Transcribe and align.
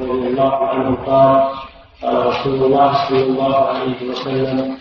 رضي 0.00 0.26
الله 0.28 0.54
عنه 0.54 0.96
قال 1.06 1.50
قال 2.02 2.26
رسول 2.26 2.54
الله 2.54 3.08
صلى 3.08 3.22
الله 3.22 3.54
عليه 3.56 4.10
وسلم 4.10 4.76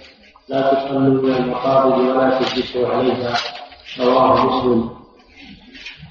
لا 0.50 0.62
تصلوا 0.74 1.22
من 1.24 1.34
المقابر 1.34 1.96
ولا 2.00 2.40
تجلسوا 2.40 2.88
عليها. 2.88 3.34
رواه 4.00 4.46
مسلم. 4.46 4.90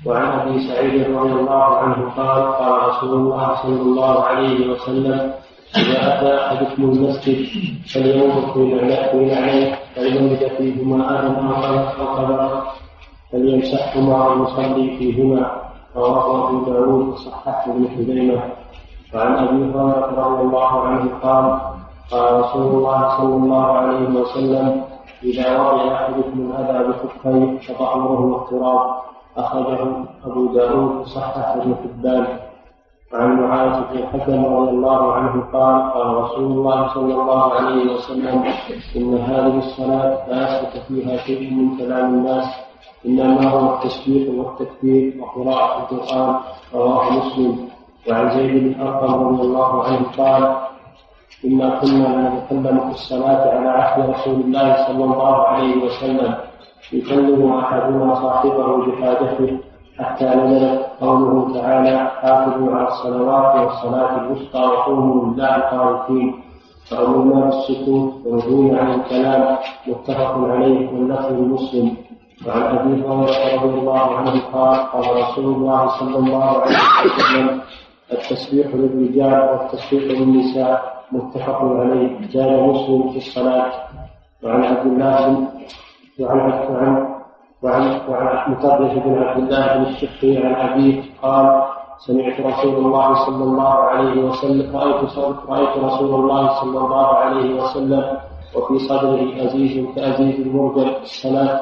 وعن 0.07 0.41
أبي 0.41 0.69
سعيد 0.69 0.95
رضي 1.17 1.33
الله 1.33 1.65
عنه 1.77 2.11
قال 2.17 2.53
قال 2.53 2.89
رسول 2.89 3.15
الله 3.15 3.55
صلى 3.63 3.83
الله 3.83 4.23
عليه 4.25 4.71
وسلم 4.71 5.33
إذا 5.77 5.99
أتى 6.09 6.31
أحدكم 6.47 6.83
المسجد 6.83 7.39
فلينظر 7.95 8.53
في 8.53 8.59
نعليه 8.59 9.79
فان 9.97 10.15
وجد 10.25 10.49
فيهما 10.59 11.21
آدم 11.21 11.35
أو 12.01 12.07
قدر 12.15 12.63
فليمسحهما 13.33 14.29
ويصلي 14.29 14.97
فيهما. 14.99 15.63
رواه 15.97 16.49
أبو 16.49 16.65
داود 16.65 17.09
وصححه 17.09 17.65
ابن 17.71 17.89
خزيمه 17.97 18.43
وعن 19.15 19.33
أبي 19.35 19.57
هريرة 19.57 20.13
رضي 20.17 20.43
الله 20.43 20.81
عنه 20.81 21.11
قال 21.23 21.61
قال 22.11 22.41
رسول 22.41 22.67
الله 22.67 23.17
صلى 23.17 23.37
الله 23.37 23.67
عليه 23.67 24.09
وسلم 24.21 24.85
إذا 25.23 25.61
وضع 25.61 25.95
احدكم 25.95 26.51
الاذى 26.51 26.89
بخفيه 26.89 27.59
فطهره 27.59 28.43
التراب 28.43 28.81
أخرجه 29.37 29.81
أبو 30.27 30.47
داود 30.47 30.97
وصححه 30.97 31.55
ابن 31.55 31.75
حبان. 31.75 32.27
وعن 33.13 33.41
معاذ 33.41 33.83
بن 33.93 33.99
الحكم 33.99 34.45
رضي 34.45 34.71
الله 34.71 35.13
عنه 35.13 35.45
قال 35.53 35.93
قال 35.93 36.07
رسول 36.17 36.45
الله 36.45 36.95
صلى 36.95 37.15
الله 37.15 37.53
عليه 37.55 37.95
وسلم 37.95 38.45
إن 38.97 39.19
هذه 39.19 39.59
الصلاة 39.59 40.29
لا 40.29 40.59
يثبت 40.61 40.83
فيها 40.89 41.17
شيء 41.17 41.55
من 41.55 41.77
كلام 41.79 42.15
الناس 42.15 42.45
إنما 43.07 43.51
هو 43.51 43.75
التسبيح 43.75 44.35
والتكبير 44.35 45.23
وقراءة 45.23 45.89
القرآن 45.93 46.37
رواه 46.75 47.11
مسلم. 47.13 47.66
وعن 48.11 48.31
زيد 48.31 48.53
بن 48.65 48.81
أرقم 48.87 49.15
رضي 49.29 49.43
الله 49.43 49.85
عنه 49.85 50.01
قال 50.19 50.57
إنا 51.45 51.79
كنا 51.81 52.09
نتكلم 52.35 52.81
في 52.81 52.91
الصلاة 52.95 53.51
على 53.59 53.69
عهد 53.69 54.11
رسول 54.11 54.41
الله 54.41 54.87
صلى 54.87 55.05
الله 55.05 55.37
عليه 55.47 55.85
وسلم 55.85 56.35
يكلم 56.93 57.53
أحدنا 57.53 58.15
صاحبه 58.15 58.87
بحاجته 58.87 59.59
حتى 59.99 60.25
نزلت 60.25 60.87
قوله 61.01 61.55
تعالى 61.61 62.11
حافظوا 62.23 62.77
على 62.77 62.89
الصلوات 62.89 63.55
والصلاة 63.61 64.17
الوسطى 64.21 64.59
وقوموا 64.61 65.25
لله 65.25 65.53
قانتين 65.57 66.35
فأمرنا 66.91 67.45
بالسكوت 67.45 68.13
ونهينا 68.27 68.81
عن 68.81 68.91
الكلام 69.01 69.57
متفق 69.87 70.35
عليه 70.51 70.89
واللفظ 70.93 71.33
مسلم 71.33 71.97
وعن 72.47 72.63
أبي 72.63 73.03
هريرة 73.03 73.63
رضي 73.65 73.79
الله 73.79 74.17
عنه 74.17 74.41
قال 74.53 74.77
قال 74.93 75.17
رسول 75.23 75.45
الله 75.45 75.89
صلى 75.99 76.17
الله 76.19 76.45
عليه 76.61 76.77
وسلم 77.17 77.61
التسبيح 78.13 78.67
للرجال 78.75 79.49
والتسبيح 79.51 80.03
للنساء 80.19 80.97
متفق 81.13 81.59
عليه. 81.63 82.29
جاء 82.33 82.61
مسلم 82.67 83.11
في 83.13 83.17
الصلاة 83.17 83.73
وعن 84.45 84.65
عبد 84.65 84.87
الله 84.87 85.49
وعن 86.21 86.39
وعن 86.51 87.17
وعن 87.63 88.01
وعن 88.09 88.53
مطرف 88.53 88.93
بن 89.05 89.23
عبد 89.23 89.43
الله 89.43 89.77
بن 89.77 89.83
الشقي 89.83 90.37
عن 90.37 90.55
أبيه 90.55 91.03
قال 91.23 91.63
سمعت 92.07 92.41
رسول 92.41 92.75
الله 92.77 93.15
صلى 93.27 93.45
الله 93.45 93.75
عليه 93.75 94.25
وسلم 94.25 94.77
رأيت 94.77 95.19
رأيت 95.49 95.85
رسول 95.85 96.15
الله 96.15 96.61
صلى 96.61 96.79
الله 96.79 97.07
عليه 97.07 97.63
وسلم 97.63 98.05
وفي 98.57 98.79
صدره 98.79 99.45
أزيز 99.47 99.87
كأزيز 99.97 100.41
المرجل 100.41 100.89
الصلاة. 101.03 101.61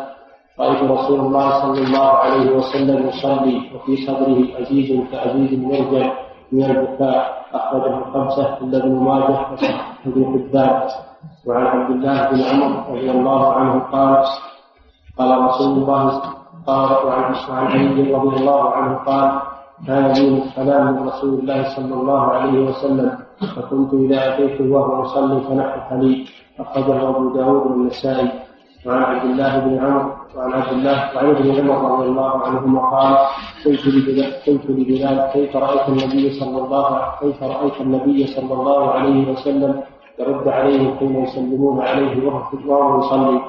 رأيت 0.61 0.83
رسول 0.83 1.21
الله 1.21 1.51
صلى 1.63 1.87
الله 1.87 2.09
عليه 2.09 2.51
وسلم 2.51 3.09
يصلي 3.09 3.71
وفي 3.75 3.97
صدره 4.07 4.61
أزيز 4.63 5.01
كأزيز 5.13 5.53
المرجع 5.53 6.13
من 6.55 6.65
البكاء 6.71 7.19
أخرجه 7.55 7.95
الخمسة 7.99 8.47
إلا 8.63 8.77
ابن 8.79 8.95
ماجه 8.95 9.53
وصححه 9.53 10.07
ابن 10.07 10.21
حبان. 10.33 10.77
وعن 11.47 11.67
عبد 11.67 11.91
الله 11.91 12.19
بن 12.31 12.41
عمر 12.51 12.71
رضي 12.91 13.11
الله 13.11 13.43
عنه 13.55 13.75
قال 13.93 14.25
قال 15.19 15.31
رسول 15.49 15.73
الله 15.79 16.05
قال 16.67 16.91
وعن 17.07 17.35
علي 17.51 18.15
رضي 18.15 18.37
الله 18.41 18.63
عنه 18.71 18.93
قال 19.09 19.29
كان 19.87 20.05
لي 20.13 20.43
السلام 20.43 20.83
من 20.87 21.09
رسول 21.09 21.33
الله 21.41 21.61
صلى 21.77 21.95
الله 21.95 22.23
عليه 22.33 22.57
وسلم 22.69 23.11
فكنت 23.57 23.91
إذا 23.95 24.19
أتيته 24.35 24.65
وهو 24.73 25.05
يصلي 25.05 25.41
فنحت 25.41 25.93
لي. 25.93 26.27
أخرجه 26.61 27.09
أبو 27.09 27.35
داود 27.35 27.63
والنسائي. 27.67 28.31
وعن 28.87 29.03
عبد 29.03 29.25
الله 29.25 29.59
بن 29.59 29.79
عمر 29.85 30.13
وعن 30.37 30.53
عبد 30.53 30.73
الله 30.73 31.17
وعن 31.17 31.27
ابن 31.31 31.71
عمر 31.71 31.91
رضي 31.95 32.09
الله 32.09 32.43
عنهما 32.47 32.81
قال 32.91 33.17
قلت 33.65 33.87
لبلال 33.87 34.33
قلت 34.47 34.65
لبلال 34.71 35.31
كيف 35.33 35.57
رأيت 35.57 35.89
النبي 35.89 36.41
صلى 36.41 36.59
الله 36.59 36.89
كيف 37.21 37.43
رأيت 37.43 37.81
النبي 37.81 38.27
صلى 38.27 38.53
الله 38.53 38.91
عليه 38.91 39.33
وسلم 39.33 39.83
يرد 40.19 40.49
عليهم 40.49 40.97
حين 40.99 41.25
يسلمون 41.25 41.81
عليه 41.81 42.29
وهو 42.29 42.99
يصلي؟ 43.01 43.41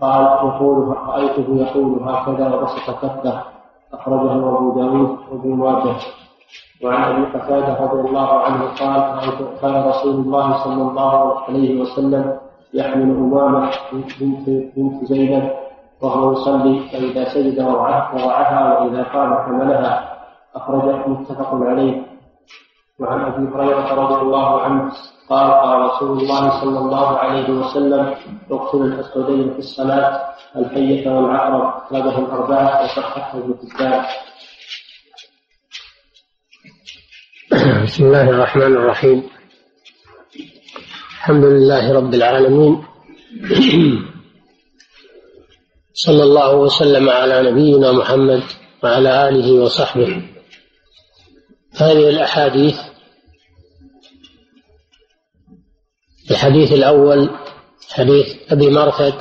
قال 0.00 0.22
يقول 0.24 0.96
رأيته 1.08 1.46
يقول 1.48 2.02
هكذا 2.02 2.54
وبسط 2.54 2.90
كفه. 3.02 3.42
أخرجه 3.94 4.32
أبو 4.32 4.80
داود 4.80 5.18
وابن 5.32 5.50
ماجه. 5.54 5.96
وعن 6.84 7.02
أبي 7.12 7.24
قتادة 7.38 7.80
رضي 7.80 8.08
الله 8.08 8.30
عنه 8.40 8.60
قال 8.80 9.02
كان 9.62 9.84
رسول 9.88 10.14
الله 10.14 10.64
صلى 10.64 10.82
الله 10.82 11.38
عليه 11.48 11.80
وسلم 11.80 12.36
يحمل 12.74 13.02
أمامه 13.02 13.70
بنت 13.92 14.48
بنت 14.76 15.04
زينب 15.04 15.50
وهو 16.00 16.32
يصلي 16.32 16.88
فإذا 16.92 17.34
سجد 17.34 17.60
وضعها 18.14 18.78
وإذا 18.80 19.02
قام 19.02 19.34
حملها 19.34 20.14
أخرجه 20.54 21.08
متفق 21.08 21.54
عليه. 21.54 22.02
وعن 23.00 23.20
أبي 23.20 23.56
هريرة 23.56 23.94
رضي 23.94 24.22
الله 24.22 24.60
عنه 24.60 24.92
قال 25.28 25.50
قال 25.50 25.80
رسول 25.80 26.18
الله 26.20 26.60
صلى 26.60 26.78
الله 26.78 27.18
عليه 27.18 27.50
وسلم 27.50 28.14
اقتل 28.50 28.82
الأسودين 28.82 29.52
في 29.52 29.58
الصلاة 29.58 30.20
الحية 30.56 31.10
والعقرب 31.10 31.62
أخرجه 31.82 32.18
الأربعة 32.18 32.82
وصححه 32.84 33.38
ابن 33.38 33.54
بسم 37.84 38.04
الله 38.04 38.30
الرحمن 38.30 38.76
الرحيم. 38.76 39.22
الحمد 41.24 41.44
لله 41.44 41.92
رب 41.92 42.14
العالمين. 42.14 42.84
صلى 46.04 46.22
الله 46.22 46.54
وسلم 46.56 47.10
على 47.10 47.50
نبينا 47.50 47.92
محمد 47.92 48.42
وعلى 48.82 49.28
آله 49.28 49.52
وصحبه. 49.52 50.22
هذه 51.76 52.08
الأحاديث 52.08 52.78
الحديث 56.30 56.72
الأول 56.72 57.30
حديث 57.90 58.52
أبي 58.52 58.70
مرثد 58.70 59.14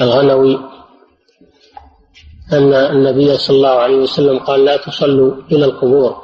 الغنوي 0.00 0.54
أن 2.52 2.74
النبي 2.74 3.38
صلى 3.38 3.56
الله 3.56 3.76
عليه 3.84 3.96
وسلم 3.96 4.38
قال 4.38 4.64
لا 4.64 4.76
تصلوا 4.76 5.34
إلى 5.52 5.64
القبور 5.64 6.22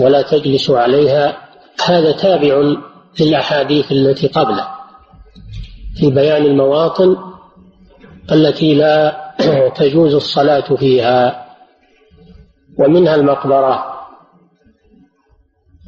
ولا 0.00 0.22
تجلسوا 0.22 0.78
عليها. 0.78 1.48
هذا 1.86 2.12
تابع 2.12 2.88
للاحاديث 3.20 3.92
التي 3.92 4.26
قبله 4.26 4.68
في 5.96 6.10
بيان 6.10 6.44
المواطن 6.44 7.16
التي 8.32 8.74
لا 8.74 9.28
تجوز 9.76 10.14
الصلاة 10.14 10.74
فيها 10.76 11.46
ومنها 12.78 13.14
المقبرة. 13.14 13.98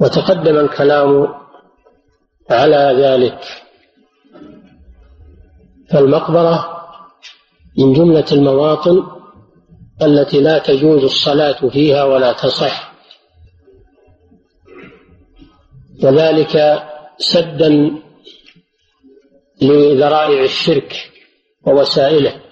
وتقدم 0.00 0.56
الكلام 0.56 1.34
على 2.50 2.94
ذلك. 2.98 3.38
فالمقبرة 5.90 6.80
من 7.78 7.92
جملة 7.92 8.24
المواطن 8.32 9.06
التي 10.02 10.40
لا 10.40 10.58
تجوز 10.58 11.04
الصلاة 11.04 11.68
فيها 11.68 12.04
ولا 12.04 12.32
تصح. 12.32 12.92
وذلك 16.02 16.82
سدا 17.20 18.02
لذرائع 19.62 20.44
الشرك 20.44 20.92
ووسائله 21.66 22.42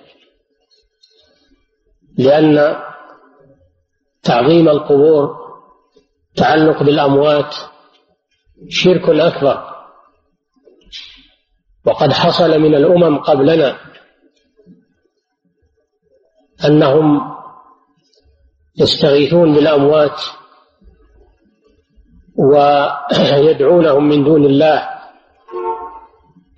لأن 2.18 2.76
تعظيم 4.22 4.68
القبور 4.68 5.36
تعلق 6.36 6.82
بالأموات 6.82 7.54
شرك 8.68 9.08
أكبر. 9.08 9.78
وقد 11.86 12.12
حصل 12.12 12.58
من 12.58 12.74
الأمم 12.74 13.18
قبلنا 13.18 13.78
أنهم 16.64 17.34
يستغيثون 18.76 19.54
بالأموات 19.54 20.20
ويدعونهم 22.38 24.08
من 24.08 24.24
دون 24.24 24.44
الله. 24.44 24.88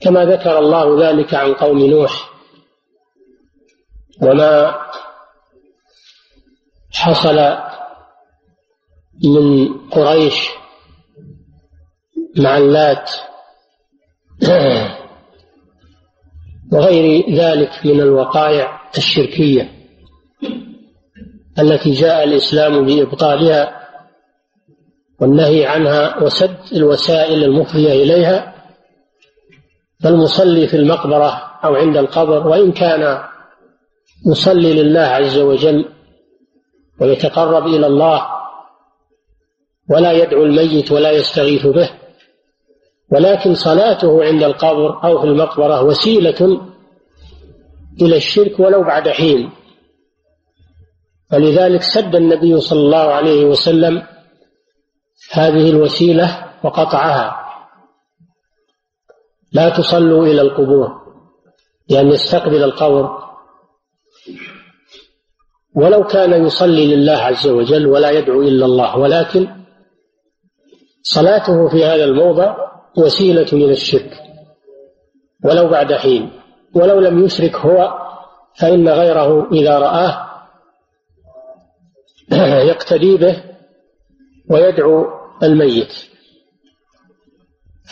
كما 0.00 0.24
ذكر 0.24 0.58
الله 0.58 1.10
ذلك 1.10 1.34
عن 1.34 1.54
قوم 1.54 1.78
نوح. 1.78 2.30
وما 4.22 4.76
حصل 6.92 7.58
من 9.24 9.78
قريش 9.90 10.48
مع 12.36 12.58
اللات. 12.58 13.10
وغير 16.72 17.30
ذلك 17.34 17.70
من 17.84 18.00
الوقائع 18.00 18.80
الشركية 18.98 19.72
التي 21.58 21.92
جاء 21.92 22.24
الإسلام 22.24 22.86
بإبطالها. 22.86 23.79
والنهي 25.20 25.66
عنها 25.66 26.22
وسد 26.22 26.56
الوسائل 26.72 27.44
المفضيه 27.44 27.92
إليها 27.92 28.54
فالمصلي 30.02 30.66
في 30.68 30.76
المقبرة 30.76 31.42
أو 31.64 31.74
عند 31.74 31.96
القبر 31.96 32.48
وإن 32.48 32.72
كان 32.72 33.22
يصلي 34.26 34.82
لله 34.82 35.00
عز 35.00 35.38
وجل 35.38 35.84
ويتقرب 37.00 37.66
إلى 37.66 37.86
الله 37.86 38.26
ولا 39.90 40.12
يدعو 40.12 40.44
الميت 40.44 40.92
ولا 40.92 41.10
يستغيث 41.10 41.66
به 41.66 41.90
ولكن 43.12 43.54
صلاته 43.54 44.24
عند 44.24 44.42
القبر 44.42 45.04
أو 45.04 45.20
في 45.20 45.26
المقبرة 45.26 45.82
وسيلة 45.82 46.60
إلى 48.02 48.16
الشرك 48.16 48.60
ولو 48.60 48.82
بعد 48.82 49.08
حين. 49.08 49.50
فلذلك 51.30 51.82
سد 51.82 52.14
النبي 52.14 52.60
صلى 52.60 52.80
الله 52.80 52.98
عليه 53.12 53.44
وسلم 53.44 54.02
هذه 55.32 55.70
الوسيلة 55.70 56.52
وقطعها. 56.64 57.36
لا 59.52 59.68
تصلوا 59.68 60.26
إلى 60.26 60.40
القبور 60.40 61.00
لأن 61.88 62.08
يستقبل 62.08 62.64
القبر. 62.64 63.18
ولو 65.74 66.04
كان 66.04 66.46
يصلي 66.46 66.96
لله 66.96 67.16
عز 67.16 67.46
وجل 67.46 67.86
ولا 67.86 68.10
يدعو 68.10 68.42
إلا 68.42 68.66
الله 68.66 68.98
ولكن 68.98 69.48
صلاته 71.02 71.68
في 71.68 71.84
هذا 71.84 72.04
الموضع 72.04 72.56
وسيلة 72.96 73.52
إلى 73.52 73.72
الشرك. 73.72 74.30
ولو 75.44 75.68
بعد 75.68 75.92
حين 75.92 76.32
ولو 76.74 77.00
لم 77.00 77.24
يشرك 77.24 77.56
هو 77.56 77.98
فإن 78.54 78.88
غيره 78.88 79.48
إذا 79.52 79.78
رآه 79.78 80.30
يقتدي 82.70 83.16
به 83.16 83.49
ويدعو 84.50 85.06
الميت. 85.42 85.92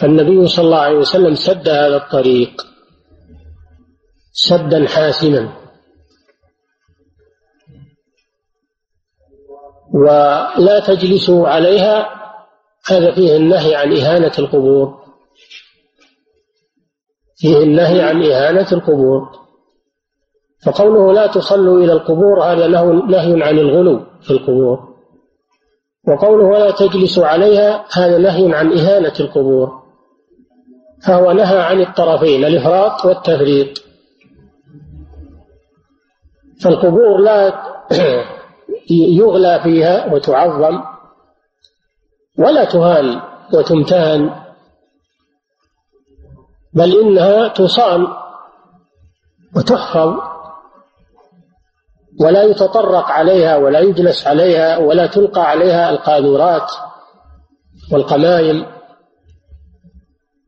فالنبي 0.01 0.47
صلى 0.47 0.65
الله 0.65 0.79
عليه 0.79 0.99
وسلم 0.99 1.35
سد 1.35 1.69
هذا 1.69 1.97
الطريق 1.97 2.67
سدا 4.33 4.89
حاسما. 4.89 5.53
ولا 9.95 10.81
تجلسوا 10.87 11.49
عليها 11.49 12.09
هذا 12.87 13.15
فيه 13.15 13.37
النهي 13.37 13.75
عن 13.75 13.93
إهانة 13.93 14.33
القبور. 14.39 15.05
فيه 17.37 17.59
النهي 17.59 18.03
عن 18.03 18.23
إهانة 18.23 18.73
القبور. 18.73 19.39
فقوله 20.65 21.13
لا 21.13 21.27
تصلوا 21.27 21.85
إلى 21.85 21.93
القبور 21.93 22.43
هذا 22.43 22.67
نهي 22.67 23.43
عن 23.43 23.59
الغلو 23.59 24.07
في 24.21 24.31
القبور. 24.31 24.88
وقوله 26.09 26.45
ولا 26.45 26.71
تجلسوا 26.71 27.27
عليها 27.27 27.85
هذا 27.93 28.19
نهي 28.19 28.55
عن 28.55 28.73
إهانة 28.73 29.13
القبور. 29.21 29.83
فهو 31.07 31.33
نهى 31.33 31.59
عن 31.59 31.81
الطرفين 31.81 32.45
الإفراط 32.45 33.05
والتفريط. 33.05 33.83
فالقبور 36.63 37.19
لا 37.19 37.63
يغلى 38.91 39.61
فيها 39.63 40.15
وتعظم 40.15 40.83
ولا 42.39 42.65
تهان 42.65 43.21
وتمتهن 43.55 44.31
بل 46.75 47.01
إنها 47.01 47.49
تصان 47.49 48.07
وتحفظ 49.57 50.28
ولا 52.21 52.43
يتطرق 52.43 53.05
عليها 53.05 53.57
ولا 53.57 53.81
يجلس 53.81 54.27
عليها 54.27 54.79
ولا 54.79 55.07
تلقى 55.07 55.51
عليها 55.51 55.91
القاذورات 55.91 56.71
والقمايم 57.93 58.67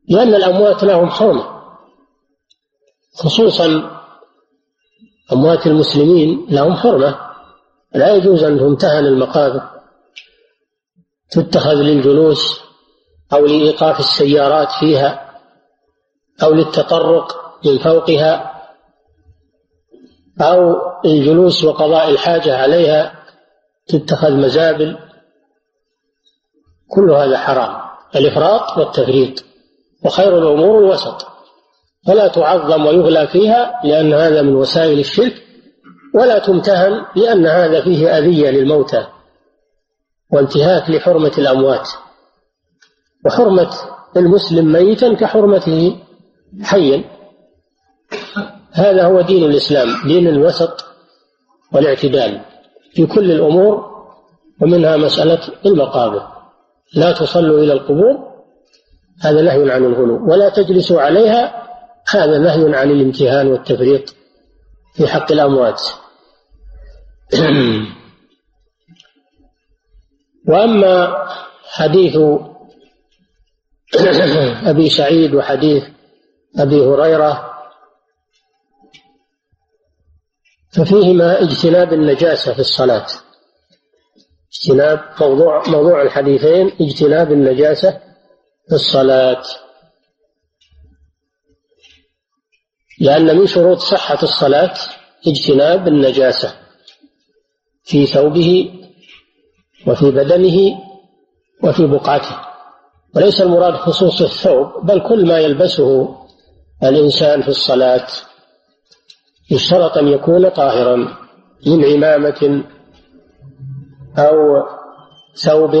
لأن 0.09 0.35
الأموات 0.35 0.83
لهم 0.83 1.09
حرمة 1.09 1.61
خصوصا 3.15 3.91
أموات 5.33 5.67
المسلمين 5.67 6.45
لهم 6.49 6.73
حرمة 6.73 7.19
لا 7.93 8.15
يجوز 8.15 8.43
أن 8.43 8.59
تمتهن 8.59 9.05
المقابر 9.05 9.61
تتخذ 11.31 11.73
للجلوس 11.73 12.61
أو 13.33 13.45
لإيقاف 13.45 13.99
السيارات 13.99 14.67
فيها 14.79 15.31
أو 16.43 16.53
للتطرق 16.53 17.57
من 17.65 17.77
فوقها 17.77 18.61
أو 20.41 20.90
الجلوس 21.05 21.63
وقضاء 21.63 22.09
الحاجة 22.09 22.57
عليها 22.57 23.13
تتخذ 23.87 24.31
مزابل. 24.31 24.97
كل 26.89 27.11
هذا 27.11 27.37
حرام. 27.37 27.81
الإفراط 28.15 28.77
والتفريط. 28.77 29.43
وخير 30.05 30.37
الأمور 30.37 30.79
الوسط. 30.79 31.27
فلا 32.07 32.27
تعظم 32.27 32.85
ويغلى 32.85 33.27
فيها 33.27 33.81
لأن 33.83 34.13
هذا 34.13 34.41
من 34.41 34.55
وسائل 34.55 34.99
الشرك. 34.99 35.33
ولا 36.15 36.39
تمتهن 36.39 37.05
لأن 37.15 37.45
هذا 37.45 37.81
فيه 37.81 38.17
أذية 38.17 38.49
للموتى. 38.49 39.07
وانتهاك 40.31 40.89
لحرمة 40.89 41.31
الأموات. 41.37 41.89
وحرمة 43.25 43.69
المسلم 44.17 44.71
ميتا 44.71 45.13
كحرمته 45.13 45.97
حيا. 46.63 47.03
هذا 48.71 49.05
هو 49.05 49.21
دين 49.21 49.43
الإسلام. 49.43 49.87
دين 50.07 50.27
الوسط. 50.27 50.90
والاعتدال 51.73 52.41
في 52.93 53.05
كل 53.05 53.31
الأمور 53.31 53.91
ومنها 54.61 54.97
مسألة 54.97 55.39
المقابر. 55.65 56.27
لا 56.95 57.11
تصلوا 57.11 57.59
إلى 57.59 57.73
القبور 57.73 58.31
هذا 59.21 59.41
نهي 59.41 59.71
عن 59.71 59.85
الغلو. 59.85 60.31
ولا 60.31 60.49
تجلسوا 60.49 61.01
عليها 61.01 61.67
هذا 62.09 62.37
نهي 62.37 62.75
عن 62.75 62.91
الامتهان 62.91 63.47
والتفريط 63.47 64.15
في 64.93 65.07
حق 65.07 65.31
الأموات. 65.31 65.81
وأما 70.47 71.25
حديث 71.65 72.17
أبي 74.65 74.89
سعيد 74.89 75.35
وحديث 75.35 75.83
أبي 76.57 76.81
هريرة 76.81 77.50
ففيهما 80.73 81.41
اجتناب 81.41 81.93
النجاسة 81.93 82.53
في 82.53 82.59
الصلاة. 82.59 83.05
اجتناب 84.53 84.99
موضوع 85.21 85.63
موضوع 85.67 86.01
الحديثين 86.01 86.71
اجتناب 86.81 87.31
النجاسة 87.31 87.91
في 88.69 88.75
الصلاة. 88.75 89.43
لأن 92.99 93.37
من 93.37 93.47
شروط 93.47 93.77
صحة 93.79 94.23
الصلاة 94.23 94.73
اجتناب 95.27 95.87
النجاسة 95.87 96.53
في 97.83 98.05
ثوبه 98.05 98.73
وفي 99.87 100.11
بدنه 100.11 100.79
وفي 101.63 101.85
بقعته. 101.87 102.39
وليس 103.15 103.41
المراد 103.41 103.73
خصوص 103.73 104.21
الثوب 104.21 104.85
بل 104.85 105.07
كل 105.09 105.27
ما 105.27 105.39
يلبسه 105.39 106.17
الإنسان 106.83 107.41
في 107.41 107.47
الصلاة. 107.47 108.07
يشترط 109.51 109.97
أن 109.97 110.07
يكون 110.07 110.49
طاهرا 110.49 110.95
من 111.67 111.85
عمامة 111.85 112.63
أو 114.17 114.63
ثوب 115.35 115.75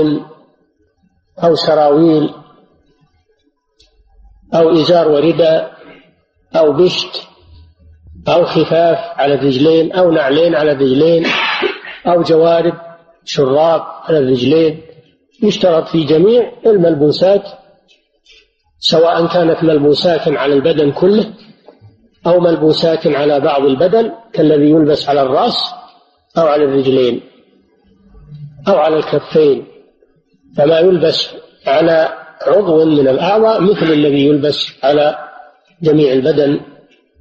أو 1.43 1.55
سراويل 1.55 2.33
أو 4.53 4.71
إزار 4.71 5.07
ورداء 5.11 5.73
أو 6.55 6.73
بشت 6.73 7.27
أو 8.27 8.45
خفاف 8.45 8.97
على 9.19 9.33
الرجلين 9.33 9.91
أو 9.91 10.11
نعلين 10.11 10.55
على 10.55 10.71
الرجلين 10.71 11.25
أو 12.07 12.21
جوارب 12.21 12.73
شراب 13.25 13.81
على 13.81 14.19
الرجلين. 14.19 14.81
يشترط 15.43 15.87
في 15.87 16.03
جميع 16.03 16.51
الملبوسات 16.65 17.43
سواء 18.79 19.27
كانت 19.27 19.63
ملبوسات 19.63 20.27
على 20.27 20.53
البدن 20.53 20.91
كله 20.91 21.33
أو 22.27 22.39
ملبوسات 22.39 23.07
على 23.07 23.39
بعض 23.39 23.61
البدن 23.61 24.11
كالذي 24.33 24.69
يلبس 24.69 25.09
على 25.09 25.21
الرأس 25.21 25.55
أو 26.37 26.47
على 26.47 26.63
الرجلين 26.63 27.21
أو 28.67 28.77
على 28.77 28.97
الكفين. 28.97 29.67
فما 30.57 30.79
يلبس 30.79 31.29
على 31.67 32.09
عضو 32.41 32.85
من 32.85 33.07
الأعضاء 33.07 33.61
مثل 33.61 33.85
الذي 33.85 34.27
يلبس 34.27 34.83
على 34.83 35.17
جميع 35.81 36.13
البدن 36.13 36.61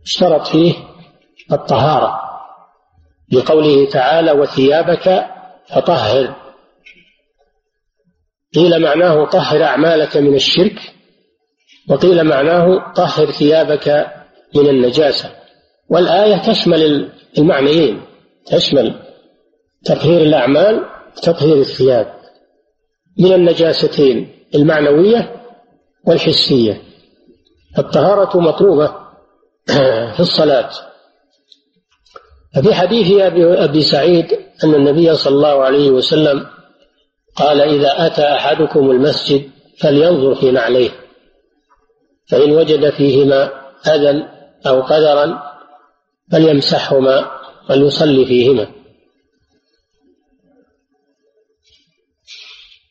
اشترط 0.07 0.47
فيه 0.47 0.75
الطهارة. 1.53 2.21
لقوله 3.33 3.89
تعالى 3.91 4.33
وثيابك 4.33 5.27
فطهر 5.69 6.35
قيل 8.55 8.83
معناه 8.83 9.25
طهر 9.25 9.65
أعمالك 9.65 10.17
من 10.17 10.35
الشرك 10.35 10.79
وقيل 11.89 12.25
معناه 12.25 12.93
طهر 12.93 13.31
ثيابك 13.31 14.07
من 14.57 14.69
النجاسة. 14.69 15.31
والآية 15.89 16.37
تشمل 16.53 17.09
المعنيين 17.39 18.01
تشمل 18.47 18.95
تطهير 19.85 20.23
الأعمال 20.23 20.85
تطهير 21.23 21.57
الثياب. 21.57 22.15
من 23.19 23.33
النجاستين 23.33 24.29
المعنوية 24.55 25.43
والحسية. 26.07 26.83
الطهارة 27.79 28.41
مطلوبة 28.41 28.95
في 30.17 30.21
الصلاة. 30.21 30.71
ففي 32.55 32.75
حديث 32.75 33.13
أبي 33.41 33.83
سعيد 33.83 34.33
أن 34.65 34.75
النبي 34.75 35.15
صلى 35.15 35.35
الله 35.35 35.65
عليه 35.65 35.91
وسلم 35.91 36.47
قال 37.37 37.61
إذا 37.61 38.07
أتى 38.07 38.23
أحدكم 38.23 38.91
المسجد 38.91 39.51
فلينظر 39.79 40.35
في 40.35 40.51
نعليه 40.51 40.91
فإن 42.29 42.53
وجد 42.53 42.91
فيهما 42.91 43.51
أذى 43.87 44.29
أو 44.67 44.83
قدرا 44.83 45.43
فليمسحهما 46.33 47.31
وليصلي 47.71 48.27
فيهما. 48.27 48.73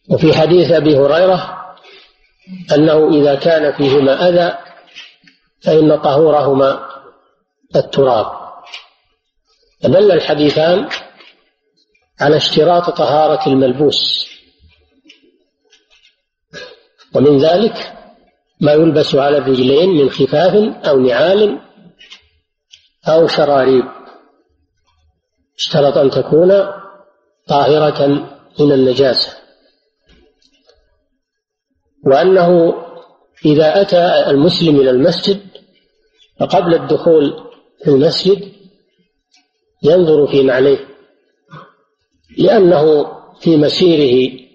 وفي 0.10 0.34
حديث 0.34 0.72
أبي 0.72 0.98
هريرة 0.98 1.66
أنه 2.72 3.10
إذا 3.10 3.36
كان 3.36 3.74
فيهما 3.74 4.30
أذى 4.30 4.58
فإن 5.62 5.98
طهورهما 5.98 6.90
التراب. 7.76 8.40
فدل 9.84 10.12
الحديثان 10.12 10.90
على 12.20 12.38
اشتراط 12.38 12.90
طهارة 12.90 13.48
الملبوس. 13.50 14.30
ومن 17.16 17.38
ذلك 17.38 17.99
ما 18.62 18.72
يلبس 18.72 19.16
على 19.16 19.38
الرجلين 19.38 19.90
من 19.90 20.10
خفاف 20.10 20.54
أو 20.88 21.00
نعال 21.00 21.60
أو 23.08 23.28
شراريب. 23.28 23.86
اشترط 25.58 25.98
أن 25.98 26.10
تكون 26.10 26.50
طاهرة 27.48 28.08
من 28.60 28.72
النجاسة. 28.72 29.38
وأنه 32.06 32.74
إذا 33.46 33.82
أتى 33.82 34.30
المسلم 34.30 34.76
إلى 34.76 34.90
المسجد 34.90 35.42
فقبل 36.40 36.74
الدخول 36.74 37.34
في 37.84 37.90
المسجد 37.90 38.52
ينظر 39.84 40.28
في 40.28 40.44
نعليه 40.44 40.88
لأنه 42.38 43.06
في 43.40 43.58
مسيره 43.58 44.49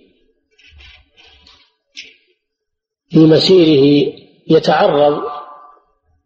في 3.14 3.21
مسيره 3.21 4.12
يتعرض 4.47 5.23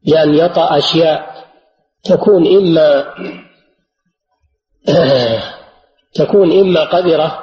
لأن 0.04 0.35
يطأ 0.35 0.78
أشياء 0.78 1.45
تكون 2.04 2.47
إما 2.57 3.14
تكون 6.14 6.61
إما 6.61 6.85
قذرة 6.85 7.38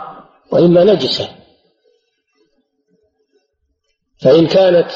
وإما 0.52 0.84
نجسة. 0.84 1.30
فإن 4.22 4.48
كانت 4.48 4.92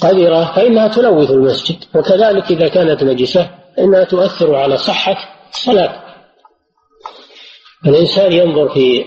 قذرة 0.00 0.52
فإنها 0.56 0.88
تلوث 0.88 1.30
المسجد 1.30 1.84
وكذلك 1.94 2.50
إذا 2.50 2.68
كانت 2.68 3.02
نجسة 3.02 3.50
فإنها 3.76 4.04
تؤثر 4.04 4.54
على 4.54 4.78
صحة 4.78 5.16
الصلاة. 5.50 6.02
الإنسان 7.86 8.32
ينظر 8.32 8.68
في 8.68 9.04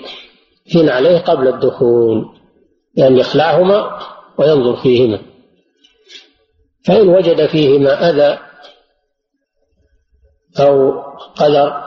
في 0.66 0.82
نعليه 0.82 1.18
قبل 1.18 1.48
الدخول 1.48 2.41
يعني 2.96 3.20
يخلعهما 3.20 4.00
وينظر 4.38 4.76
فيهما. 4.76 5.20
فإن 6.86 7.10
وجد 7.10 7.46
فيهما 7.46 8.10
أذى 8.10 8.40
أو 10.60 11.02
قدر 11.36 11.84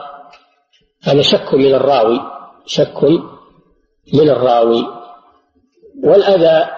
هذا 1.03 1.21
شك 1.21 1.53
من 1.53 1.73
الراوي 1.73 2.19
شك 2.65 3.03
من 4.13 4.29
الراوي. 4.29 4.85
والأذى 6.03 6.71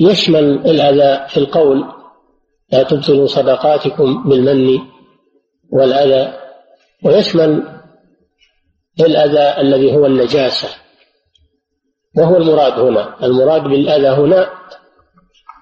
يشمل 0.00 0.44
الأذى 0.44 1.28
في 1.28 1.36
القول 1.36 1.84
لا 2.72 2.82
تبطلوا 2.82 3.26
صدقاتكم 3.26 4.28
بالمن 4.28 4.78
والأذى. 5.70 6.38
ويشمل 7.04 7.80
الأذى 9.00 9.60
الذي 9.60 9.96
هو 9.96 10.06
النجاسة. 10.06 10.81
وهو 12.18 12.36
المراد 12.36 12.78
هنا. 12.78 13.14
المراد 13.22 13.62
بالأذى 13.62 14.08
هنا 14.08 14.50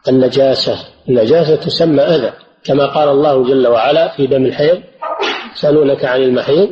النجاسة. 0.09 0.79
النجاسة 1.09 1.57
تسمى 1.57 2.03
أذى. 2.03 2.33
كما 2.65 2.87
قال 2.87 3.09
الله 3.09 3.45
جل 3.45 3.67
وعلا 3.67 4.09
في 4.09 4.27
دم 4.27 4.45
الحيض 4.45 4.83
يسألونك 5.53 6.05
عن 6.05 6.23
المحيض 6.23 6.71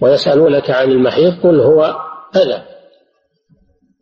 ويسألونك 0.00 0.70
عن 0.70 0.90
المحيض 0.90 1.40
قل 1.42 1.60
هو 1.60 1.96
أذى. 2.36 2.62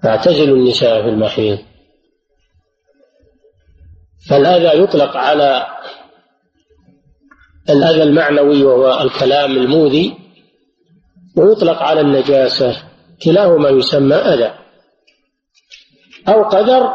فاعتزلوا 0.02 0.56
النساء 0.56 1.02
في 1.02 1.08
المحيض. 1.08 1.58
فالأذى 4.28 4.82
يطلق 4.82 5.16
على 5.16 5.66
الأذى 7.70 8.02
المعنوي 8.02 8.64
وهو 8.64 9.02
الكلام 9.02 9.50
المؤذي 9.50 10.14
ويطلق 11.37 11.82
على 11.82 12.00
النجاسة. 12.00 12.82
كلاهما 13.25 13.68
يسمى 13.68 14.14
أذى. 14.14 14.67
أو 16.28 16.42
قدر 16.42 16.90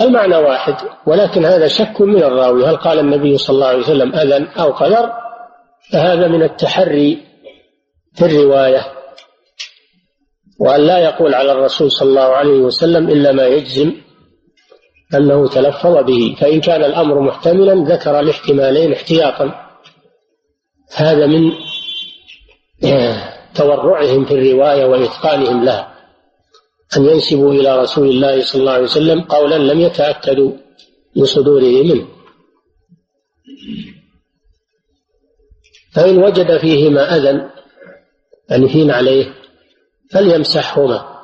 المعنى 0.00 0.36
واحد 0.36 0.74
ولكن 1.06 1.44
هذا 1.44 1.68
شك 1.68 2.00
من 2.00 2.22
الراوي. 2.22 2.66
هل 2.66 2.76
قال 2.76 2.98
النبي 2.98 3.38
صلى 3.38 3.54
الله 3.54 3.66
عليه 3.66 3.78
وسلم 3.78 4.14
أذى 4.14 4.48
أو 4.60 4.72
قدر؟ 4.72 5.12
فهذا 5.92 6.28
من 6.28 6.42
التحري 6.42 7.22
في 8.14 8.24
الرواية. 8.24 8.86
وأن 10.60 10.80
لا 10.80 10.98
يقول 10.98 11.34
على 11.34 11.52
الرسول 11.52 11.90
صلى 11.92 12.08
الله 12.08 12.36
عليه 12.36 12.58
وسلم 12.58 13.08
إلا 13.08 13.32
ما 13.32 13.46
يجزم 13.46 13.92
أنه 15.14 15.48
تلفظ 15.48 15.96
به. 16.04 16.36
فإن 16.40 16.60
كان 16.60 16.84
الأمر 16.84 17.20
محتملا 17.20 17.94
ذكر 17.94 18.20
الاحتمالين 18.20 18.92
احتياطا. 18.92 19.54
هذا 20.96 21.26
من 21.26 21.52
تورعهم 23.54 24.24
في 24.24 24.34
الرواية 24.34 24.84
وإتقانهم 24.84 25.64
لها. 25.64 25.93
أن 26.96 27.04
ينسبوا 27.04 27.52
إلى 27.52 27.82
رسول 27.82 28.08
الله 28.08 28.42
صلى 28.42 28.60
الله 28.60 28.72
عليه 28.72 28.84
وسلم 28.84 29.20
قولا 29.20 29.58
لم 29.58 29.80
يتأكدوا 29.80 30.52
بصدوره 31.16 31.82
منه. 31.82 32.08
فإن 35.94 36.18
وجد 36.18 36.56
فيهما 36.56 37.16
أذى 37.16 37.50
يعني 38.50 38.68
فين 38.68 38.90
عليه 38.90 39.34
فليمسحهما. 40.10 41.14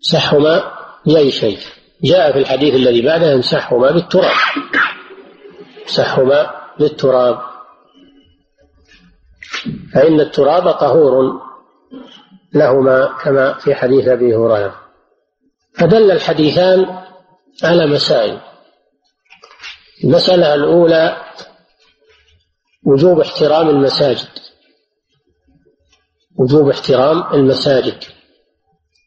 مسحهما 0.00 0.72
بأي 1.06 1.30
شيء؟ 1.30 1.58
جاء 2.04 2.32
في 2.32 2.38
الحديث 2.38 2.74
الذي 2.74 3.02
بعده 3.02 3.34
امسحهما 3.34 3.90
بالتراب. 3.90 4.36
امسحهما 5.82 6.50
بالتراب. 6.78 7.38
فإن 9.94 10.20
التراب 10.20 10.72
طهور. 10.72 11.42
لهما 12.54 13.18
كما 13.24 13.58
في 13.58 13.74
حديث 13.74 14.08
أبي 14.08 14.36
هريرة. 14.36 14.80
فدل 15.74 16.10
الحديثان 16.10 17.04
على 17.64 17.86
مسائل. 17.86 18.40
المسألة 20.04 20.54
الأولى 20.54 21.16
وجوب 22.86 23.20
احترام 23.20 23.68
المساجد. 23.68 24.28
وجوب 26.36 26.68
احترام 26.68 27.34
المساجد. 27.34 28.04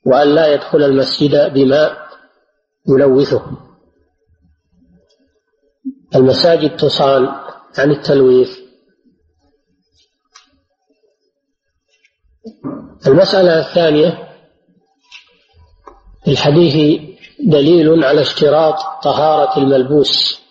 وأن 0.05 0.36
لا 0.36 0.53
يدخل 0.53 0.83
المسجد 0.83 1.53
بماء 1.53 2.07
يلوثه. 2.89 3.57
المساجد 6.15 6.77
تصان 6.77 7.27
عن 7.77 7.91
التلويث. 7.91 8.60
المسألة 13.08 13.60
الثانية 13.60 14.27
في 16.25 16.31
الحديث 16.31 17.01
دليل 17.39 18.03
على 18.03 18.22
اشتراط 18.22 18.75
طهارة 19.03 19.58
الملبوس 19.58 20.41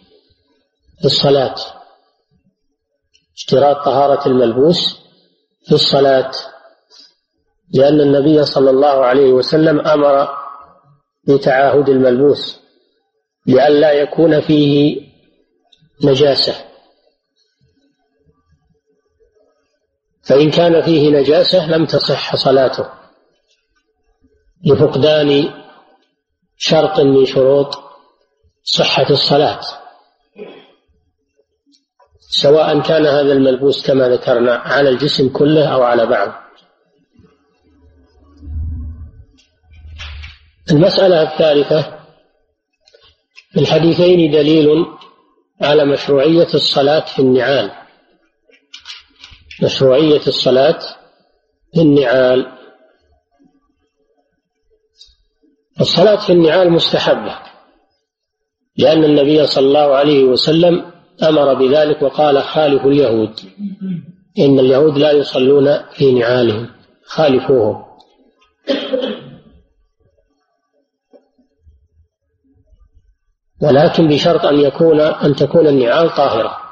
في 0.99 1.05
الصلاة. 1.05 1.55
اشتراط 3.37 3.85
طهارة 3.85 4.29
الملبوس 4.29 4.99
في 5.67 5.73
الصلاة. 5.73 6.31
لأن 7.75 8.01
النبي 8.01 8.45
صلى 8.45 8.71
الله 8.71 9.05
عليه 9.05 9.33
وسلم 9.33 9.81
أمر 9.81 10.29
بتعاهد 11.29 11.89
الملبوس 11.89 12.61
لئلا 13.47 13.93
يكون 13.93 14.41
فيه 14.41 15.01
نجاسة. 16.05 16.70
فإن 20.31 20.51
كان 20.51 20.83
فيه 20.83 21.11
نجاسة 21.11 21.71
لم 21.71 21.87
تصح 21.87 22.37
صلاته 22.37 22.89
لفقدان 24.65 25.55
شرط 26.57 27.01
من 27.01 27.27
شروط 27.27 27.79
صحة 28.63 29.11
الصلاة 29.11 29.61
سواء 32.21 32.81
كان 32.81 33.07
هذا 33.07 33.33
الملبوس 33.33 33.87
كما 33.87 34.09
ذكرنا 34.09 34.55
على 34.55 34.89
الجسم 34.89 35.29
كله 35.29 35.69
أو 35.69 35.83
على 35.83 36.07
بعض 36.07 36.33
المسألة 40.71 41.23
الثالثة 41.23 41.83
في 43.53 43.61
الحديثين 43.61 44.31
دليل 44.31 44.87
على 45.61 45.85
مشروعية 45.85 46.55
الصلاة 46.55 47.01
في 47.01 47.19
النعال. 47.19 47.80
مشروعية 49.63 50.27
الصلاة 50.27 50.79
في 51.75 51.81
النعال 51.81 52.53
الصلاة 55.81 56.27
في 56.27 56.33
النعال 56.33 56.73
مستحبة 56.73 57.39
لأن 58.77 59.05
النبي 59.05 59.47
صلى 59.47 59.67
الله 59.67 59.95
عليه 59.95 60.25
وسلم 60.25 60.93
أمر 61.23 61.55
بذلك 61.55 62.03
وقال 62.03 62.43
خالفوا 62.43 62.91
اليهود. 62.91 63.41
إن 64.39 64.59
اليهود 64.59 64.99
لا 64.99 65.13
يصلون 65.13 65.79
في 65.93 66.13
نعالهم 66.13 66.71
خالفوهم. 67.05 67.85
ولكن 73.63 74.09
بشرط 74.09 74.45
أن 74.45 74.61
يكون 74.61 75.01
أن 75.01 75.35
تكون 75.35 75.67
النعال 75.67 76.11
طاهرة. 76.11 76.70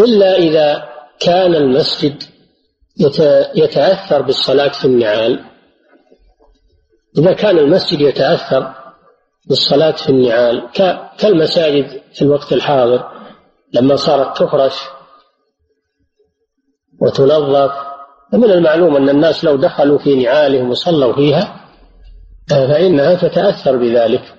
إلا 0.00 0.36
إذا 0.36 0.88
كان 1.20 1.54
المسجد 1.54 2.22
يتأثر 3.54 4.22
بالصلاة 4.22 4.68
في 4.68 4.84
النعال. 4.84 5.44
إذا 7.18 7.32
كان 7.32 7.58
المسجد 7.58 8.00
يتأثر 8.00 8.74
بالصلاة 9.48 9.90
في 9.90 10.08
النعال 10.08 10.68
كالمساجد 11.18 12.00
في 12.14 12.22
الوقت 12.22 12.52
الحاضر 12.52 13.10
لما 13.72 13.96
صارت 13.96 14.38
تفرش 14.38 14.74
وتنظف. 17.00 17.72
فمن 18.32 18.50
المعلوم 18.50 18.96
أن 18.96 19.08
الناس 19.08 19.44
لو 19.44 19.56
دخلوا 19.56 19.98
في 19.98 20.14
نعالهم 20.24 20.70
وصلوا 20.70 21.14
فيها 21.14 21.66
فإنها 22.50 23.14
تتأثر 23.14 23.76
بذلك. 23.76 24.34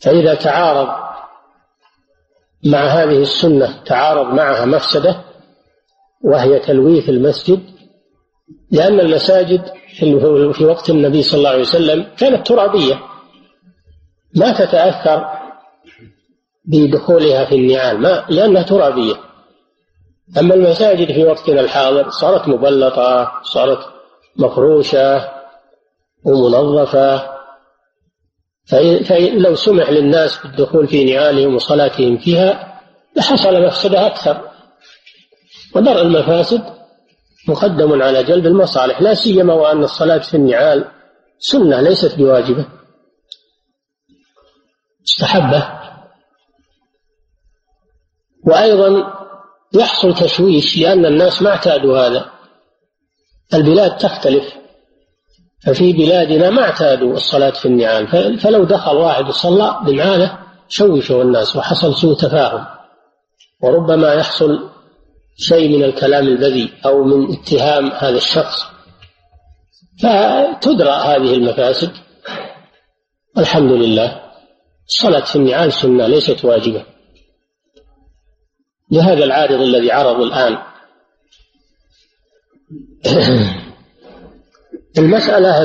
فإذا 0.00 0.34
تعارض 0.34 1.09
مع 2.64 2.78
هذه 2.78 3.22
السنة 3.22 3.82
تعارض 3.84 4.26
معها 4.26 4.64
مفسدة 4.64 5.20
وهي 6.24 6.58
تلويث 6.58 7.08
المسجد 7.08 7.60
لأن 8.70 9.00
المساجد 9.00 9.62
في 10.52 10.64
وقت 10.64 10.90
النبي 10.90 11.22
صلى 11.22 11.38
الله 11.38 11.50
عليه 11.50 11.60
وسلم 11.60 12.06
كانت 12.18 12.46
ترابية. 12.46 13.00
ما 14.36 14.52
تتأثر 14.52 15.28
بدخولها 16.64 17.44
في 17.44 17.54
النعال 17.54 17.98
ما 18.00 18.24
لأنها 18.28 18.62
ترابية. 18.62 19.14
أما 20.38 20.54
المساجد 20.54 21.12
في 21.12 21.24
وقتنا 21.24 21.60
الحاضر 21.60 22.10
صارت 22.10 22.48
مبلطة 22.48 23.32
صارت 23.42 23.78
مفروشة 24.36 25.28
ومنظفة 26.24 27.39
فلو 28.70 29.54
سمح 29.54 29.90
للناس 29.90 30.38
بالدخول 30.42 30.88
في 30.88 31.04
نعالهم 31.04 31.54
وصلاتهم 31.54 32.18
فيها 32.18 32.80
لحصل 33.16 33.66
مفسدة 33.66 34.06
أكثر. 34.06 34.50
ودرء 35.74 36.02
المفاسد 36.02 36.62
مقدم 37.48 38.02
على 38.02 38.24
جلب 38.24 38.46
المصالح 38.46 39.02
لا 39.02 39.14
سيما 39.14 39.54
وأن 39.54 39.84
الصلاة 39.84 40.18
في 40.18 40.34
النعال 40.34 40.84
سنة 41.38 41.80
ليست 41.80 42.14
بواجبة. 42.18 42.66
مستحبة 45.02 45.80
وأيضا 48.46 49.14
يحصل 49.74 50.14
تشويش 50.14 50.78
لأن 50.78 51.06
الناس 51.06 51.42
ما 51.42 51.50
اعتادوا 51.50 51.98
هذا. 51.98 52.30
البلاد 53.54 53.96
تختلف. 53.96 54.54
ففي 55.66 55.92
بلادنا 55.92 56.50
ما 56.50 56.62
اعتادوا 56.62 57.14
الصلاة 57.14 57.50
في 57.50 57.66
النعال 57.66 58.38
فلو 58.38 58.64
دخل 58.64 58.96
واحد 58.96 59.28
وصلى 59.28 59.80
بنعاله 59.86 60.38
شوشوا 60.68 61.22
الناس 61.22 61.56
وحصل 61.56 61.94
سوء 61.94 62.16
تفاهم. 62.16 62.66
وربما 63.62 64.14
يحصل 64.14 64.70
شيء 65.38 65.68
من 65.76 65.84
الكلام 65.84 66.26
البذيء 66.26 66.70
أو 66.86 67.04
من 67.04 67.32
اتهام 67.32 67.92
هذا 67.92 68.16
الشخص. 68.16 68.66
فتدرى 70.02 70.90
هذه 70.90 71.34
المفاسد. 71.34 71.90
الحمد 73.38 73.72
لله. 73.72 74.20
الصلاة 74.88 75.24
في 75.24 75.36
النعال 75.36 75.72
سنة 75.72 76.06
ليست 76.06 76.44
واجبة. 76.44 76.84
لهذا 78.90 79.24
العارض 79.24 79.60
الذي 79.60 79.92
عرض 79.92 80.20
الآن. 80.20 80.58
المسألة 84.98 85.62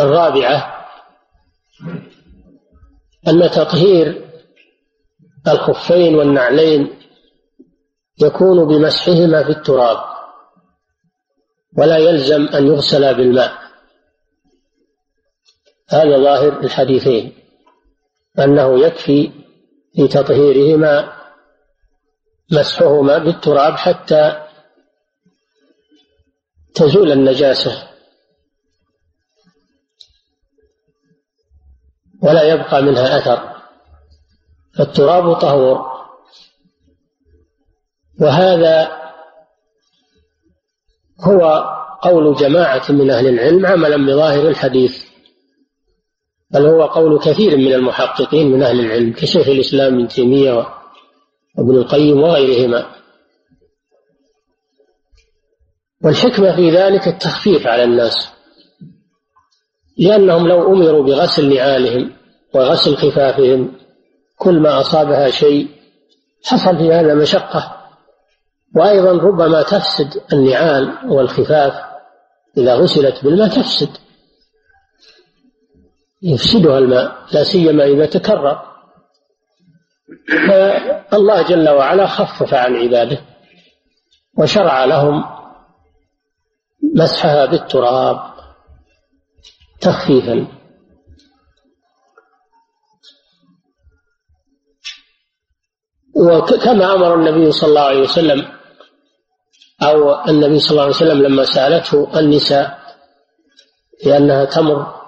الرابعة 0.00 0.86
أن 3.28 3.50
تطهير 3.50 4.30
الخفين 5.48 6.14
والنعلين 6.14 6.98
يكون 8.22 8.64
بمسحهما 8.68 9.44
في 9.44 9.50
التراب 9.50 9.98
ولا 11.78 11.96
يلزم 11.96 12.48
أن 12.48 12.66
يغسلا 12.66 13.12
بالماء. 13.12 13.52
هذا 15.88 16.18
ظاهر 16.18 16.60
الحديثين 16.60 17.32
أنه 18.38 18.80
يكفي 18.80 19.32
في 19.94 20.08
تطهيرهما 20.08 21.12
مسحهما 22.52 23.18
بالتراب 23.18 23.74
حتى 23.74 24.49
تزول 26.80 27.12
النجاسة. 27.12 27.88
ولا 32.22 32.42
يبقى 32.42 32.82
منها 32.82 33.18
أثر. 33.18 33.60
فالتراب 34.78 35.34
طهور. 35.34 35.90
وهذا 38.20 39.00
هو 41.20 41.64
قول 42.02 42.36
جماعة 42.36 42.92
من 42.92 43.10
أهل 43.10 43.26
العلم 43.28 43.66
عملا 43.66 43.96
بظاهر 43.96 44.48
الحديث. 44.48 45.04
بل 46.50 46.66
هو 46.66 46.86
قول 46.86 47.18
كثير 47.18 47.56
من 47.56 47.72
المحققين 47.72 48.50
من 48.50 48.62
أهل 48.62 48.80
العلم 48.80 49.12
كشيخ 49.12 49.48
الإسلام 49.48 49.94
ابن 49.94 50.08
تيمية 50.08 50.52
وابن 51.58 51.76
القيم 51.76 52.20
وغيرهما. 52.20 52.99
والحكمة 56.04 56.56
في 56.56 56.70
ذلك 56.70 57.08
التخفيف 57.08 57.66
على 57.66 57.84
الناس 57.84 58.30
لأنهم 59.98 60.48
لو 60.48 60.72
أمروا 60.72 61.04
بغسل 61.04 61.54
نعالهم 61.54 62.12
وغسل 62.54 62.96
خفافهم 62.96 63.72
كل 64.36 64.60
ما 64.60 64.80
أصابها 64.80 65.30
شيء 65.30 65.68
حصل 66.44 66.78
في 66.78 66.92
هذا 66.92 67.14
مشقة. 67.14 67.76
وأيضا 68.76 69.12
ربما 69.12 69.62
تفسد 69.62 70.22
النعال 70.32 70.98
والخفاف 71.04 71.72
إذا 72.56 72.74
غسلت 72.74 73.24
بالماء 73.24 73.48
تفسد. 73.48 73.88
يفسدها 76.22 76.78
الماء 76.78 77.16
لا 77.32 77.44
سيما 77.44 77.84
إذا 77.84 78.06
تكرر. 78.06 78.62
فالله 81.10 81.42
جل 81.42 81.68
وعلا 81.68 82.06
خفف 82.06 82.54
عن 82.54 82.76
عباده 82.76 83.20
وشرع 84.38 84.84
لهم 84.84 85.39
مسحها 86.82 87.46
بالتراب 87.46 88.34
تخفيفا. 89.80 90.46
وكما 96.16 96.94
أمر 96.94 97.14
النبي 97.14 97.52
صلى 97.52 97.68
الله 97.68 97.80
عليه 97.80 98.00
وسلم 98.00 98.52
أو 99.82 100.24
النبي 100.28 100.58
صلى 100.58 100.70
الله 100.70 100.82
عليه 100.82 100.94
وسلم 100.94 101.22
لما 101.22 101.44
سألته 101.44 102.18
النساء 102.18 102.80
لأنها 104.04 104.44
تمر 104.44 105.00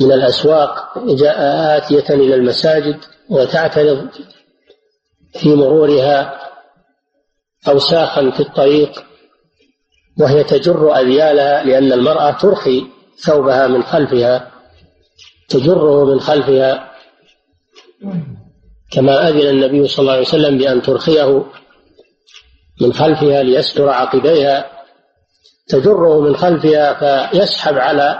من 0.00 0.12
الأسواق 0.12 0.98
جاء 0.98 1.36
آتية 1.76 2.14
إلى 2.14 2.34
المساجد 2.34 3.00
وتعترض 3.30 4.08
في 5.32 5.54
مرورها 5.54 6.40
اوساخا 7.68 8.30
في 8.30 8.40
الطريق. 8.40 9.04
وهي 10.20 10.44
تجر 10.44 10.96
أذيالها 10.96 11.62
لأن 11.64 11.92
المرأة 11.92 12.30
ترخي 12.30 12.86
ثوبها 13.16 13.66
من 13.66 13.82
خلفها 13.82 14.50
تجره 15.48 16.04
من 16.04 16.20
خلفها. 16.20 16.92
كما 18.90 19.28
أذن 19.28 19.48
النبي 19.48 19.88
صلى 19.88 20.02
الله 20.02 20.12
عليه 20.12 20.22
وسلم 20.22 20.58
بأن 20.58 20.82
ترخيه 20.82 21.44
من 22.80 22.92
خلفها 22.92 23.42
ليستر 23.42 23.88
عقبيها. 23.88 24.64
تجره 25.68 26.20
من 26.20 26.36
خلفها 26.36 26.92
فيسحب 26.94 27.78
على 27.78 28.18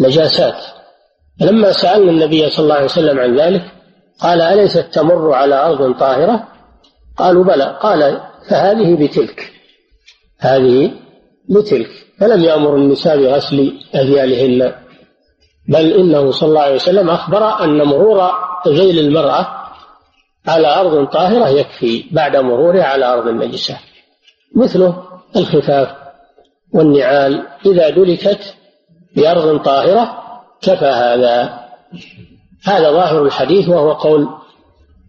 نجاسات. 0.00 0.56
لما 1.40 1.72
سألنا 1.72 2.10
النبي 2.10 2.50
صلى 2.50 2.62
الله 2.62 2.74
عليه 2.74 2.84
وسلم 2.84 3.18
عن 3.18 3.40
ذلك 3.40 3.62
قال 4.20 4.40
أليست 4.40 4.86
تمر 4.92 5.32
على 5.32 5.54
أرض 5.54 5.98
طاهرة؟ 5.98 6.48
قالوا 7.16 7.44
بلى. 7.44 7.78
قال 7.82 8.20
فهذه 8.48 9.06
بتلك. 9.06 9.59
هذه 10.40 10.90
بتلك 11.48 11.90
فلم 12.18 12.44
يأمر 12.44 12.76
النساء 12.76 13.16
بغسل 13.16 13.72
أذيالهن 13.94 14.72
بل 15.68 15.92
إنه 15.92 16.30
صلى 16.30 16.48
الله 16.48 16.60
عليه 16.60 16.74
وسلم 16.74 17.10
أخبر 17.10 17.64
أن 17.64 17.82
مرور 17.82 18.30
ذيل 18.68 18.98
المرأة 18.98 19.60
على 20.46 20.80
أرض 20.80 21.06
طاهرة 21.06 21.48
يكفي 21.48 22.04
بعد 22.12 22.36
مرورها 22.36 22.84
على 22.84 23.04
أرض 23.04 23.28
النجسة. 23.28 23.78
مثله 24.56 25.02
الخفاف 25.36 25.88
والنعال 26.74 27.46
إذا 27.66 27.90
دلكت 27.90 28.54
بأرض 29.16 29.62
طاهرة 29.62 30.18
كفى 30.62 30.84
هذا. 30.86 31.60
هذا 32.64 32.90
ظاهر 32.90 33.22
الحديث 33.22 33.68
وهو 33.68 33.92
قول 33.92 34.28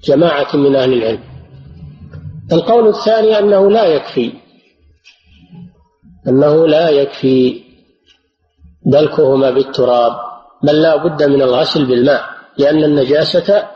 جماعة 0.04 0.56
من 0.56 0.76
أهل 0.76 0.94
العلم. 0.94 1.24
القول 2.52 2.88
الثاني 2.88 3.40
أنه 3.40 3.72
لا 3.72 3.86
يكفي 3.86 4.34
أنه 6.28 6.68
لا 6.68 6.90
يكفي 6.90 7.64
دلكهما 8.86 9.52
بالتراب 9.52 10.14
بل 10.64 10.82
لا 10.82 10.96
بد 10.96 11.24
من 11.24 11.42
الغسل 11.42 11.86
بالماء 11.86 12.24
لأن 12.58 12.84
النجاسة 12.84 13.68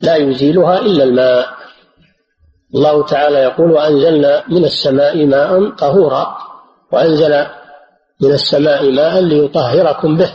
لا 0.00 0.16
يزيلها 0.16 0.78
إلا 0.78 1.04
الماء. 1.04 1.48
الله 2.74 3.06
تعالى 3.06 3.38
يقول 3.38 3.70
وأنزلنا 3.70 4.44
من 4.48 4.64
السماء 4.64 5.26
ماء 5.26 5.70
طهورا 5.70 6.36
وأنزل 6.92 7.46
من 8.20 8.32
السماء 8.32 8.90
ماء 8.90 9.20
ليطهركم 9.20 10.16
به 10.16 10.32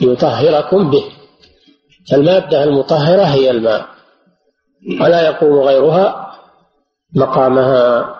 ليطهركم 0.00 0.90
به. 0.90 1.04
فالمادة 2.10 2.64
المطهرة 2.64 3.22
هي 3.22 3.50
الماء 3.50 3.86
ولا 5.00 5.26
يقوم 5.26 5.58
غيرها 5.58 6.32
مقامها. 7.14 8.16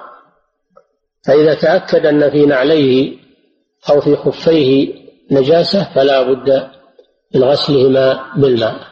فإذا 1.27 1.55
تأكد 1.55 2.07
أن 2.07 2.31
في 2.31 2.47
نعليه 2.47 3.19
أو 3.91 4.01
في 4.01 4.17
خفيه 4.17 4.95
نجاسة 5.31 5.95
فلا 5.95 6.23
بد 6.23 6.71
من 7.35 7.45
غسلهما 7.45 8.33
بالماء. 8.37 8.87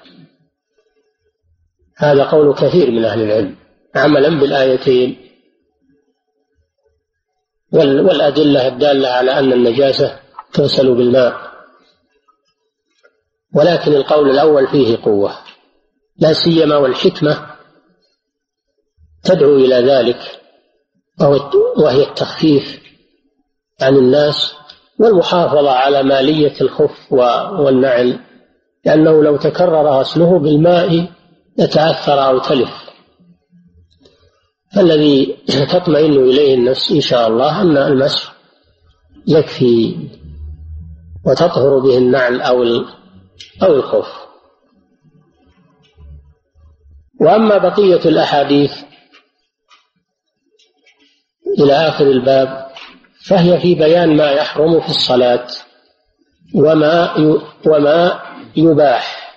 هذا 1.96 2.24
قول 2.24 2.54
كثير 2.54 2.90
من 2.90 3.04
أهل 3.04 3.22
العلم 3.22 3.56
عملا 3.94 4.28
بالآيتين. 4.40 5.30
والأدلة 7.72 8.68
الدالة 8.68 9.08
على 9.08 9.38
أن 9.38 9.52
النجاسة 9.52 10.20
تغسل 10.52 10.94
بالماء. 10.94 11.54
ولكن 13.54 13.92
القول 13.92 14.30
الأول 14.30 14.66
فيه 14.66 14.96
قوة 15.02 15.38
لا 16.16 16.32
سيما 16.32 16.76
والحكمة 16.76 17.46
تدعو 19.24 19.56
إلى 19.56 19.74
ذلك. 19.74 20.43
وهي 21.78 22.02
التخفيف 22.02 22.80
عن 23.82 23.96
الناس 23.96 24.54
والمحافظة 24.98 25.70
على 25.70 26.02
مالية 26.02 26.60
الخف 26.60 27.12
والنعل 27.12 28.20
لأنه 28.84 29.22
لو 29.22 29.36
تكرر 29.36 29.88
غسله 29.88 30.38
بالماء 30.38 31.06
يتأثر 31.58 32.26
أو 32.26 32.38
تلف. 32.38 32.90
فالذي 34.74 35.36
تطمئن 35.72 36.12
إليه 36.12 36.54
النفس 36.54 36.90
إن 36.90 37.00
شاء 37.00 37.28
الله 37.28 37.62
أن 37.62 37.76
المسح 37.76 38.34
يكفي 39.26 39.96
وتطهر 41.26 41.78
به 41.78 41.98
النعل 41.98 42.40
أو 42.40 42.62
أو 43.62 43.74
الخف. 43.74 44.24
وأما 47.20 47.58
بقية 47.58 48.04
الأحاديث 48.04 48.72
إلى 51.58 51.72
آخر 51.72 52.04
الباب 52.04 52.66
فهي 53.28 53.60
في 53.60 53.74
بيان 53.74 54.16
ما 54.16 54.30
يحرم 54.30 54.80
في 54.80 54.88
الصلاة 54.88 55.46
وما 56.54 57.14
وما 57.66 58.22
يباح 58.56 59.34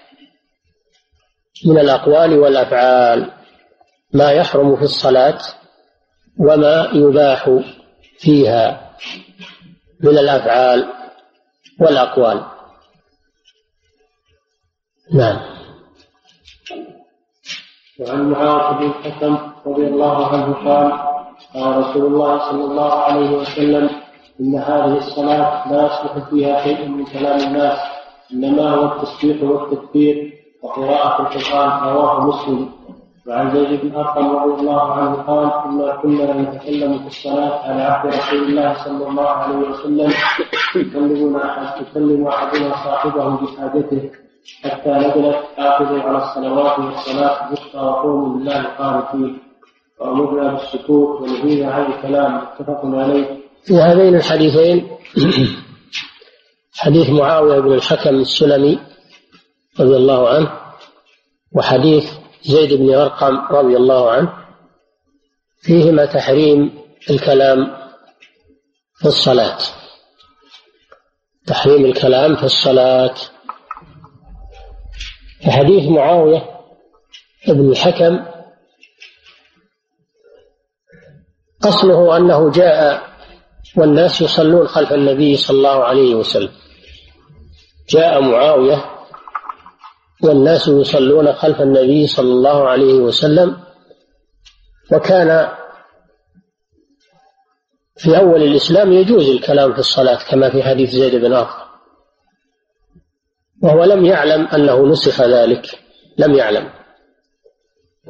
من 1.65 1.80
الأقوال 1.80 2.39
والأفعال. 2.39 3.32
ما 4.13 4.32
يحرم 4.32 4.75
في 4.75 4.82
الصلاة 4.82 5.39
وما 6.39 6.89
يباح 6.93 7.60
فيها 8.19 8.91
من 9.99 10.17
الأفعال 10.17 10.88
والأقوال. 11.80 12.45
نعم. 15.13 15.39
وعن 17.99 18.30
معاذ 18.30 18.77
بن 18.77 18.86
الحكم 18.86 19.51
رضي 19.65 19.88
الله 19.88 20.27
عنه 20.27 20.53
قال 20.53 21.06
قال 21.57 21.77
رسول 21.77 22.05
الله 22.05 22.37
صلى 22.51 22.63
الله 22.63 22.93
عليه 22.93 23.37
وسلم 23.37 23.89
إن 24.41 24.55
هذه 24.55 24.97
الصلاة 24.97 25.71
لا 25.71 25.85
يصلح 25.85 26.29
فيها 26.29 26.63
شيء 26.63 26.87
من 26.87 27.05
كلام 27.05 27.39
الناس 27.39 27.77
إنما 28.33 28.69
هو 28.75 28.85
التسبيح 28.85 29.43
والتكبير 29.43 30.33
وقراءة 30.63 31.21
القرآن 31.21 31.69
رواه 31.93 32.25
مسلم. 32.27 32.69
وعن 33.27 33.51
زيد 33.53 33.81
بن 33.81 33.95
أرقم 33.95 34.35
رضي 34.35 34.61
الله 34.61 34.93
عنه 34.93 35.15
قال 35.15 35.51
إنا 35.65 35.95
كنا 36.01 36.41
نتكلم 36.41 36.99
في 36.99 37.07
الصلاة 37.07 37.59
على 37.67 37.81
عهد 37.81 38.05
رسول 38.07 38.39
الله 38.43 38.73
صلى 38.85 39.07
الله 39.07 39.29
عليه 39.29 39.55
وسلم 39.57 40.11
يكلمنا 40.75 41.75
يكلم 41.81 42.27
أحدنا 42.27 42.69
صاحبه 42.85 43.25
بحاجته 43.29 44.09
حتى 44.63 44.89
نزلت 44.89 45.39
حافظوا 45.57 46.01
على 46.01 46.17
الصلوات 46.17 46.79
والصلاة 46.79 47.47
الوسطى 47.47 47.79
وقوموا 47.79 48.39
لله 48.39 48.63
قانتين. 48.79 49.46
وامرنا 49.99 50.53
بالسكوت 50.53 51.21
ونهينا 51.21 51.71
عن 51.71 51.91
الكلام. 51.91 52.36
متفق 52.36 52.81
عليه. 52.86 53.38
في 53.65 53.73
هذين 53.73 54.15
الحديثين 54.15 54.88
حديث 56.75 57.10
معاوية 57.10 57.60
بن 57.60 57.73
الحكم 57.73 58.15
السلمي 58.15 58.79
رضي 59.79 59.95
الله 59.95 60.29
عنه 60.29 60.51
وحديث 61.51 62.12
زيد 62.43 62.73
بن 62.73 62.93
أرقم 62.95 63.55
رضي 63.55 63.77
الله 63.77 64.12
عنه. 64.12 64.33
فيهما 65.62 66.05
تحريم 66.05 66.81
الكلام 67.10 67.77
في 68.99 69.05
الصلاة. 69.05 69.57
تحريم 71.47 71.86
الكلام 71.86 72.36
في 72.36 72.43
الصلاة. 72.43 73.15
في 75.41 75.51
حديث 75.51 75.89
معاوية 75.89 76.49
بن 77.47 77.69
الحكم 77.69 78.37
أصله 81.67 82.17
أنه 82.17 82.51
جاء 82.51 83.08
والناس 83.77 84.21
يصلون 84.21 84.67
خلف 84.67 84.93
النبي 84.93 85.38
صلى 85.38 85.58
الله 85.58 85.84
عليه 85.84 86.15
وسلم. 86.15 86.51
جاء 87.89 88.21
معاوية 88.21 88.86
والناس 90.23 90.67
يصلون 90.67 91.34
خلف 91.34 91.62
النبي 91.62 92.08
صلى 92.08 92.32
الله 92.32 92.69
عليه 92.69 92.93
وسلم. 92.93 93.58
وكان 94.91 95.51
في 97.97 98.17
أول 98.17 98.43
الإسلام 98.43 98.93
يجوز 98.93 99.30
الكلام 99.30 99.73
في 99.73 99.80
الصلاة 99.80 100.19
كما 100.30 100.49
في 100.49 100.63
حديث 100.63 100.89
زيد 100.89 101.15
بن 101.15 101.34
أرقم. 101.34 101.67
وهو 103.63 103.84
لم 103.84 104.06
يعلم 104.06 104.47
أنه 104.47 104.86
نسخ 104.88 105.21
ذلك 105.21 105.80
لم 106.17 106.36
يعلم. 106.36 106.69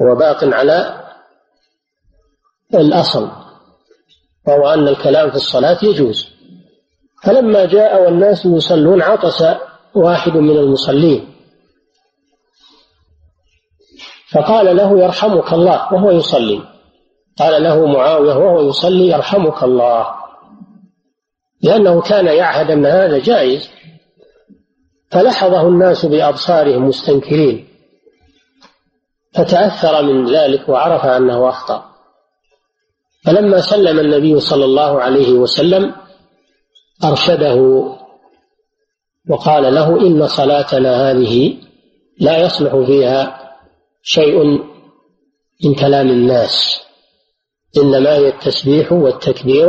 هو 0.02 0.14
باق 0.14 0.44
على 0.44 1.04
الأصل. 2.74 3.47
وهو 4.48 4.68
أن 4.74 4.88
الكلام 4.88 5.30
في 5.30 5.36
الصلاة 5.36 5.78
يجوز. 5.82 6.28
فلما 7.24 7.64
جاء 7.64 8.04
والناس 8.04 8.46
يصلون 8.46 9.02
عطس 9.02 9.44
واحد 9.94 10.32
من 10.32 10.56
المصلين. 10.56 11.34
فقال 14.32 14.76
له 14.76 15.00
يرحمك 15.00 15.52
الله 15.52 15.94
وهو 15.94 16.10
يصلي. 16.10 16.62
قال 17.38 17.62
له 17.62 17.86
معاوية 17.86 18.34
وهو 18.34 18.68
يصلي 18.68 19.08
يرحمك 19.08 19.62
الله. 19.62 20.06
لأنه 21.62 22.00
كان 22.00 22.26
يعهد 22.26 22.70
أن 22.70 22.86
هذا 22.86 23.18
جائز. 23.18 23.70
فلحظه 25.10 25.68
الناس 25.68 26.06
بأبصارهم 26.06 26.88
مستنكرين. 26.88 27.68
فتأثر 29.34 30.02
من 30.02 30.34
ذلك 30.34 30.68
وعرف 30.68 31.04
أنه 31.04 31.48
أخطأ. 31.48 31.87
فلما 33.24 33.60
سلم 33.60 33.98
النبي 33.98 34.40
صلى 34.40 34.64
الله 34.64 35.02
عليه 35.02 35.32
وسلم 35.32 35.94
أرشده 37.04 37.84
وقال 39.30 39.74
له 39.74 40.00
إن 40.00 40.26
صلاتنا 40.26 41.10
هذه 41.10 41.56
لا 42.20 42.38
يصلح 42.38 42.76
فيها 42.86 43.50
شيء 44.02 44.44
من 45.64 45.74
كلام 45.80 46.08
الناس 46.08 46.80
إنما 47.76 48.14
هي 48.14 48.28
التسبيح 48.28 48.92
والتكبير 48.92 49.68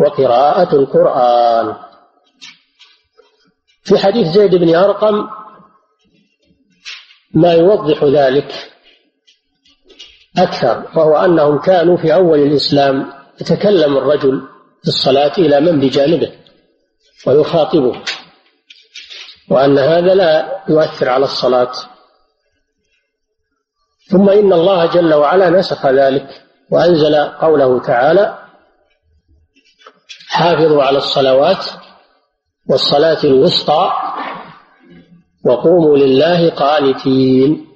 وقراءة 0.00 0.74
القرآن. 0.76 1.76
في 3.82 3.98
حديث 3.98 4.26
زيد 4.28 4.54
بن 4.54 4.74
أرقم 4.74 5.28
ما 7.34 7.52
يوضح 7.52 8.04
ذلك 8.04 8.73
أكثر 10.38 10.84
وهو 10.96 11.16
أنهم 11.16 11.58
كانوا 11.58 11.96
في 11.96 12.14
أول 12.14 12.38
الإسلام 12.38 13.12
يتكلم 13.40 13.96
الرجل 13.96 14.48
في 14.82 14.88
الصلاة 14.88 15.32
إلى 15.38 15.60
من 15.60 15.80
بجانبه 15.80 16.32
ويخاطبه 17.26 18.02
وأن 19.50 19.78
هذا 19.78 20.14
لا 20.14 20.62
يؤثر 20.68 21.08
على 21.08 21.24
الصلاة. 21.24 21.72
ثم 24.10 24.28
إن 24.28 24.52
الله 24.52 24.86
جل 24.86 25.14
وعلا 25.14 25.50
نسخ 25.50 25.86
ذلك 25.86 26.28
وأنزل 26.70 27.14
قوله 27.16 27.80
تعالى 27.80 28.38
حافظوا 30.28 30.82
على 30.82 30.98
الصلوات 30.98 31.64
والصلاة 32.68 33.24
الوسطى 33.24 33.92
وقوموا 35.44 35.96
لله 35.96 36.50
قانتين. 36.50 37.73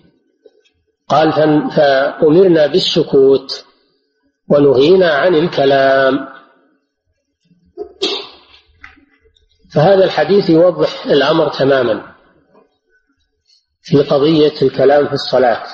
قال 1.08 1.32
فأمرنا 1.70 2.66
بالسكوت 2.66 3.64
ونهينا 4.50 5.10
عن 5.12 5.34
الكلام. 5.34 6.28
فهذا 9.74 10.04
الحديث 10.04 10.50
يوضح 10.50 11.06
الأمر 11.06 11.48
تماما 11.48 12.14
في 13.82 14.02
قضية 14.02 14.54
الكلام 14.62 15.06
في 15.06 15.12
الصلاة 15.12 15.66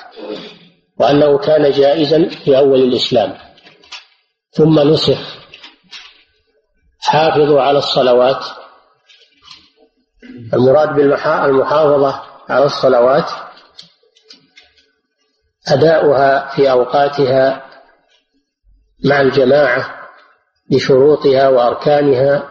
وأنه 0.97 1.37
كان 1.37 1.71
جائزا 1.71 2.29
في 2.29 2.57
أول 2.57 2.79
الإسلام. 2.79 3.37
ثم 4.51 4.79
نسخ 4.79 5.35
حافظوا 6.99 7.61
على 7.61 7.77
الصلوات 7.77 8.45
المراد 10.53 10.95
بالمحافظة 10.95 12.23
على 12.49 12.65
الصلوات 12.65 13.29
أداؤها 15.67 16.55
في 16.55 16.71
أوقاتها 16.71 17.65
مع 19.05 19.21
الجماعة 19.21 19.95
بشروطها 20.71 21.47
وأركانها 21.49 22.49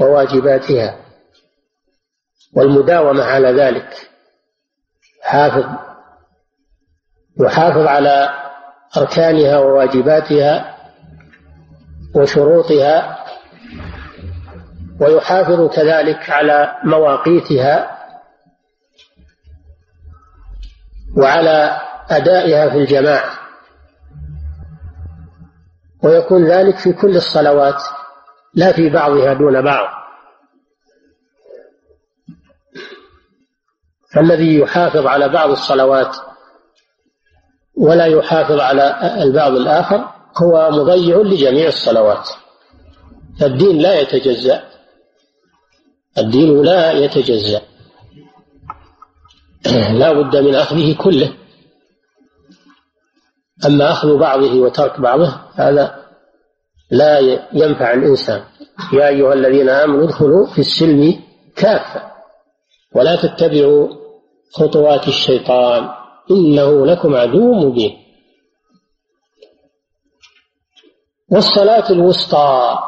وواجباتها. 0.00 0.98
والمداومة 2.56 3.24
على 3.24 3.52
ذلك 3.52 4.10
حافظ 5.22 5.64
يحافظ 7.40 7.86
على 7.86 8.28
أركانها 8.96 9.58
وواجباتها 9.58 10.76
وشروطها 12.14 13.24
ويحافظ 15.00 15.70
كذلك 15.74 16.30
على 16.30 16.74
مواقيتها 16.84 17.98
وعلى 21.16 21.80
أدائها 22.10 22.70
في 22.70 22.76
الجماعة 22.76 23.38
ويكون 26.02 26.44
ذلك 26.44 26.78
في 26.78 26.92
كل 26.92 27.16
الصلوات 27.16 27.82
لا 28.54 28.72
في 28.72 28.88
بعضها 28.88 29.34
دون 29.34 29.62
بعض. 29.62 29.98
فالذي 34.14 34.58
يحافظ 34.58 35.06
على 35.06 35.28
بعض 35.28 35.50
الصلوات 35.50 36.16
ولا 37.76 38.06
يحافظ 38.06 38.60
على 38.60 39.14
البعض 39.22 39.52
الآخر 39.52 40.08
هو 40.42 40.70
مضيع 40.70 41.16
لجميع 41.16 41.68
الصلوات. 41.68 42.28
فالدين 43.40 43.78
لا 43.78 44.00
يتجزأ. 44.00 44.62
الدين 46.18 46.62
لا 46.62 46.92
يتجزأ. 46.92 47.62
لا 49.90 50.12
بد 50.12 50.36
من 50.36 50.54
أخذه 50.54 50.96
كله. 50.96 51.34
أما 53.66 53.92
أخذ 53.92 54.18
بعضه 54.18 54.54
وترك 54.54 55.00
بعضه 55.00 55.40
هذا 55.54 56.04
لا 56.90 57.18
ينفع 57.52 57.92
الإنسان. 57.94 58.44
يا 58.92 59.08
أيها 59.08 59.32
الذين 59.34 59.68
آمنوا 59.68 60.04
ادخلوا 60.04 60.46
في 60.46 60.58
السلم 60.58 61.20
كافة 61.56 62.02
ولا 62.94 63.16
تتبعوا 63.16 63.88
خطوات 64.52 65.08
الشيطان 65.08 65.88
إنه 66.30 66.86
لكم 66.86 67.14
عدو 67.16 67.54
مبين. 67.54 67.98
والصلاة 71.30 71.90
الوسطى 71.90 72.78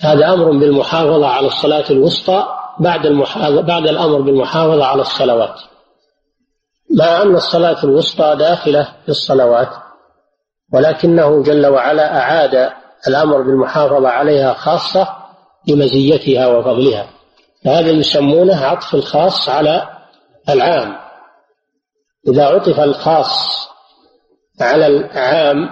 هذا 0.00 0.32
أمر 0.32 0.50
بالمحافظة 0.50 1.26
على 1.26 1.46
الصلاة 1.46 1.90
الوسطى 1.90 2.46
بعد 2.80 3.06
بعد 3.66 3.86
الأمر 3.86 4.20
بالمحافظة 4.20 4.84
على 4.84 5.02
الصلوات. 5.02 5.60
مع 6.94 7.22
أن 7.22 7.36
الصلاة 7.36 7.84
الوسطى 7.84 8.36
داخلة 8.38 8.88
في 9.02 9.08
الصلوات 9.08 9.68
ولكنه 10.72 11.42
جل 11.42 11.66
وعلا 11.66 12.20
أعاد 12.20 12.72
الأمر 13.08 13.42
بالمحافظة 13.42 14.08
عليها 14.08 14.52
خاصة 14.52 15.16
لمزيتها 15.68 16.46
وفضلها. 16.46 17.06
فهذا 17.64 17.90
يسمونه 17.90 18.64
عطف 18.64 18.94
الخاص 18.94 19.48
على 19.48 19.88
العام. 20.48 20.96
إذا 22.28 22.46
عطف 22.46 22.80
الخاص 22.80 23.68
على 24.60 24.86
العام 24.86 25.70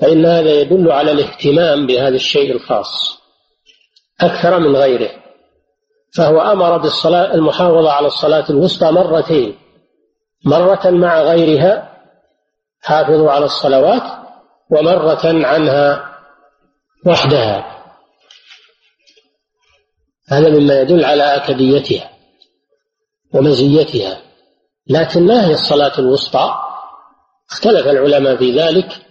فإن 0.00 0.26
هذا 0.26 0.50
يدل 0.50 0.92
على 0.92 1.12
الاهتمام 1.12 1.86
بهذا 1.86 2.16
الشيء 2.16 2.52
الخاص 2.52 3.20
أكثر 4.20 4.58
من 4.58 4.76
غيره. 4.76 5.10
فهو 6.16 6.40
أمر 6.40 6.78
بالصلاة 6.78 7.34
المحافظة 7.34 7.92
على 7.92 8.06
الصلاة 8.06 8.44
الوسطى 8.50 8.90
مرتين. 8.90 9.56
مرة 10.44 10.90
مع 10.90 11.20
غيرها 11.20 11.90
حافظوا 12.80 13.30
على 13.30 13.44
الصلوات 13.44 14.02
ومرة 14.70 15.46
عنها 15.46 16.18
وحدها. 17.06 17.84
هذا 20.28 20.48
مما 20.48 20.80
يدل 20.80 21.04
على 21.04 21.22
أكديتها 21.36 22.10
ومزيتها. 23.34 24.22
لكن 24.86 25.26
ما 25.26 25.46
هي 25.46 25.52
الصلاة 25.52 25.98
الوسطى؟ 25.98 26.54
اختلف 27.50 27.86
العلماء 27.86 28.36
في 28.36 28.58
ذلك 28.58 29.06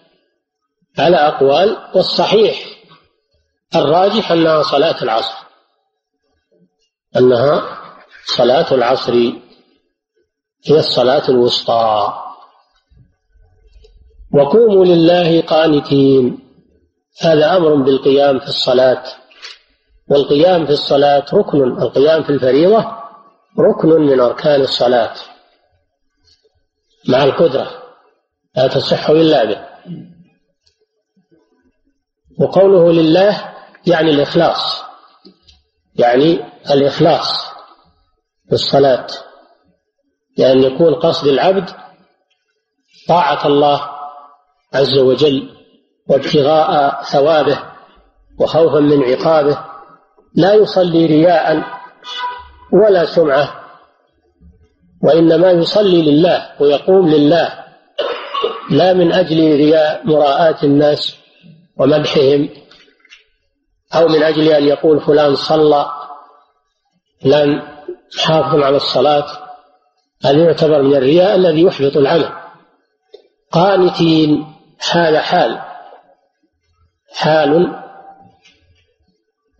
على 1.00 1.18
أقوال 1.18 1.78
والصحيح 1.96 2.60
الراجح 3.76 4.32
أنها 4.32 4.64
صلاة 4.64 5.04
العصر 5.04 5.38
أنها 7.18 7.80
صلاة 8.26 8.74
العصر 8.74 9.14
هي 10.66 10.80
الصلاة 10.80 11.30
الوسطى. 11.30 12.14
وقوموا 14.34 14.86
لله 14.86 15.42
قانتين. 15.42 16.40
هذا 17.22 17.58
أمر 17.58 17.76
بالقيام 17.76 18.40
في 18.40 18.48
الصلاة. 18.48 19.04
والقيام 20.10 20.66
في 20.66 20.72
الصلاة 20.72 21.26
ركن 21.34 21.64
القيام 21.64 22.24
في 22.24 22.30
الفريضة 22.30 22.86
ركن 23.60 23.90
من 23.90 24.20
أركان 24.20 24.62
الصلاة. 24.62 25.14
مع 27.10 27.24
القدرة. 27.24 27.72
لا 28.56 28.68
تصح 28.68 29.10
إلا 29.10 29.46
به. 29.46 29.70
وقوله 32.40 32.92
لله 32.92 33.54
يعني 33.88 34.12
الإخلاص. 34.12 34.84
يعني 35.96 36.40
الإخلاص 36.72 37.46
في 38.48 38.54
الصلاة. 38.56 39.08
لأن 40.40 40.64
يكون 40.64 40.96
قصد 40.96 41.28
العبد 41.28 41.70
طاعة 43.08 43.48
الله 43.48 43.90
عز 44.74 44.98
وجل 44.98 45.50
وابتغاء 46.10 47.04
ثوابه 47.04 47.60
وخوفا 48.40 48.80
من 48.80 49.04
عقابه 49.04 49.58
لا 50.36 50.54
يصلي 50.54 51.06
رياء 51.06 51.64
ولا 52.74 53.06
سمعة 53.06 53.56
وإنما 55.04 55.52
يصلي 55.52 56.02
لله 56.02 56.50
ويقوم 56.60 57.10
لله 57.10 57.66
لا 58.70 58.94
من 58.94 59.14
أجل 59.14 59.56
رياء 59.56 60.08
مراءاة 60.08 60.58
الناس 60.64 61.16
ومدحهم 61.78 62.50
أو 63.96 64.08
من 64.08 64.24
أجل 64.24 64.48
أن 64.52 64.64
يقول 64.64 65.02
فلان 65.02 65.36
صلى 65.36 65.86
فلان 67.24 67.62
حافظ 68.20 68.60
على 68.60 68.78
الصلاة. 68.78 69.49
هذا 70.26 70.44
يعتبر 70.44 70.82
من 70.82 70.96
الرياء 70.96 71.36
الذي 71.36 71.62
يحبط 71.62 71.98
العمل؟ 71.98 72.32
قانتين 73.52 74.46
هذا 74.92 75.22
حال. 75.22 75.62
حال 77.14 77.52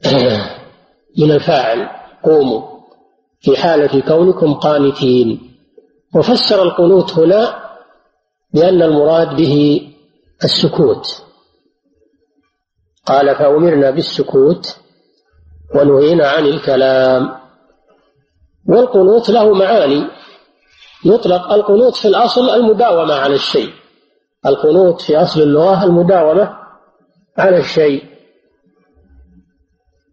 من 1.20 1.32
الفاعل 1.32 1.90
قوموا. 2.24 2.80
في 3.42 3.58
حالة 3.58 4.02
كونكم 4.02 4.54
قانتين. 4.54 5.56
وفسر 6.16 6.64
القنوت 6.64 7.14
هنا 7.14 7.70
بأن 8.54 8.82
المراد 8.82 9.36
به 9.36 9.88
السكوت. 10.44 11.24
قال 13.06 13.36
فأمرنا 13.36 13.92
بالسكوت 13.92 14.78
ونهينا 15.76 16.28
عن 16.28 16.46
الكلام. 16.46 17.40
والقنوت 18.70 19.30
له 19.30 19.54
معاني. 19.54 20.19
يطلق 21.06 21.54
القنوت 21.54 21.96
في 21.96 22.08
الأصل 22.08 22.50
المداومة 22.50 23.14
على 23.14 23.36
الشيء. 23.36 23.74
القنوت 24.46 25.02
في 25.02 25.18
أصل 25.18 25.42
اللغة 25.42 25.84
المداومة 25.84 26.58
على 27.38 27.58
الشيء. 27.58 28.04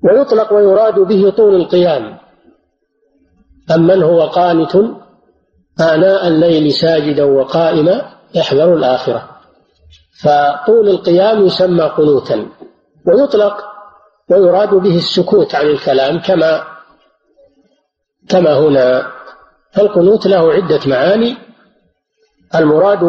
ويطلق 0.04 0.52
ويراد 0.52 0.94
به 0.94 1.30
طول 1.30 1.54
القيام. 1.54 2.18
أمن 3.74 4.02
هو 4.02 4.22
قانت 4.22 4.76
آناء 5.80 6.28
الليل 6.28 6.72
ساجدا 6.72 7.24
وقائما 7.24 8.12
يحذر 8.34 8.74
الآخرة. 8.74 9.28
فطول 10.22 10.88
القيام 10.88 11.46
يسمى 11.46 11.84
قنوتا. 11.84 12.46
ويطلق 13.06 13.64
ويراد 14.30 14.74
به 14.74 14.96
السكوت 14.96 15.54
عن 15.54 15.66
الكلام 15.66 16.20
كما 16.20 16.64
كما 18.28 18.58
هنا. 18.58 19.15
فالقنوت 19.76 20.26
له 20.26 20.52
عدة 20.52 20.80
معاني. 20.86 21.36
المراد 22.54 23.00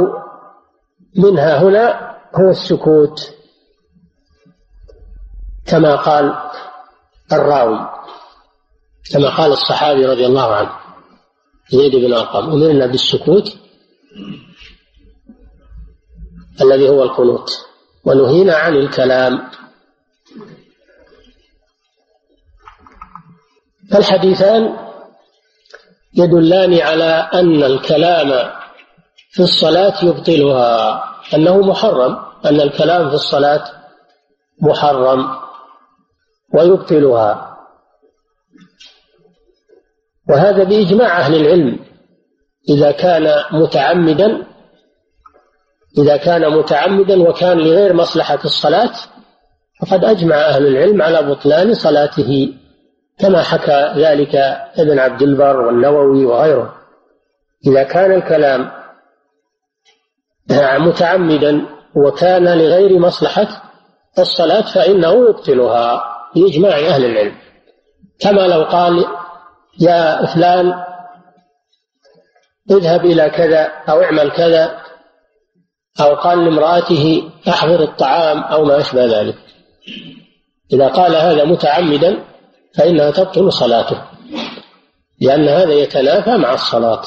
منها 1.16 1.64
هنا 1.64 2.16
هو 2.36 2.50
السكوت 2.50 3.34
كما 5.66 5.96
قال 5.96 6.38
الراوي 7.32 7.90
كما 9.14 9.38
قال 9.38 9.52
الصحابي 9.52 10.06
رضي 10.06 10.26
الله 10.26 10.56
عنه 10.56 10.72
زيد 11.72 11.96
بن 11.96 12.14
أرقم 12.14 12.50
أمرنا 12.50 12.86
بالسكوت 12.86 13.58
الذي 16.62 16.90
هو 16.90 17.04
القنوت 17.04 17.50
ونهينا 18.06 18.56
عن 18.56 18.74
الكلام. 18.76 19.50
فالحديثان 23.92 24.87
يدلان 26.18 26.82
على 26.82 27.30
أن 27.34 27.64
الكلام 27.64 28.52
في 29.32 29.40
الصلاة 29.44 30.06
يبطلها 30.06 31.04
أنه 31.36 31.58
محرم 31.58 32.18
أن 32.46 32.62
الكلام 32.62 33.10
في 33.10 33.16
الصلاة 33.16 33.64
محرم 34.62 35.28
ويبطلها. 36.54 37.58
وهذا 40.30 40.64
بإجماع 40.64 41.20
أهل 41.20 41.36
العلم 41.36 41.80
إذا 42.70 42.92
كان 42.92 43.44
متعمدا 43.52 44.48
إذا 45.98 46.18
كان 46.18 46.58
متعمدا 46.58 47.30
وكان 47.30 47.58
لغير 47.58 47.94
مصلحة 47.94 48.40
الصلاة 48.46 48.94
فقد 49.82 50.06
أجمع 50.06 50.36
أهل 50.36 50.68
العلم 50.68 51.02
على 51.02 51.22
بطلان 51.24 51.74
صلاته. 51.74 52.54
كما 53.20 53.44
حكى 53.44 53.94
ذلك 53.96 54.36
ابن 54.78 55.00
عبد 55.00 55.22
البر 55.22 55.62
والنووي 55.62 56.26
وغيره 56.26 56.76
إذا 57.68 57.84
كان 57.84 58.12
الكلام 58.12 58.72
متعمدا 60.80 61.66
وكان 61.96 62.44
لغير 62.44 63.00
مصلحة 63.00 63.48
الصلاة 64.20 64.62
فإنه 64.62 65.30
يبطلها 65.30 66.04
بإجماع 66.36 66.78
أهل 66.78 67.06
العلم. 67.06 67.36
كما 68.20 68.42
لو 68.42 68.64
قال 68.64 69.06
يا 69.80 70.26
فلان 70.26 70.74
اذهب 72.72 73.06
إلى 73.06 73.30
كذا 73.30 73.72
أو 73.90 74.04
اعمل 74.04 74.32
كذا 74.32 74.78
أو 76.02 76.16
قال 76.16 76.46
لامرأته 76.46 77.32
أحضر 77.50 77.84
الطعام 77.84 78.44
أو 78.44 78.66
ما 78.66 78.78
أشبه 78.78 79.06
ذلك. 79.06 79.36
إذا 80.74 80.88
قال 80.88 81.16
هذا 81.16 81.44
متعمدا 81.44 82.24
فإنها 82.76 83.12
تبطل 83.12 83.54
صلاته 83.54 84.02
لأن 85.22 85.48
هذا 85.48 85.74
يتنافى 85.74 86.38
مع 86.38 86.54
الصلاة. 86.54 87.04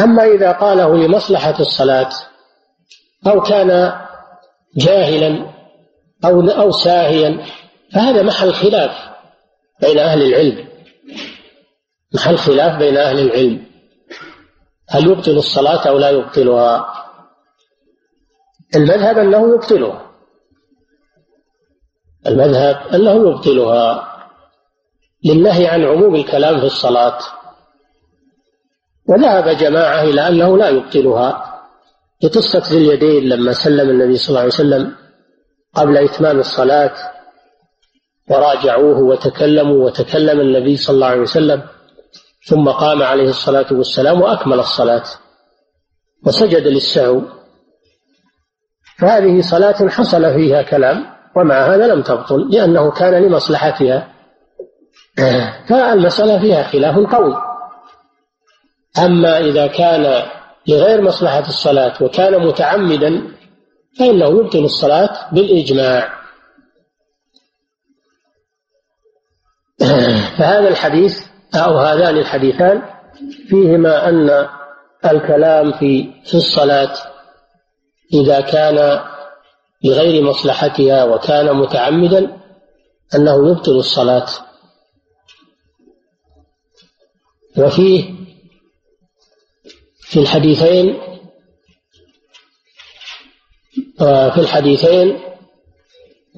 أما 0.00 0.24
إذا 0.24 0.52
قاله 0.52 0.96
لمصلحة 0.96 1.60
الصلاة 1.60 2.10
أو 3.26 3.40
كان 3.40 4.00
جاهلا 4.76 5.46
أو 6.24 6.40
أو 6.50 6.70
ساهيا 6.70 7.46
فهذا 7.92 8.22
محل 8.22 8.54
خلاف 8.54 9.10
بين 9.80 9.98
أهل 9.98 10.22
العلم. 10.22 10.68
محل 12.14 12.38
خلاف 12.38 12.78
بين 12.78 12.96
أهل 12.96 13.18
العلم. 13.18 13.66
هل 14.90 15.10
يبطل 15.10 15.36
الصلاة 15.36 15.88
أو 15.88 15.98
لا 15.98 16.10
يبطلها؟ 16.10 16.94
المذهب 18.76 19.18
أنه 19.18 19.54
يبطلها. 19.54 20.03
المذهب 22.26 22.76
أنه 22.94 23.28
يبطلها 23.28 24.10
للنهي 25.24 25.66
عن 25.66 25.84
عموم 25.84 26.14
الكلام 26.14 26.60
في 26.60 26.66
الصلاة. 26.66 27.18
وذهب 29.08 29.48
جماعة 29.48 30.02
إلى 30.02 30.28
أنه 30.28 30.58
لا 30.58 30.68
يبطلها 30.68 31.60
لقصة 32.22 32.62
ذي 32.70 32.78
اليدين 32.78 33.28
لما 33.28 33.52
سلم 33.52 33.90
النبي 33.90 34.16
صلى 34.16 34.28
الله 34.28 34.40
عليه 34.40 34.48
وسلم 34.48 34.96
قبل 35.74 35.96
إتمام 35.96 36.38
الصلاة 36.38 36.94
وراجعوه 38.30 38.98
وتكلموا 38.98 39.86
وتكلم 39.86 40.40
النبي 40.40 40.76
صلى 40.76 40.94
الله 40.94 41.06
عليه 41.06 41.20
وسلم 41.20 41.62
ثم 42.46 42.68
قام 42.68 43.02
عليه 43.02 43.28
الصلاة 43.28 43.66
والسلام 43.72 44.22
وأكمل 44.22 44.58
الصلاة 44.58 45.04
وسجد 46.26 46.66
للسهو. 46.66 47.20
فهذه 48.98 49.40
صلاة 49.40 49.88
حصل 49.88 50.34
فيها 50.34 50.62
كلام 50.62 51.13
ومع 51.36 51.74
هذا 51.74 51.86
لم 51.86 52.02
تبطل 52.02 52.48
لأنه 52.50 52.90
كان 52.90 53.22
لمصلحتها. 53.22 54.08
فالمسألة 55.68 56.38
فيها 56.38 56.62
خلاف 56.62 56.96
قوي. 57.14 57.36
أما 58.98 59.38
إذا 59.38 59.66
كان 59.66 60.22
لغير 60.68 61.02
مصلحة 61.02 61.40
الصلاة 61.48 62.02
وكان 62.02 62.46
متعمدا 62.46 63.22
فإنه 63.98 64.26
يبطل 64.26 64.64
الصلاة 64.64 65.10
بالإجماع. 65.32 66.12
فهذا 70.38 70.68
الحديث 70.68 71.18
أو 71.54 71.78
هذان 71.78 72.16
الحديثان 72.16 72.82
فيهما 73.48 74.08
أن 74.08 74.48
الكلام 75.04 75.72
في 75.72 76.10
في 76.24 76.34
الصلاة 76.34 76.92
إذا 78.14 78.40
كان 78.40 79.00
لغير 79.84 80.22
مصلحتها 80.22 81.04
وكان 81.04 81.56
متعمدا 81.56 82.40
أنه 83.14 83.50
يبطل 83.50 83.72
الصلاة. 83.72 84.26
وفيه 87.58 88.14
في 90.00 90.20
الحديثين 90.20 91.00
في 93.98 94.38
الحديثين 94.38 95.20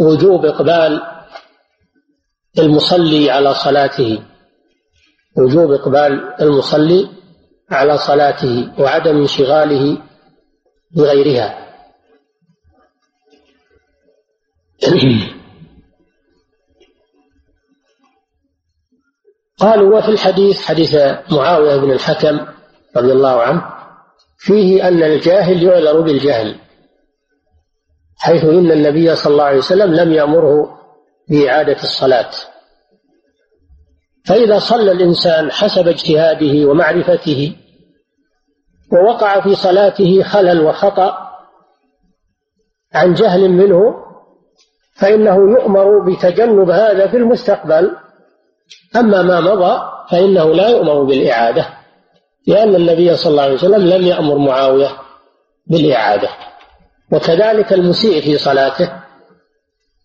وجوب 0.00 0.44
إقبال 0.44 1.02
المصلي 2.58 3.30
على 3.30 3.54
صلاته 3.54 4.22
وجوب 5.36 5.72
إقبال 5.72 6.34
المصلي 6.40 7.08
على 7.70 7.98
صلاته 7.98 8.80
وعدم 8.80 9.16
انشغاله 9.16 10.02
بغيرها. 10.96 11.65
قالوا 19.58 19.98
وفي 19.98 20.08
الحديث 20.08 20.62
حديث 20.62 20.96
معاوية 21.32 21.76
بن 21.76 21.92
الحكم 21.92 22.46
رضي 22.96 23.12
الله 23.12 23.42
عنه 23.42 23.62
فيه 24.38 24.88
أن 24.88 25.02
الجاهل 25.02 25.62
يعذر 25.62 26.00
بالجهل 26.00 26.56
حيث 28.18 28.44
إن 28.44 28.72
النبي 28.72 29.16
صلى 29.16 29.32
الله 29.32 29.44
عليه 29.44 29.58
وسلم 29.58 29.94
لم 29.94 30.12
يأمره 30.12 30.78
بإعادة 31.28 31.82
الصلاة. 31.82 32.30
فإذا 34.26 34.58
صلى 34.58 34.92
الإنسان 34.92 35.52
حسب 35.52 35.88
اجتهاده 35.88 36.68
ومعرفته 36.68 37.56
ووقع 38.92 39.40
في 39.40 39.54
صلاته 39.54 40.22
خلل 40.22 40.60
وخطأ 40.60 41.30
عن 42.94 43.14
جهل 43.14 43.48
منه 43.48 44.05
فإنه 44.98 45.34
يؤمر 45.34 45.98
بتجنب 45.98 46.70
هذا 46.70 47.06
في 47.06 47.16
المستقبل. 47.16 47.96
أما 48.96 49.22
ما 49.22 49.40
مضى 49.40 49.80
فإنه 50.10 50.54
لا 50.54 50.68
يؤمر 50.68 51.02
بالإعادة 51.02 51.66
لأن 52.46 52.74
النبي 52.74 53.16
صلى 53.16 53.30
الله 53.30 53.42
عليه 53.42 53.54
وسلم 53.54 53.86
لم 53.86 54.06
يأمر 54.06 54.38
معاوية 54.38 54.88
بالإعادة 55.66 56.28
وكذلك 57.12 57.72
المسيء 57.72 58.22
في 58.22 58.38
صلاته. 58.38 58.92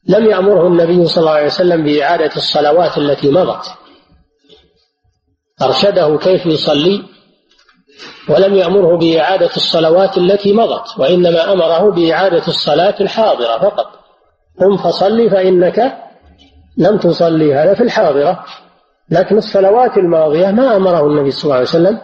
لم 0.07 0.25
يأمره 0.25 0.67
النبي 0.67 1.05
صلى 1.05 1.21
الله 1.21 1.31
عليه 1.31 1.45
وسلم 1.45 1.83
بإعادة 1.83 2.35
الصلوات 2.35 2.97
التي 2.97 3.29
مضت. 3.31 3.65
أرشده 5.61 6.17
كيف 6.17 6.45
يصلي 6.45 7.03
ولم 8.29 8.55
يأمره 8.55 8.97
بإعادة 8.97 9.49
الصلوات 9.55 10.17
التي 10.17 10.53
مضت 10.53 10.99
وإنما 10.99 11.53
أمره 11.53 11.91
بإعادة 11.91 12.47
الصلاة 12.47 12.95
الحاضرة 13.01 13.59
فقط. 13.59 14.00
قم 14.59 14.77
فصلي 14.77 15.29
فإنك 15.29 15.97
لم 16.77 16.97
تصلي. 16.97 17.55
هذا 17.55 17.73
في 17.73 17.83
الحاضرة. 17.83 18.45
لكن 19.09 19.37
الصلوات 19.37 19.97
الماضية 19.97 20.47
ما 20.47 20.75
أمره 20.75 21.07
النبي 21.07 21.31
صلى 21.31 21.43
الله 21.43 21.55
عليه 21.55 21.65
وسلم 21.65 22.01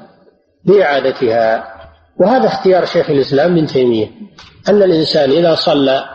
بإعادتها. 0.66 1.78
وهذا 2.20 2.48
اختيار 2.48 2.86
شيخ 2.86 3.10
الإسلام 3.10 3.52
ابن 3.52 3.68
تيمية 3.68 4.12
أن 4.70 4.84
الإنسان 4.84 5.32
إذا 5.32 5.56
صلى 5.56 6.06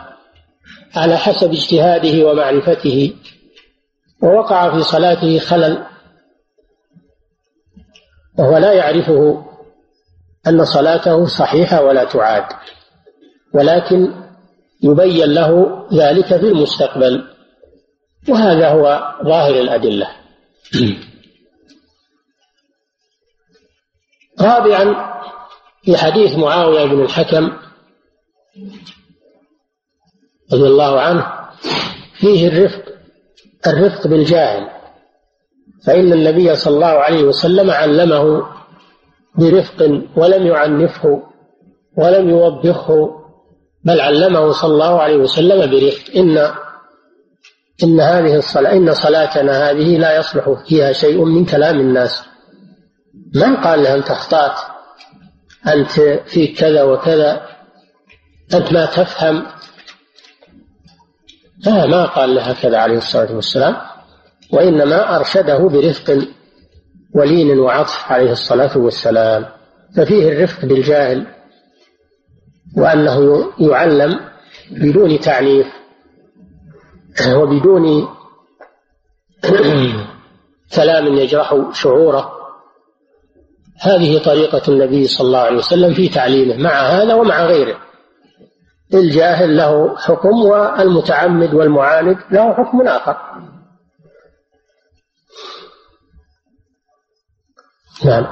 على 0.95 1.17
حسب 1.17 1.51
اجتهاده 1.51 2.27
ومعرفته 2.27 3.13
ووقع 4.23 4.71
في 4.75 4.83
صلاته 4.83 5.39
خلل 5.39 5.83
وهو 8.39 8.57
لا 8.57 8.73
يعرفه 8.73 9.45
أن 10.47 10.65
صلاته 10.65 11.25
صحيحة 11.25 11.83
ولا 11.83 12.03
تعاد. 12.03 12.43
ولكن 13.53 14.22
يبين 14.83 15.33
له 15.33 15.83
ذلك 15.93 16.25
في 16.25 16.47
المستقبل. 16.47 17.23
وهذا 18.29 18.69
هو 18.69 19.13
ظاهر 19.23 19.59
الأدلة. 19.61 20.07
رابعا 24.41 25.13
في 25.83 25.97
حديث 25.97 26.35
معاوية 26.37 26.85
بن 26.85 27.01
الحكم 27.01 27.51
رضي 30.53 30.67
الله 30.67 30.99
عنه 31.01 31.25
فيه 32.19 32.47
الرفق 32.47 32.83
الرفق 33.67 34.07
بالجاهل 34.07 34.69
فإن 35.85 36.13
النبي 36.13 36.55
صلى 36.55 36.75
الله 36.75 36.87
عليه 36.87 37.23
وسلم 37.23 37.71
علمه 37.71 38.47
برفق 39.35 40.01
ولم 40.15 40.47
يعنفه 40.47 41.23
ولم 41.97 42.29
يوبخه 42.29 43.22
بل 43.85 44.01
علمه 44.01 44.51
صلى 44.51 44.73
الله 44.73 45.01
عليه 45.01 45.15
وسلم 45.15 45.71
برفق. 45.71 46.15
إن 46.15 46.37
إن 47.83 47.99
هذه 47.99 48.35
الصلاة 48.35 48.73
إن 48.73 48.93
صلاتنا 48.93 49.69
هذه 49.69 49.97
لا 49.97 50.17
يصلح 50.17 50.63
فيها 50.67 50.93
شيء 50.93 51.23
من 51.23 51.45
كلام 51.45 51.79
الناس. 51.79 52.23
ما 53.35 53.63
قال 53.63 53.83
له 53.83 53.95
أنت 53.95 54.11
أخطأت 54.11 54.59
أنت 55.67 55.91
فيك 56.25 56.57
كذا 56.59 56.83
وكذا. 56.83 57.47
أنت 58.53 58.73
ما 58.73 58.85
تفهم؟ 58.85 59.45
لا 61.65 61.85
ما 61.85 62.05
قال 62.05 62.35
له 62.35 62.41
هكذا 62.41 62.77
عليه 62.77 62.97
الصلاة 62.97 63.35
والسلام. 63.35 63.75
وإنما 64.53 65.15
أرشده 65.15 65.57
برفق 65.57 66.27
ولين 67.15 67.59
وعطف 67.59 68.11
عليه 68.11 68.31
الصلاة 68.31 68.77
والسلام. 68.77 69.45
ففيه 69.97 70.29
الرفق 70.29 70.65
بالجاهل. 70.65 71.27
وأنه 72.77 73.51
يعلم 73.59 74.19
بدون 74.71 75.19
تعنيف 75.19 75.67
وبدون 77.35 78.07
كلام 80.75 81.07
يجرح 81.07 81.55
شعوره. 81.73 82.31
هذه 83.81 84.23
طريقة 84.23 84.61
النبي 84.67 85.07
صلى 85.07 85.27
الله 85.27 85.39
عليه 85.39 85.57
وسلم 85.57 85.93
في 85.93 86.09
تعليمه 86.09 86.63
مع 86.63 86.81
هذا 86.81 87.13
ومع 87.13 87.45
غيره. 87.45 87.77
الجاهل 88.93 89.57
له 89.57 89.97
حكم 89.97 90.41
والمتعمد 90.45 91.53
والمعاند 91.53 92.17
له 92.31 92.53
حكم 92.53 92.87
آخر. 92.87 93.17
نعم. 98.05 98.25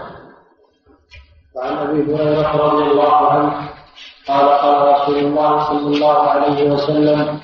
وعن 1.55 1.77
أبي 1.77 2.15
هريرة 2.15 2.57
رضي 2.57 2.91
الله 2.91 3.31
عنه 3.31 3.80
قال 4.27 4.49
قال 4.49 5.01
رسول 5.01 5.17
الله 5.17 5.67
صلى 5.67 5.95
الله 5.95 6.17
عليه 6.17 6.63
وسلم 6.63 7.39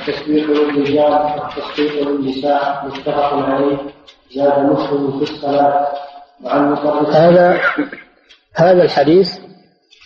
التسبيح 0.00 0.44
للرجال 0.48 1.12
والتصديق 1.12 2.08
للنساء 2.08 2.86
متفق 2.86 3.32
عليه 3.34 3.78
زاد 4.34 4.58
مسلم 4.58 5.18
في 5.18 5.32
الصلاة 5.32 5.88
وعن 6.44 6.76
هذا 7.12 7.60
هذا 8.54 8.82
الحديث 8.82 9.38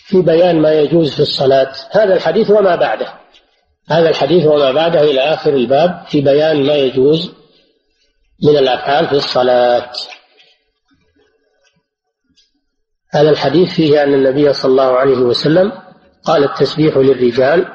في 0.09 0.23
بيان 0.23 0.61
ما 0.61 0.73
يجوز 0.73 1.14
في 1.14 1.21
الصلاة. 1.21 1.73
هذا 1.91 2.14
الحديث 2.14 2.51
وما 2.51 2.77
بعده. 2.77 3.12
هذا 3.89 4.09
الحديث 4.09 4.47
وما 4.47 4.73
بعده 4.73 5.01
إلى 5.01 5.21
آخر 5.21 5.55
الباب 5.55 6.05
في 6.09 6.21
بيان 6.21 6.66
ما 6.66 6.75
يجوز 6.75 7.33
من 8.43 8.57
الأفعال 8.57 9.07
في 9.07 9.12
الصلاة. 9.12 9.91
هذا 13.11 13.31
الحديث 13.31 13.75
فيه 13.75 14.03
أن 14.03 14.14
النبي 14.14 14.53
صلى 14.53 14.71
الله 14.71 14.97
عليه 14.97 15.19
وسلم 15.19 15.73
قال 16.29 16.45
التسبيح 16.45 16.97
للرجال 16.97 17.68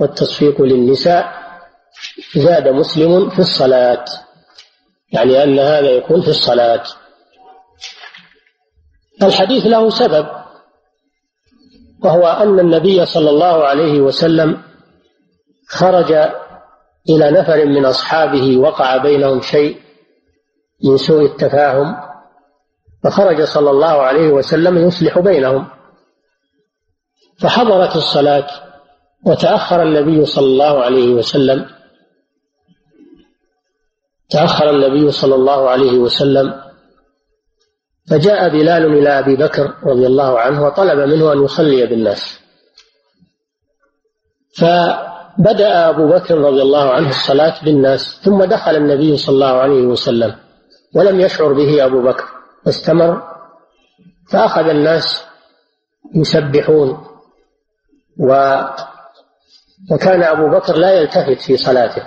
والتصفيق 0.00 0.62
للنساء 0.62 1.32
زاد 2.36 2.68
مسلم 2.68 3.30
في 3.30 3.38
الصلاة 3.38 4.04
يعني 5.12 5.42
أن 5.44 5.58
هذا 5.58 5.90
يكون 5.90 6.22
في 6.22 6.28
الصلاة. 6.28 6.82
الحديث 9.22 9.66
له 9.66 9.90
سبب 9.90 10.26
وهو 12.04 12.26
أن 12.26 12.60
النبي 12.60 13.06
صلى 13.06 13.30
الله 13.30 13.64
عليه 13.64 14.00
وسلم 14.00 14.62
خرج 15.68 16.12
إلى 17.10 17.30
نفر 17.30 17.66
من 17.66 17.84
أصحابه 17.84 18.58
وقع 18.58 18.96
بينهم 18.96 19.40
شيء 19.40 19.76
من 20.84 20.96
سوء 20.96 21.24
التفاهم 21.24 21.96
فخرج 23.04 23.42
صلى 23.42 23.70
الله 23.70 24.02
عليه 24.02 24.28
وسلم 24.28 24.78
يصلح 24.78 25.18
بينهم. 25.18 25.77
فحضرت 27.40 27.96
الصلاة 27.96 28.46
وتأخر 29.26 29.82
النبي 29.82 30.24
صلى 30.24 30.46
الله 30.46 30.84
عليه 30.84 31.08
وسلم. 31.14 31.66
تأخر 34.30 34.70
النبي 34.70 35.10
صلى 35.10 35.34
الله 35.34 35.70
عليه 35.70 35.98
وسلم. 35.98 36.54
فجاء 38.10 38.48
بلال 38.48 38.86
إلى 38.98 39.18
أبي 39.18 39.36
بكر 39.36 39.74
رضي 39.84 40.06
الله 40.06 40.40
عنه 40.40 40.66
وطلب 40.66 40.98
منه 40.98 41.32
أن 41.32 41.44
يصلي 41.44 41.86
بالناس. 41.86 42.40
فبدأ 44.56 45.88
أبو 45.88 46.08
بكر 46.08 46.38
رضي 46.38 46.62
الله 46.62 46.90
عنه 46.90 47.08
الصلاة 47.08 47.64
بالناس 47.64 48.20
ثم 48.22 48.44
دخل 48.44 48.76
النبي 48.76 49.16
صلى 49.16 49.34
الله 49.34 49.46
عليه 49.46 49.82
وسلم 49.82 50.34
ولم 50.94 51.20
يشعر 51.20 51.52
به 51.52 51.84
أبو 51.84 52.02
بكر 52.02 52.24
واستمر. 52.66 53.22
فأخذ 54.30 54.68
الناس 54.68 55.24
يسبحون 56.14 57.07
و 58.18 58.60
وكان 59.90 60.22
أبو 60.22 60.48
بكر 60.50 60.76
لا 60.76 60.90
يلتفت 60.90 61.40
في 61.40 61.56
صلاته. 61.56 62.02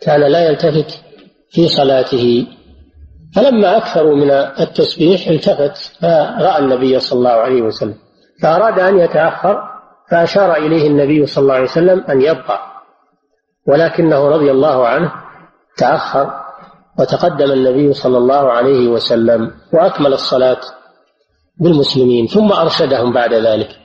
كان 0.00 0.20
لا 0.20 0.48
يلتفت 0.48 1.00
في 1.50 1.68
صلاته. 1.68 2.46
فلما 3.36 3.76
أكثروا 3.76 4.16
من 4.16 4.30
التسبيح 4.30 5.26
التفت 5.28 5.76
فرأى 6.00 6.58
النبي 6.58 7.00
صلى 7.00 7.18
الله 7.18 7.30
عليه 7.30 7.62
وسلم. 7.62 7.94
فأراد 8.42 8.78
أن 8.78 8.98
يتأخر 8.98 9.62
فأشار 10.10 10.56
إليه 10.56 10.86
النبي 10.86 11.26
صلى 11.26 11.42
الله 11.42 11.54
عليه 11.54 11.64
وسلم 11.64 12.00
أن 12.00 12.22
يبقى. 12.22 12.60
ولكنه 13.68 14.28
رضي 14.28 14.50
الله 14.50 14.88
عنه 14.88 15.12
تأخر 15.76 16.40
وتقدم 16.98 17.52
النبي 17.52 17.92
صلى 17.92 18.18
الله 18.18 18.52
عليه 18.52 18.88
وسلم 18.88 19.50
وأكمل 19.72 20.12
الصلاة 20.12 20.60
بالمسلمين 21.60 22.26
ثم 22.26 22.52
أرشدهم 22.52 23.12
بعد 23.12 23.34
ذلك. 23.34 23.81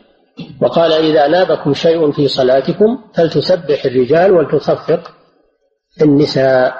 وقال 0.61 0.91
إذا 0.91 1.27
نابكم 1.27 1.73
شيء 1.73 2.11
في 2.11 2.27
صلاتكم 2.27 3.03
فلتسبح 3.13 3.85
الرجال 3.85 4.31
ولتصفق 4.31 5.11
النساء. 6.01 6.77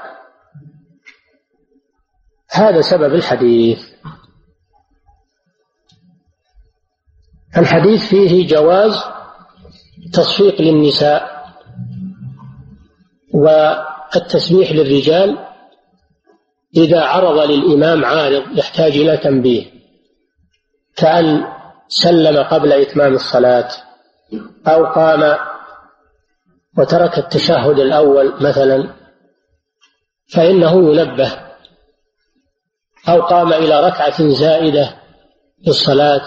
هذا 2.51 2.81
سبب 2.81 3.13
الحديث. 3.15 3.79
الحديث 7.57 8.09
فيه 8.09 8.47
جواز 8.47 9.03
تصفيق 10.13 10.61
للنساء 10.61 11.37
والتسبيح 13.33 14.71
للرجال 14.71 15.37
إذا 16.77 17.01
عرض 17.03 17.51
للإمام 17.51 18.05
عارض 18.05 18.57
يحتاج 18.57 18.91
إلى 18.91 19.17
تنبيه. 19.17 19.65
كأن 20.95 21.56
سلم 21.87 22.43
قبل 22.43 22.73
إتمام 22.73 23.13
الصلاة 23.13 23.69
أو 24.67 24.85
قام 24.85 25.37
وترك 26.77 27.17
التشهد 27.17 27.79
الأول 27.79 28.33
مثلا 28.41 28.89
فإنه 30.33 30.73
ينبه 30.73 31.31
أو 33.09 33.21
قام 33.21 33.53
إلى 33.53 33.87
ركعة 33.87 34.27
زائدة 34.27 34.89
في 35.63 35.67
الصلاة 35.67 36.21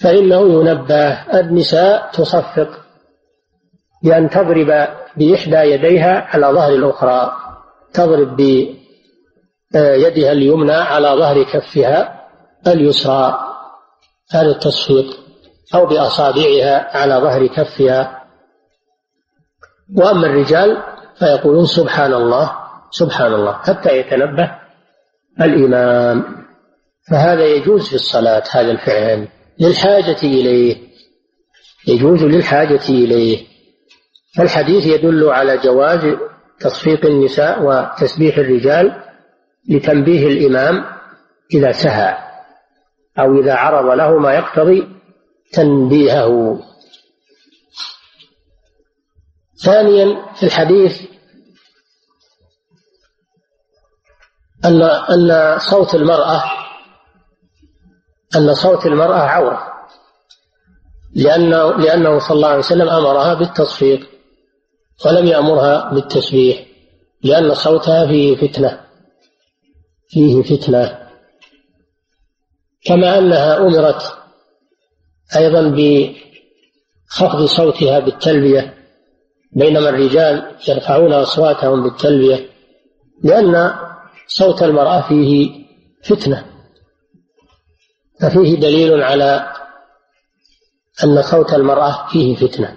فإنه 0.00 0.40
ينبه 0.40 1.12
النساء 1.40 2.10
تصفق 2.12 2.68
بأن 4.02 4.30
تضرب 4.30 4.88
بإحدى 5.16 5.56
يديها 5.56 6.20
على 6.20 6.46
ظهر 6.46 6.72
الأخرى 6.74 7.36
تضرب 7.92 8.36
بيدها 8.36 10.32
اليمنى 10.32 10.72
على 10.72 11.08
ظهر 11.08 11.42
كفها 11.42 12.28
اليسرى. 12.66 13.47
هذا 14.30 14.50
التصفيق 14.50 15.06
أو 15.74 15.86
بأصابعها 15.86 16.96
على 16.96 17.14
ظهر 17.14 17.46
كفها. 17.46 18.24
وأما 19.96 20.26
الرجال 20.26 20.82
فيقولون 21.18 21.66
سبحان 21.66 22.14
الله 22.14 22.52
سبحان 22.90 23.34
الله 23.34 23.52
حتى 23.52 23.98
يتنبه 23.98 24.58
الإمام. 25.40 26.24
فهذا 27.10 27.46
يجوز 27.46 27.88
في 27.88 27.94
الصلاة 27.94 28.42
هذا 28.50 28.70
الفعل 28.70 29.28
للحاجة 29.60 30.22
إليه 30.22 30.76
يجوز 31.86 32.24
للحاجة 32.24 32.88
إليه. 32.88 33.46
فالحديث 34.36 34.86
يدل 34.86 35.28
على 35.28 35.58
جواز 35.58 36.16
تصفيق 36.60 37.06
النساء 37.06 37.62
وتسبيح 37.62 38.38
الرجال 38.38 39.02
لتنبيه 39.68 40.26
الإمام 40.26 40.84
إذا 41.54 41.72
سهى. 41.72 42.27
أو 43.18 43.40
إذا 43.40 43.54
عرض 43.54 43.98
له 43.98 44.18
ما 44.18 44.34
يقتضي 44.34 44.88
تنبيهه. 45.52 46.60
ثانيا 49.64 50.34
في 50.34 50.42
الحديث 50.42 51.02
أن 54.64 54.82
أن 54.82 55.58
صوت 55.58 55.94
المرأة 55.94 56.42
أن 58.36 58.54
صوت 58.54 58.86
المرأة 58.86 59.18
عورة. 59.18 59.72
لأنه 61.14 61.76
لأنه 61.76 62.18
صلى 62.18 62.36
الله 62.36 62.48
عليه 62.48 62.58
وسلم 62.58 62.88
أمرها 62.88 63.34
بالتصفيق 63.34 64.08
ولم 65.06 65.26
يأمرها 65.26 65.90
بالتسبيح 65.94 66.66
لأن 67.22 67.54
صوتها 67.54 68.06
فيه 68.06 68.36
فتنة 68.36 68.80
فيه 70.08 70.42
فتنة. 70.42 71.07
كما 72.84 73.18
أنها 73.18 73.56
أمرت 73.56 74.18
أيضا 75.36 75.62
بخفض 75.76 77.44
صوتها 77.44 77.98
بالتلبية 77.98 78.74
بينما 79.52 79.88
الرجال 79.88 80.56
يرفعون 80.68 81.12
أصواتهم 81.12 81.82
بالتلبية 81.82 82.48
لأن 83.24 83.72
صوت 84.26 84.62
المرأة 84.62 85.08
فيه 85.08 85.50
فتنة 86.04 86.44
ففيه 88.20 88.56
دليل 88.56 89.02
على 89.02 89.52
أن 91.04 91.22
صوت 91.22 91.54
المرأة 91.54 92.08
فيه 92.12 92.36
فتنة 92.36 92.76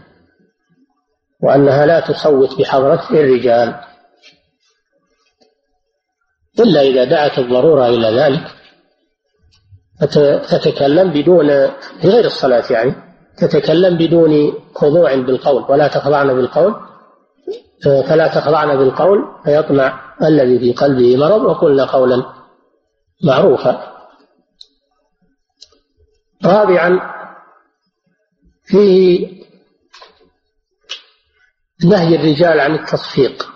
وأنها 1.43 1.86
لا 1.86 1.99
تصوت 1.99 2.60
بحضرة 2.60 3.08
الرجال. 3.12 3.76
إلا 6.60 6.82
إذا 6.82 7.04
دعت 7.04 7.39
الضرورة 7.39 7.88
إلى 7.88 8.08
ذلك. 8.08 8.61
فتتكلم 10.02 11.12
بدون 11.12 11.47
في 12.02 12.08
غير 12.08 12.26
الصلاة 12.26 12.72
يعني 12.72 12.95
تتكلم 13.38 13.97
بدون 13.97 14.54
خضوع 14.76 15.16
بالقول 15.16 15.66
ولا 15.70 15.88
تخضعن 15.88 16.34
بالقول 16.34 16.76
فلا 17.84 18.28
تخضعن 18.28 18.78
بالقول 18.78 19.20
فيطمع 19.43 20.16
الذي 20.24 20.60
في 20.60 20.74
قلبه 20.74 21.18
مرض 21.18 21.41
وقلنا 21.41 21.86
قولا 21.86 22.34
معروفا. 23.24 23.91
رابعا 26.45 26.99
فيه 28.64 29.28
نهي 31.86 32.16
الرجال 32.16 32.60
عن 32.60 32.76
التصفيق 32.76 33.49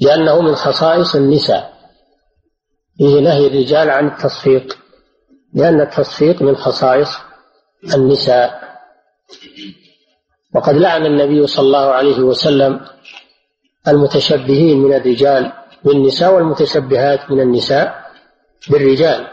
لأنه 0.00 0.40
من 0.40 0.54
خصائص 0.54 1.14
النساء. 1.14 1.74
فيه 2.98 3.20
نهي 3.20 3.46
الرجال 3.46 3.90
عن 3.90 4.06
التصفيق. 4.06 4.78
لأن 5.54 5.80
التصفيق 5.80 6.42
من 6.42 6.56
خصائص 6.56 7.08
النساء. 7.94 8.60
وقد 10.54 10.74
لعن 10.74 11.06
النبي 11.06 11.46
صلى 11.46 11.66
الله 11.66 11.90
عليه 11.90 12.18
وسلم 12.18 12.80
المتشبهين 13.88 14.78
من 14.78 14.94
الرجال 14.94 15.52
بالنساء 15.84 16.34
والمتشبهات 16.34 17.30
من 17.30 17.40
النساء 17.40 18.10
بالرجال. 18.70 19.26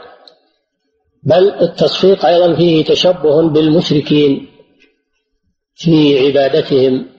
بل 1.24 1.49
التصفيق 1.61 2.26
أيضا 2.26 2.55
فيه 2.55 2.86
تشبه 2.86 3.49
بالمشركين 3.49 4.47
في 5.76 6.20
عبادتهم. 6.28 7.09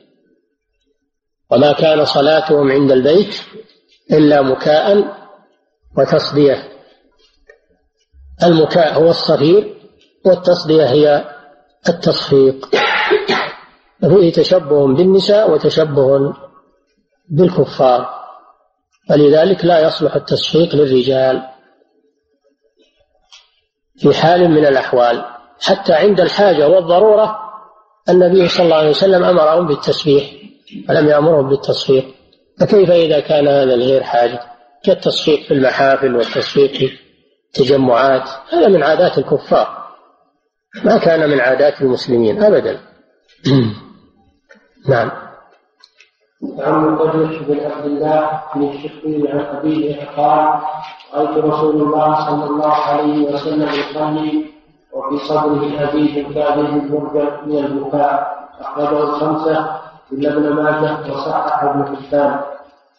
وما 1.50 1.72
كان 1.72 2.04
صلاتهم 2.04 2.70
عند 2.70 2.92
البيت 2.92 3.42
إلا 4.12 4.42
مكاء 4.42 5.16
وتصدية. 5.98 6.77
المكاء 8.42 8.94
هو 9.02 9.10
الصفير 9.10 9.74
والتصدية 10.24 10.84
هي 10.84 11.24
التصفيق. 11.88 12.68
فيه 14.00 14.32
تشبه 14.32 14.86
بالنساء 14.86 15.50
وتشبه 15.50 16.34
بالكفار. 17.28 18.08
ولذلك 19.10 19.64
لا 19.64 19.86
يصلح 19.86 20.14
التصفيق 20.14 20.74
للرجال 20.74 21.42
في 23.98 24.14
حال 24.14 24.50
من 24.50 24.66
الأحوال. 24.66 25.24
حتى 25.60 25.92
عند 25.92 26.20
الحاجة 26.20 26.68
والضرورة 26.68 27.38
النبي 28.08 28.48
صلى 28.48 28.64
الله 28.64 28.76
عليه 28.76 28.90
وسلم 28.90 29.24
أمرهم 29.24 29.66
بالتسبيح 29.66 30.30
ولم 30.88 31.08
يأمرهم 31.08 31.48
بالتصفيق. 31.48 32.04
فكيف 32.60 32.90
إذا 32.90 33.20
كان 33.20 33.48
هذا 33.48 33.76
لغير 33.76 34.02
حاجة؟ 34.02 34.40
كالتصفيق 34.84 35.40
في 35.40 35.54
المحافل 35.54 36.16
والتصفيق 36.16 36.72
في 36.72 37.07
التجمعات 37.48 38.28
هذا 38.52 38.68
من 38.68 38.82
عادات 38.82 39.18
الكفار. 39.18 39.78
ما 40.84 40.98
كان 40.98 41.30
من 41.30 41.40
عادات 41.40 41.82
المسلمين 41.82 42.42
أبدا. 42.42 42.80
نعم. 44.88 45.10
وعن 46.42 46.84
الرجل 46.84 47.44
بن 47.44 47.60
عبد 47.60 47.84
الله 47.84 48.42
بن 48.54 48.68
الشقي 48.68 49.28
عن 49.28 49.40
أبيه 49.40 50.08
قال 50.16 50.60
رأيت 51.14 51.44
رسول 51.44 51.82
الله 51.82 52.26
صلى 52.26 52.44
الله 52.44 52.72
عليه 52.74 53.34
وسلم 53.34 53.68
يصلي 53.68 54.44
وفي 54.92 55.24
صدره 55.24 55.88
أبيه 55.88 56.34
كاذب 56.34 56.66
المرجع 56.66 57.44
من 57.46 57.58
البكاء. 57.58 58.38
أخرجه 58.60 59.02
الخمسة 59.02 59.80
إلا 60.12 60.32
ابن 60.32 60.52
ماجه 60.52 61.12
وصحح 61.12 61.64
ابن 61.64 61.96
حبان. 61.96 62.40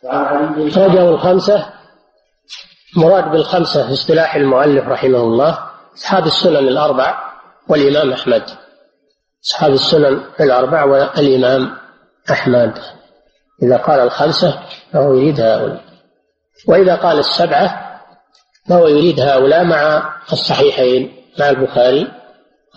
وعن 0.03 0.25
علي 0.25 1.09
الخمسة 1.09 1.65
مراد 2.95 3.31
بالخمسة 3.31 3.87
في 3.87 3.93
اصطلاح 3.93 4.35
المؤلف 4.35 4.87
رحمه 4.87 5.19
الله 5.19 5.59
أصحاب 5.97 6.25
السنن 6.25 6.67
الأربع 6.67 7.19
والإمام 7.67 8.13
أحمد. 8.13 8.43
أصحاب 9.45 9.71
السنن 9.73 10.21
الأربع 10.39 10.83
والإمام 10.83 11.77
أحمد. 12.31 12.73
إذا 13.63 13.77
قال 13.77 13.99
الخمسة 13.99 14.59
فهو 14.93 15.13
يريد 15.13 15.41
هؤلاء. 15.41 15.81
وإذا 16.67 16.95
قال 16.95 17.19
السبعة 17.19 17.99
فهو 18.69 18.87
يريد 18.87 19.19
هؤلاء 19.19 19.63
مع 19.63 20.13
الصحيحين 20.31 21.15
مع 21.39 21.49
البخاري 21.49 22.07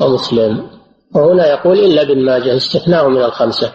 ومسلم. 0.00 0.70
وهنا 1.14 1.46
يقول 1.46 1.78
إلا 1.78 2.02
ابن 2.02 2.24
ماجه 2.24 2.56
استثناء 2.56 3.08
من 3.08 3.22
الخمسة. 3.22 3.72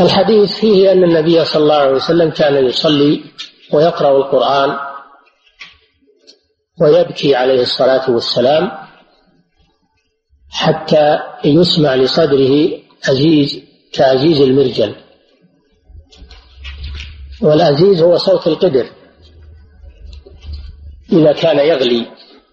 الحديث 0.00 0.56
فيه 0.60 0.92
أن 0.92 1.04
النبي 1.04 1.44
صلى 1.44 1.62
الله 1.62 1.74
عليه 1.74 1.94
وسلم 1.94 2.30
كان 2.30 2.66
يصلي 2.66 3.24
ويقرأ 3.72 4.16
القرآن 4.16 4.78
ويبكي 6.80 7.34
عليه 7.34 7.62
الصلاة 7.62 8.10
والسلام 8.10 8.70
حتى 10.50 11.18
يسمع 11.44 11.94
لصدره 11.94 12.70
عزيز 13.08 13.62
كعزيز 13.92 14.40
المرجل. 14.40 14.94
والعزيز 17.42 18.02
هو 18.02 18.16
صوت 18.16 18.46
القدر. 18.46 18.86
إذا 21.12 21.32
كان 21.32 21.58
يغلي 21.58 22.06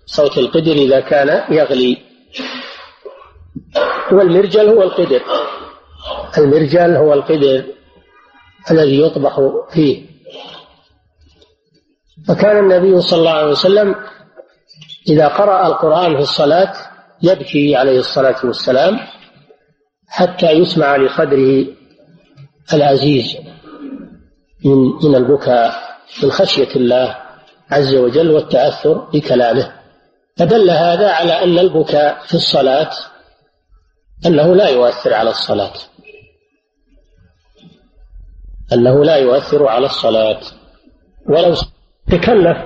صوت 0.05 0.37
القدر 0.37 0.71
إذا 0.71 0.99
كان 0.99 1.53
يغلي. 1.53 1.97
والمرجل 4.11 4.69
هو 4.69 4.83
القدر. 4.83 5.21
المرجل 6.37 6.95
هو 6.95 7.13
القدر 7.13 7.63
الذي 8.71 9.01
يطبخ 9.01 9.39
فيه. 9.73 10.05
فكان 12.27 12.59
النبي 12.59 13.01
صلى 13.01 13.19
الله 13.19 13.31
عليه 13.31 13.51
وسلم 13.51 13.95
إذا 15.09 15.27
قرأ 15.27 15.67
القرآن 15.67 16.15
في 16.15 16.21
الصلاة 16.21 16.73
يبكي 17.23 17.75
عليه 17.75 17.99
الصلاة 17.99 18.35
والسلام 18.43 18.99
حتى 20.07 20.51
يسمع 20.51 20.95
لصدره 20.97 21.65
العزيز 22.73 23.37
من 24.65 24.77
من 25.03 25.15
البكاء 25.15 25.73
من 26.23 26.31
خشية 26.31 26.75
الله 26.75 27.17
عز 27.71 27.95
وجل 27.95 28.31
والتأثر 28.31 28.93
بكلامه. 28.93 29.71
فدل 30.37 30.69
هذا 30.69 31.11
على 31.11 31.43
أن 31.43 31.59
البكاء 31.59 32.21
في 32.27 32.33
الصلاة 32.33 32.89
أنه 34.25 34.55
لا 34.55 34.69
يؤثر 34.69 35.13
على 35.13 35.29
الصلاة. 35.29 35.73
أنه 38.73 39.03
لا 39.03 39.15
يؤثر 39.15 39.67
على 39.67 39.85
الصلاة. 39.85 40.39
ولو 41.29 41.53
تكلف 42.11 42.57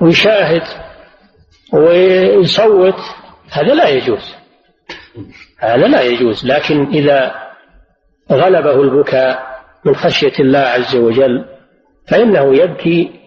ويشاهد 0.00 0.62
ويصوت 1.72 3.00
هذا 3.50 3.74
لا 3.74 3.88
يجوز. 3.88 4.34
هذا 5.58 5.86
لا 5.86 6.02
يجوز. 6.02 6.46
لكن 6.46 6.86
إذا 6.86 7.34
غلبه 8.32 8.82
البكاء 8.82 9.56
من 9.84 9.94
خشية 9.94 10.32
الله 10.40 10.58
عز 10.58 10.96
وجل 10.96 11.44
فإنه 12.08 12.56
يبكي 12.56 13.20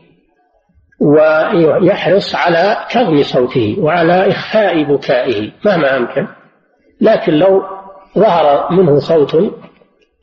ويحرص 1.01 2.36
على 2.36 2.78
كظم 2.89 3.24
صوته 3.24 3.76
وعلى 3.80 4.28
إخفاء 4.32 4.84
بكائه 4.84 5.51
مهما 5.66 5.97
أمكن. 5.97 6.28
لكن 7.01 7.34
لو 7.34 7.64
ظهر 8.18 8.72
منه 8.72 8.99
صوت 8.99 9.36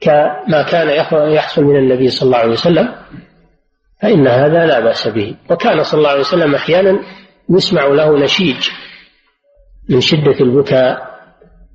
كما 0.00 0.62
كان 0.62 0.88
يحصل 1.32 1.64
من 1.64 1.76
النبي 1.76 2.08
صلى 2.08 2.26
الله 2.26 2.38
عليه 2.38 2.52
وسلم 2.52 2.94
فإن 4.02 4.28
هذا 4.28 4.66
لا 4.66 4.80
بأس 4.80 5.08
به. 5.08 5.36
وكان 5.50 5.82
صلى 5.82 5.98
الله 5.98 6.10
عليه 6.10 6.20
وسلم 6.20 6.54
أحيانا 6.54 6.98
يسمع 7.50 7.84
له 7.84 8.18
نشيج 8.18 8.68
من 9.88 10.00
شدة 10.00 10.40
البكاء. 10.40 11.16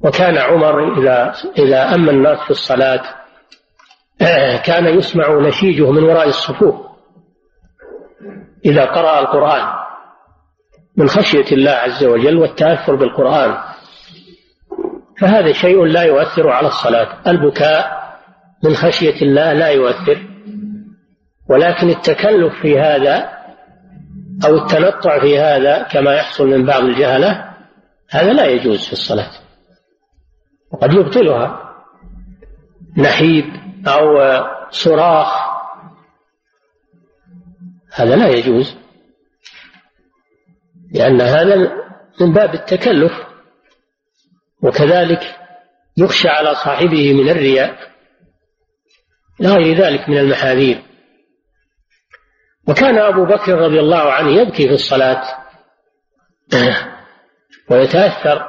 وكان 0.03 0.37
عمر 0.37 0.99
إذا 0.99 1.33
إذا 1.57 1.95
أما 1.95 2.11
الناس 2.11 2.39
في 2.39 2.51
الصلاة 2.51 3.01
كان 4.67 4.85
يسمع 4.85 5.39
نشيجه 5.39 5.91
من 5.91 6.03
وراء 6.03 6.27
الصفوف. 6.27 6.75
إذا 8.65 8.85
قرأ 8.85 9.19
القرآن 9.19 9.73
من 10.97 11.07
خشية 11.07 11.45
الله 11.51 11.71
عز 11.71 12.03
وجل 12.03 12.37
والتأثر 12.37 12.95
بالقرآن. 12.95 13.57
فهذا 15.21 15.51
شيء 15.51 15.85
لا 15.85 16.01
يؤثر 16.01 16.49
على 16.49 16.67
الصلاة. 16.67 17.17
البكاء 17.27 18.00
من 18.63 18.75
خشية 18.75 19.21
الله 19.21 19.53
لا 19.53 19.67
يؤثر. 19.67 20.27
ولكن 21.49 21.89
التكلف 21.89 22.61
في 22.61 22.79
هذا 22.79 23.29
أو 24.45 24.55
التنطع 24.55 25.19
في 25.19 25.39
هذا 25.39 25.83
كما 25.83 26.15
يحصل 26.15 26.47
من 26.47 26.65
بعض 26.65 26.83
الجهلة 26.83 27.53
هذا 28.09 28.33
لا 28.33 28.45
يجوز 28.45 28.85
في 28.85 28.93
الصلاة. 28.93 29.31
وقد 30.71 30.93
يبطلها. 30.93 31.75
نحيب 32.97 33.45
أو 33.87 34.17
صراخ 34.69 35.51
هذا 37.93 38.15
لا 38.15 38.27
يجوز. 38.27 38.77
لأن 40.91 41.21
هذا 41.21 41.55
من 42.21 42.33
باب 42.33 42.53
التكلف. 42.53 43.11
وكذلك 44.63 45.35
يخشى 45.97 46.29
على 46.29 46.55
صاحبه 46.55 47.13
من 47.13 47.29
الرياء. 47.29 47.90
لا 49.41 49.55
غير 49.55 49.77
ذلك 49.77 50.09
من 50.09 50.17
المحاذير. 50.17 50.81
وكان 52.67 52.97
أبو 52.97 53.25
بكر 53.25 53.55
رضي 53.57 53.79
الله 53.79 54.11
عنه 54.11 54.31
يبكي 54.31 54.67
في 54.67 54.73
الصلاة 54.73 55.23
ويتأثر 57.69 58.45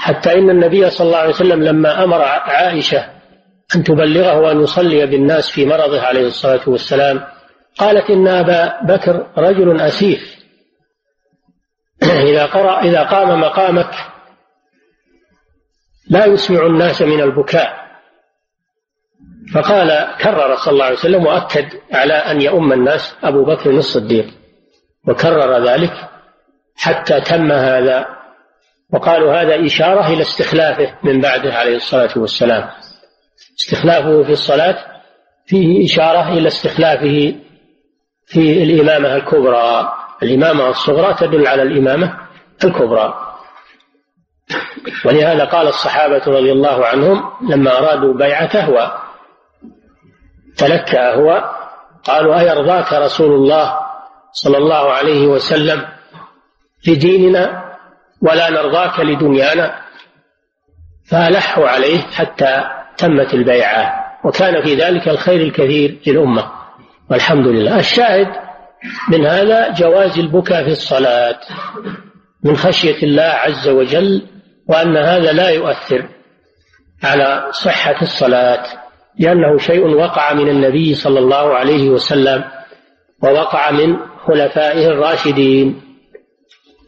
حتى 0.00 0.32
إن 0.32 0.50
النبي 0.50 0.90
صلى 0.90 1.06
الله 1.06 1.18
عليه 1.18 1.30
وسلم 1.30 1.62
لما 1.62 2.04
أمر 2.04 2.22
عائشة 2.22 3.10
أن 3.76 3.84
تبلغه 3.84 4.40
وأن 4.40 4.60
يصلي 4.60 5.06
بالناس 5.06 5.50
في 5.50 5.66
مرضه 5.66 6.00
عليه 6.00 6.26
الصلاة 6.26 6.68
والسلام 6.68 7.24
قالت 7.78 8.10
إن 8.10 8.28
أبا 8.28 8.80
بكر 8.82 9.26
رجل 9.36 9.80
أسيف. 9.80 10.38
إذا 12.02 12.46
قرأ 12.46 12.80
إذا 12.82 13.02
قام 13.02 13.40
مقامك 13.40 13.90
لا 16.10 16.26
يسمع 16.26 16.66
الناس 16.66 17.02
من 17.02 17.20
البكاء. 17.20 17.87
فقال 19.54 20.16
كرر 20.20 20.56
صلى 20.56 20.72
الله 20.72 20.84
عليه 20.84 20.96
وسلم 20.96 21.26
وأكد 21.26 21.68
على 21.92 22.14
أن 22.14 22.40
يؤم 22.40 22.72
الناس 22.72 23.16
أبو 23.22 23.44
بكر 23.44 23.70
الصديق 23.70 24.26
وكرر 25.08 25.68
ذلك 25.68 25.92
حتى 26.76 27.20
تم 27.20 27.52
هذا 27.52 28.06
وقالوا 28.92 29.42
هذا 29.42 29.66
إشارة 29.66 30.06
إلى 30.06 30.22
استخلافه 30.22 30.94
من 31.02 31.20
بعده 31.20 31.54
عليه 31.54 31.76
الصلاة 31.76 32.10
والسلام. 32.16 32.68
استخلافه 33.58 34.22
في 34.22 34.32
الصلاة 34.32 34.78
فيه 35.46 35.84
إشارة 35.84 36.32
إلى 36.32 36.48
استخلافه 36.48 37.34
في 38.26 38.62
الإمامة 38.62 39.16
الكبرى. 39.16 39.92
الإمامة 40.22 40.68
الصغرى 40.68 41.14
تدل 41.14 41.46
على 41.46 41.62
الإمامة 41.62 42.18
الكبرى. 42.64 43.14
ولهذا 45.04 45.44
قال 45.44 45.68
الصحابة 45.68 46.22
رضي 46.26 46.52
الله 46.52 46.86
عنهم 46.86 47.30
لما 47.50 47.78
أرادوا 47.78 48.14
بيعته 48.14 48.98
وتلكأ 50.58 51.14
هو 51.14 51.50
قالوا 52.04 52.40
أيرضاك 52.40 52.92
رسول 52.92 53.34
الله 53.34 53.78
صلى 54.32 54.58
الله 54.58 54.92
عليه 54.92 55.26
وسلم 55.26 55.84
لديننا 56.86 57.74
ولا 58.22 58.50
نرضاك 58.50 59.00
لدنيانا؟ 59.00 59.74
فألحوا 61.10 61.68
عليه 61.68 61.98
حتى 61.98 62.64
تمت 62.96 63.34
البيعة 63.34 64.04
وكان 64.24 64.62
في 64.62 64.74
ذلك 64.74 65.08
الخير 65.08 65.40
الكثير 65.40 65.98
للأمة. 66.06 66.50
والحمد 67.10 67.46
لله. 67.46 67.78
الشاهد 67.78 68.28
من 69.08 69.26
هذا 69.26 69.72
جواز 69.72 70.18
البكاء 70.18 70.64
في 70.64 70.70
الصلاة 70.70 71.40
من 72.44 72.56
خشية 72.56 73.02
الله 73.02 73.22
عز 73.22 73.68
وجل 73.68 74.26
وأن 74.68 74.96
هذا 74.96 75.32
لا 75.32 75.50
يؤثر 75.50 76.08
على 77.04 77.48
صحة 77.52 78.02
الصلاة. 78.02 78.87
لأنه 79.18 79.58
شيء 79.58 79.86
وقع 79.96 80.32
من 80.34 80.48
النبي 80.48 80.94
صلى 80.94 81.18
الله 81.18 81.54
عليه 81.54 81.90
وسلم 81.90 82.44
ووقع 83.22 83.70
من 83.70 83.96
خلفائه 84.26 84.86
الراشدين 84.86 85.82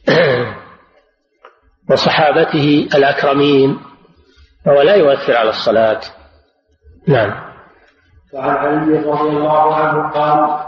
وصحابته 1.91 2.89
الأكرمين 2.95 3.79
فهو 4.65 4.83
لا 4.83 4.95
يؤثر 4.95 5.37
على 5.37 5.51
الصلاة. 5.51 6.01
نعم. 7.09 7.51
وعن 8.35 8.57
علي 8.57 8.99
رضي 8.99 9.29
الله 9.29 9.75
عنه 9.75 10.09
قال 10.09 10.61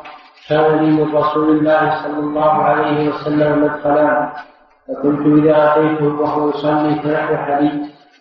كان 0.49 0.85
لي 0.85 0.91
من 0.91 1.15
رسول 1.15 1.59
الله 1.59 2.03
صلى 2.03 2.19
الله 2.19 2.53
عليه 2.53 3.09
وسلم 3.09 3.65
مدخلان 3.65 4.33
فكنت 4.89 5.45
إذا 5.45 5.73
أتيته 5.73 6.05
وهو 6.05 6.51
يصلي 6.51 7.01
فنحو 7.03 7.37
حديث 7.37 7.73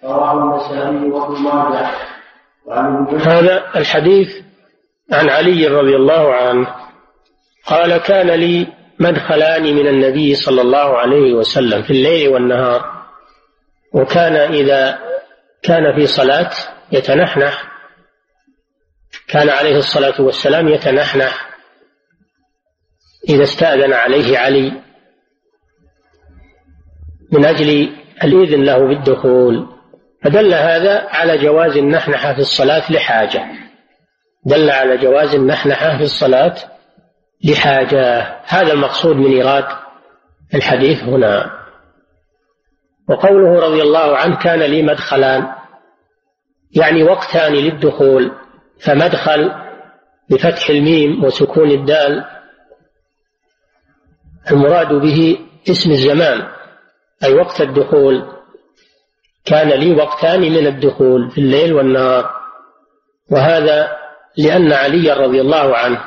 رواه 0.03 0.33
النسائي 0.33 1.09
وابن 1.09 1.41
ماجه. 1.41 1.89
هذا 3.19 3.63
الحديث 3.75 4.27
عن 5.11 5.29
علي 5.29 5.67
رضي 5.67 5.95
الله 5.95 6.33
عنه. 6.35 6.75
قال 7.65 7.97
كان 7.97 8.31
لي 8.31 8.67
مدخلان 8.99 9.63
من 9.63 9.87
النبي 9.87 10.35
صلى 10.35 10.61
الله 10.61 10.97
عليه 10.97 11.33
وسلم 11.33 11.81
في 11.81 11.89
الليل 11.89 12.29
والنهار 12.29 13.01
وكان 13.93 14.35
إذا 14.35 14.99
كان 15.63 15.95
في 15.95 16.07
صلاة 16.07 16.51
يتنحنح 16.91 17.71
كان 19.27 19.49
عليه 19.49 19.77
الصلاة 19.77 20.21
والسلام 20.21 20.67
يتنحنح 20.67 21.49
إذا 23.29 23.43
استأذن 23.43 23.93
عليه 23.93 24.37
علي 24.37 24.81
من 27.31 27.45
أجل 27.45 27.95
الإذن 28.23 28.63
له 28.63 28.87
بالدخول. 28.87 29.80
فدل 30.23 30.53
هذا 30.53 31.07
على 31.09 31.37
جواز 31.37 31.77
النحنحة 31.77 32.33
في 32.33 32.39
الصلاة 32.39 32.91
لحاجة. 32.91 33.45
دل 34.45 34.69
على 34.69 34.97
جواز 34.97 35.35
النحنحة 35.35 35.97
في 35.97 36.03
الصلاة 36.03 36.55
لحاجة. 37.45 38.35
هذا 38.45 38.73
المقصود 38.73 39.15
من 39.15 39.31
إيراد 39.31 39.65
الحديث 40.53 41.03
هنا. 41.03 41.51
وقوله 43.09 43.59
رضي 43.59 43.81
الله 43.81 44.17
عنه 44.17 44.37
كان 44.37 44.59
لي 44.59 44.81
مدخلان. 44.81 45.47
يعني 46.71 47.03
وقتان 47.03 47.53
للدخول 47.53 48.31
فمدخل 48.79 49.51
بفتح 50.29 50.69
الميم 50.69 51.23
وسكون 51.23 51.71
الدال. 51.71 52.25
المراد 54.51 54.93
به 54.93 55.39
اسم 55.71 55.91
الزمان 55.91 56.47
أي 57.23 57.33
وقت 57.33 57.61
الدخول. 57.61 58.40
كان 59.45 59.69
لي 59.69 59.93
وقتان 59.93 60.41
من 60.41 60.67
الدخول 60.67 61.31
في 61.31 61.37
الليل 61.37 61.73
والنهار. 61.73 62.31
وهذا 63.31 63.91
لأن 64.37 64.73
علي 64.73 65.13
رضي 65.13 65.41
الله 65.41 65.77
عنه 65.77 66.03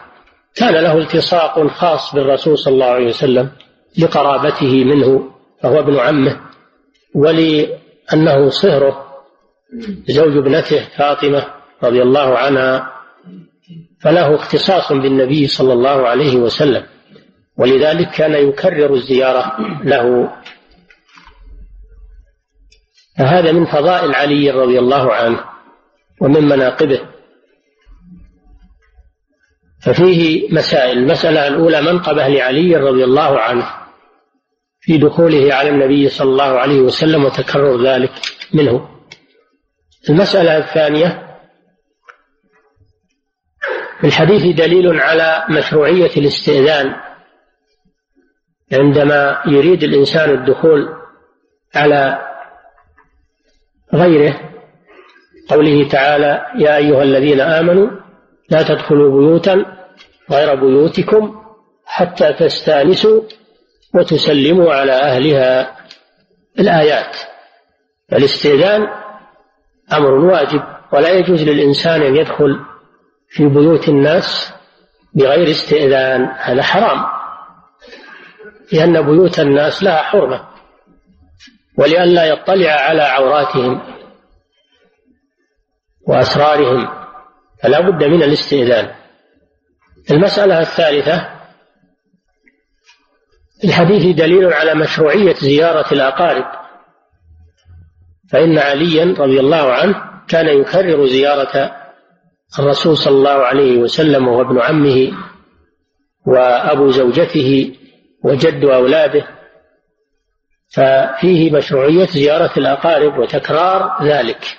كان 0.56 0.74
له 0.74 0.98
التصاق 0.98 1.66
خاص 1.66 2.14
بالرسول 2.14 2.58
صلى 2.58 2.74
الله 2.74 2.86
عليه 2.86 3.06
وسلم 3.06 3.50
لقرابته 3.98 4.84
منه 4.84 5.30
فهو 5.62 5.78
ابن 5.78 5.98
عمه 5.98 6.40
ولأنه 7.14 8.48
صهره 8.48 9.04
زوج 10.08 10.36
ابنته 10.36 10.88
فاطمة 10.96 11.44
رضي 11.82 12.02
الله 12.02 12.38
عنها 12.38 12.92
فله 14.00 14.34
اختصاص 14.34 14.92
بالنبي 14.92 15.46
صلى 15.46 15.72
الله 15.72 16.08
عليه 16.08 16.36
وسلم. 16.36 16.82
ولذلك 17.58 18.10
كان 18.10 18.48
يكرر 18.48 18.94
الزيارة 18.94 19.56
له. 19.84 20.32
فهذا 23.18 23.52
من 23.52 23.64
فضائل 23.64 24.14
علي 24.14 24.50
رضي 24.50 24.78
الله 24.78 25.14
عنه 25.14 25.44
ومن 26.20 26.44
مناقبه. 26.44 27.00
ففيه 29.82 30.48
مسائل. 30.54 30.98
المسألة 30.98 31.48
الأولى 31.48 31.82
منقبة 31.82 32.28
لعلي 32.28 32.76
رضي 32.76 33.04
الله 33.04 33.40
عنه 33.40 33.66
في 34.80 34.98
دخوله 34.98 35.54
على 35.54 35.68
النبي 35.68 36.08
صلى 36.08 36.30
الله 36.30 36.58
عليه 36.58 36.80
وسلم 36.80 37.24
وتكرر 37.24 37.86
ذلك 37.86 38.12
منه. 38.54 38.88
المسألة 40.10 40.56
الثانية 40.58 41.38
في 44.00 44.06
الحديث 44.06 44.56
دليل 44.56 45.00
على 45.00 45.44
مشروعية 45.50 46.10
الاستئذان. 46.16 46.94
عندما 48.72 49.42
يريد 49.46 49.82
الإنسان 49.82 50.30
الدخول 50.30 50.88
على 51.74 52.33
غيره. 53.94 54.40
قوله 55.48 55.88
تعالى 55.88 56.46
يا 56.58 56.76
أيها 56.76 57.02
الذين 57.02 57.40
آمنوا 57.40 57.90
لا 58.50 58.62
تدخلوا 58.62 59.20
بيوتا 59.20 59.64
غير 60.30 60.54
بيوتكم 60.54 61.42
حتى 61.86 62.32
تستأنسوا 62.32 63.22
وتسلموا 63.94 64.74
على 64.74 64.92
أهلها. 64.92 65.76
الآيات 66.58 67.16
الاستئذان 68.12 68.88
أمر 69.92 70.10
واجب 70.10 70.62
ولا 70.92 71.08
يجوز 71.08 71.42
للإنسان 71.42 72.02
أن 72.02 72.16
يدخل 72.16 72.60
في 73.28 73.48
بيوت 73.48 73.88
الناس 73.88 74.52
بغير 75.14 75.50
استئذان 75.50 76.28
هذا 76.38 76.62
حرام 76.62 77.04
لأن 78.72 79.02
بيوت 79.02 79.40
الناس 79.40 79.82
لها 79.82 80.02
حرمة. 80.02 80.53
ولئلا 81.78 82.24
يطلع 82.24 82.70
على 82.70 83.02
عوراتهم 83.02 83.80
وأسرارهم 86.08 86.88
فلا 87.62 87.80
بد 87.80 88.04
من 88.04 88.22
الاستئذان. 88.22 88.94
المسألة 90.10 90.60
الثالثة 90.60 91.30
الحديث 93.64 94.16
دليل 94.16 94.52
على 94.52 94.74
مشروعية 94.74 95.34
زيارة 95.34 95.92
الأقارب. 95.92 96.44
فإن 98.30 98.58
عليا 98.58 99.04
رضي 99.18 99.40
الله 99.40 99.72
عنه 99.72 100.04
كان 100.28 100.60
يكرر 100.60 101.06
زيارة 101.06 101.76
الرسول 102.58 102.96
صلى 102.96 103.14
الله 103.14 103.30
عليه 103.30 103.78
وسلم 103.78 104.28
وهو 104.28 104.40
ابن 104.40 104.60
عمه 104.60 105.12
وأبو 106.26 106.90
زوجته 106.90 107.76
وجد 108.24 108.64
أولاده. 108.64 109.33
ففيه 110.74 111.52
مشروعية 111.52 112.06
زيارة 112.06 112.52
الأقارب 112.56 113.18
وتكرار 113.18 114.02
ذلك. 114.02 114.58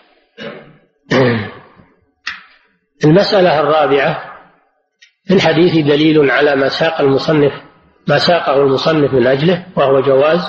المسألة 3.05 3.59
الرابعة 3.59 4.35
في 5.25 5.33
الحديث 5.33 5.85
دليل 5.85 6.31
على 6.31 6.55
ما 6.55 6.69
ساق 6.69 7.01
المصنف 7.01 7.53
ما 8.07 8.17
ساقه 8.17 8.61
المصنف 8.61 9.13
من 9.13 9.27
أجله 9.27 9.65
وهو 9.77 10.01
جواز 10.01 10.39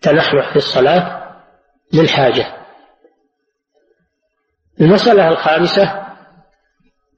تنحنح 0.00 0.50
في 0.50 0.56
الصلاة 0.56 1.34
للحاجة 1.92 2.46
المسألة 4.80 5.28
الخامسة 5.28 6.06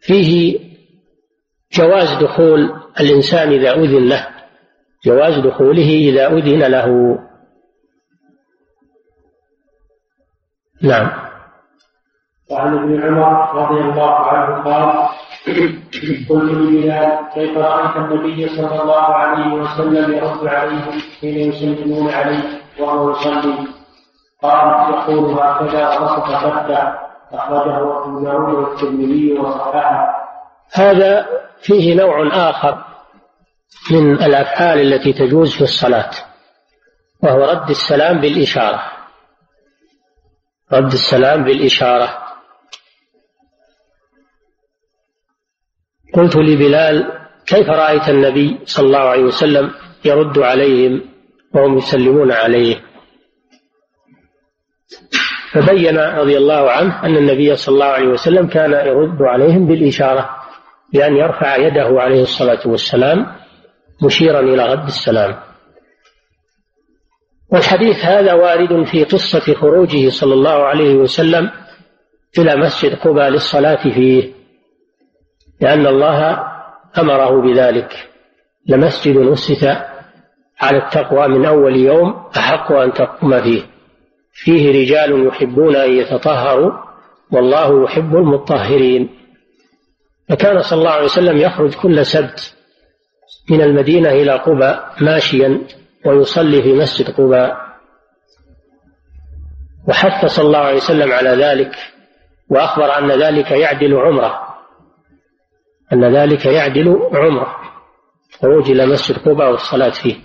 فيه 0.01 0.59
جواز 1.73 2.15
دخول 2.15 2.83
الإنسان 3.01 3.53
إذا 3.53 3.73
أذن 3.75 4.09
له 4.09 4.29
جواز 5.05 5.39
دخوله 5.39 5.89
إذا 5.89 6.27
أذن 6.27 6.63
له. 6.63 7.19
نعم. 10.83 11.11
وعن 12.51 12.79
ابن 12.79 13.03
عمر 13.03 13.55
رضي 13.55 13.81
الله 13.81 14.15
عنه 14.15 14.63
قال 14.65 15.09
قلت 16.29 16.53
لبلال 16.53 17.19
كيف 17.35 17.59
رأيت 17.59 17.97
النبي 17.97 18.49
صلى 18.49 18.83
الله 18.83 19.05
عليه 19.15 19.53
وسلم 19.55 20.13
يرد 20.13 20.47
عليهم 20.47 21.01
حين 21.21 21.53
يسلمون 21.53 22.11
عليه 22.11 22.61
وهو 22.81 23.11
يصلي؟ 23.11 23.55
قال 24.43 24.95
يقول 24.95 25.39
هكذا 25.39 25.99
بسط 25.99 26.25
خده 26.25 26.99
أخرجه 27.33 28.05
أبو 28.05 28.25
داود 28.25 28.55
والترمذي 28.55 29.33
وصححه 29.33 30.23
هذا 30.75 31.27
فيه 31.63 31.95
نوع 31.95 32.29
آخر 32.51 32.85
من 33.91 34.13
الأفعال 34.13 34.81
التي 34.81 35.13
تجوز 35.13 35.57
في 35.57 35.63
الصلاة 35.63 36.11
وهو 37.23 37.45
رد 37.45 37.71
السلام 37.71 38.21
بالإشارة. 38.21 38.83
رد 40.73 40.93
السلام 40.93 41.45
بالإشارة. 41.45 42.19
قلت 46.15 46.37
لبلال 46.37 47.13
كيف 47.47 47.69
رأيت 47.69 48.09
النبي 48.09 48.59
صلى 48.65 48.87
الله 48.87 48.99
عليه 48.99 49.23
وسلم 49.23 49.71
يرد 50.05 50.39
عليهم 50.39 51.03
وهم 51.55 51.79
يسلمون 51.79 52.33
عليه؟ 52.33 52.81
فبين 55.53 55.99
رضي 55.99 56.37
الله 56.37 56.71
عنه 56.71 57.03
أن 57.05 57.17
النبي 57.17 57.57
صلى 57.57 57.73
الله 57.75 57.87
عليه 57.87 58.09
وسلم 58.09 58.49
كان 58.49 58.73
يرد 58.73 59.23
عليهم 59.23 59.67
بالإشارة 59.67 60.31
بأن 60.93 61.17
يرفع 61.17 61.57
يده 61.57 62.01
عليه 62.01 62.23
الصلاة 62.23 62.69
والسلام 62.69 63.27
مشيرا 64.03 64.41
إلى 64.41 64.73
رد 64.73 64.87
السلام. 64.87 65.52
والحديث 67.53 68.05
هذا 68.05 68.33
وارد 68.33 68.85
في 68.85 69.05
قصة 69.05 69.55
خروجه 69.55 70.09
صلى 70.09 70.35
الله 70.35 70.65
عليه 70.65 70.95
وسلم 70.95 71.51
إلى 72.39 72.57
مسجد 72.57 72.95
قبى 72.95 73.21
للصلاة 73.21 73.83
فيه 73.83 74.33
لأن 75.61 75.87
الله 75.87 76.43
أمره 76.99 77.43
بذلك. 77.43 78.09
لمسجد 78.67 79.17
أسس 79.17 79.65
على 80.61 80.79
التقوى 80.79 81.29
من 81.29 81.45
أول 81.45 81.77
يوم 81.77 82.27
أحق 82.37 82.73
أن 82.73 82.93
تقوم 82.93 83.43
فيه. 83.43 83.63
فيه 84.33 84.83
رجال 84.83 85.27
يحبون 85.27 85.77
أن 85.77 85.93
يتطهروا 85.93 86.73
والله 87.33 87.85
يحب 87.85 88.17
المطهرين. 88.17 89.09
فكان 90.29 90.63
صلى 90.63 90.79
الله 90.79 90.91
عليه 90.91 91.05
وسلم 91.05 91.37
يخرج 91.39 91.75
كل 91.75 92.07
سبت 92.07 92.57
من 93.51 93.61
المدينة 93.61 94.11
إلى 94.11 94.33
قبى 94.33 94.75
ماشيا 95.01 95.61
ويصلي 96.07 96.63
في 96.63 96.73
مسجد 96.73 97.11
قبى 97.11 97.53
وحث 99.89 100.27
صلى 100.27 100.47
الله 100.47 100.59
عليه 100.59 100.77
وسلم 100.77 101.13
على 101.13 101.31
ذلك 101.31 101.77
وأخبر 102.49 102.99
أن 102.99 103.11
ذلك 103.11 103.51
يعدل 103.51 103.95
عمره. 103.95 104.57
أن 105.93 106.17
ذلك 106.17 106.47
يعدل 106.47 107.09
عمرة. 107.13 107.57
خروج 108.43 108.71
إلى 108.71 108.87
مسجد 108.87 109.19
قباء 109.19 109.51
والصلاة 109.51 109.91
فيه. 109.91 110.17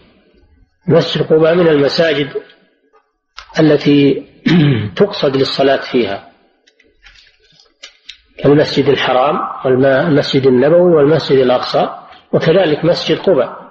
مسجد 0.88 1.23
قباء 1.23 1.55
من 1.55 1.67
المساجد 1.67 2.30
التي 3.59 4.28
تقصد 4.95 5.36
للصلاة 5.36 5.82
فيها. 5.91 6.32
كالمسجد 8.39 8.89
الحرام 8.89 9.39
والمسجد 9.65 10.47
النبوي 10.47 10.95
والمسجد 10.95 11.38
الأقصى 11.38 11.89
وكذلك 12.34 12.86
مسجد 12.86 13.17
قباء. 13.19 13.67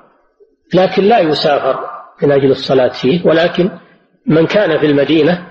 لكن 0.74 1.02
لا 1.04 1.18
يسافر 1.18 1.95
من 2.22 2.32
أجل 2.32 2.50
الصلاة 2.50 2.88
فيه. 2.88 3.26
ولكن 3.26 3.70
من 4.26 4.46
كان 4.46 4.78
في 4.78 4.86
المدينة 4.86 5.46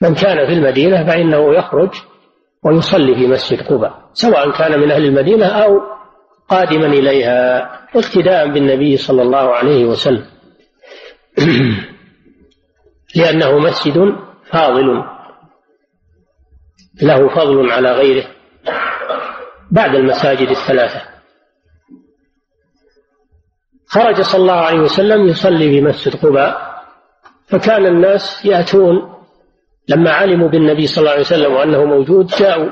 من 0.00 0.14
كان 0.14 0.46
في 0.46 0.52
المدينة 0.52 1.06
فإنه 1.06 1.54
يخرج 1.54 1.90
ويصلي 2.64 3.14
في 3.14 3.26
مسجد 3.26 3.62
قباء 3.62 4.10
سواء 4.12 4.50
كان 4.50 4.80
من 4.80 4.90
أهل 4.90 5.04
المدينة 5.04 5.46
أو 5.46 5.80
قادما 6.48 6.86
إليها 6.86 7.70
اقتداء 7.96 8.52
بالنبي 8.52 8.96
صلى 8.96 9.22
الله 9.22 9.54
عليه 9.54 9.84
وسلم. 9.84 10.24
لأنه 13.16 13.58
مسجد 13.58 14.16
فاضل 14.44 15.04
له 17.02 17.28
فضل 17.28 17.70
على 17.70 17.92
غيره 17.92 18.24
بعد 19.70 19.94
المساجد 19.94 20.48
الثلاثة. 20.48 21.09
خرج 23.90 24.20
صلى 24.20 24.40
الله 24.40 24.52
عليه 24.52 24.80
وسلم 24.80 25.28
يصلي 25.28 25.70
في 25.70 25.80
مسجد 25.80 26.16
قباء 26.16 26.82
فكان 27.48 27.86
الناس 27.86 28.44
يأتون 28.44 29.14
لما 29.88 30.10
علموا 30.12 30.48
بالنبي 30.48 30.86
صلى 30.86 30.98
الله 30.98 31.10
عليه 31.10 31.20
وسلم 31.20 31.52
وأنه 31.52 31.84
موجود 31.84 32.26
جاءوا 32.26 32.70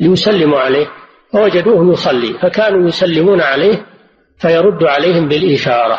ليسلموا 0.00 0.60
عليه 0.60 0.86
فوجدوه 1.32 1.92
يصلي 1.92 2.38
فكانوا 2.38 2.88
يسلمون 2.88 3.40
عليه 3.40 3.86
فيرد 4.38 4.84
عليهم 4.84 5.28
بالإشارة. 5.28 5.98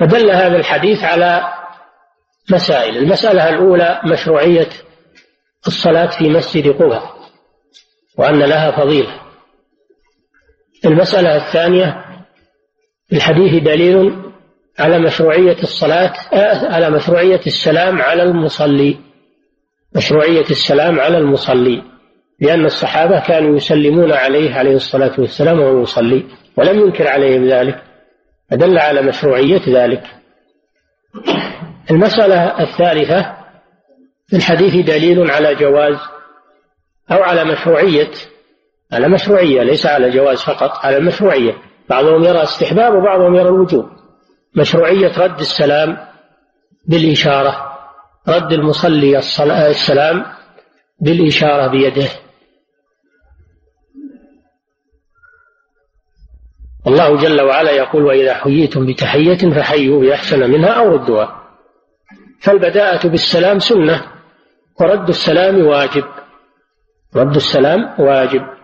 فدل 0.00 0.30
هذا 0.30 0.56
الحديث 0.56 1.04
على 1.04 1.52
مسائل 2.50 2.96
المسألة 2.96 3.48
الأولى 3.48 4.00
مشروعية 4.04 4.68
الصلاة 5.66 6.06
في 6.06 6.28
مسجد 6.28 6.68
قبى 6.68 7.00
وأن 8.18 8.38
لها 8.38 8.70
فضيلة. 8.70 9.27
المسألة 10.84 11.36
الثانية 11.36 12.04
في 13.08 13.16
الحديث 13.16 13.62
دليل 13.62 14.12
على 14.78 14.98
مشروعية 14.98 15.56
الصلاة 15.62 16.12
آه، 16.32 16.74
على 16.74 16.90
مشروعية 16.90 17.40
السلام 17.46 18.02
على 18.02 18.22
المصلي. 18.22 18.96
مشروعية 19.96 20.44
السلام 20.50 21.00
على 21.00 21.18
المصلي 21.18 21.82
لأن 22.40 22.64
الصحابة 22.64 23.20
كانوا 23.20 23.56
يسلمون 23.56 24.12
عليه 24.12 24.54
عليه 24.54 24.76
الصلاة 24.76 25.12
والسلام 25.18 25.60
وهو 25.60 25.82
يصلي 25.82 26.24
ولم 26.56 26.78
ينكر 26.78 27.08
عليهم 27.08 27.48
ذلك 27.48 27.82
فدل 28.50 28.78
على 28.78 29.02
مشروعية 29.02 29.62
ذلك. 29.68 30.02
المسألة 31.90 32.60
الثالثة 32.60 33.36
في 34.26 34.36
الحديث 34.36 34.86
دليل 34.86 35.30
على 35.30 35.54
جواز 35.54 35.96
أو 37.10 37.22
على 37.22 37.44
مشروعية 37.44 38.10
على 38.92 39.08
مشروعية 39.08 39.62
ليس 39.62 39.86
على 39.86 40.10
جواز 40.10 40.42
فقط 40.42 40.70
على 40.84 40.96
المشروعية 40.96 41.56
بعضهم 41.88 42.24
يرى 42.24 42.42
استحباب 42.42 42.94
وبعضهم 42.94 43.34
يرى 43.34 43.48
الوجوب. 43.48 43.86
مشروعية 44.56 45.18
رد 45.18 45.40
السلام 45.40 45.96
بالإشارة 46.86 47.78
رد 48.28 48.52
المصلي 48.52 49.18
السلام 49.18 50.24
بالإشارة 51.00 51.66
بيده. 51.66 52.08
الله 56.86 57.16
جل 57.16 57.40
وعلا 57.40 57.70
يقول 57.70 58.04
وإذا 58.04 58.34
حييتم 58.34 58.86
بتحية 58.86 59.50
فحيوا 59.54 60.00
بأحسن 60.00 60.50
منها 60.50 60.70
أو 60.70 60.92
ردوها. 60.92 61.42
فالبداءة 62.40 63.08
بالسلام 63.08 63.58
سنة 63.58 64.04
ورد 64.80 65.08
السلام 65.08 65.66
واجب. 65.66 66.04
رد 67.16 67.36
السلام 67.36 68.00
واجب. 68.00 68.57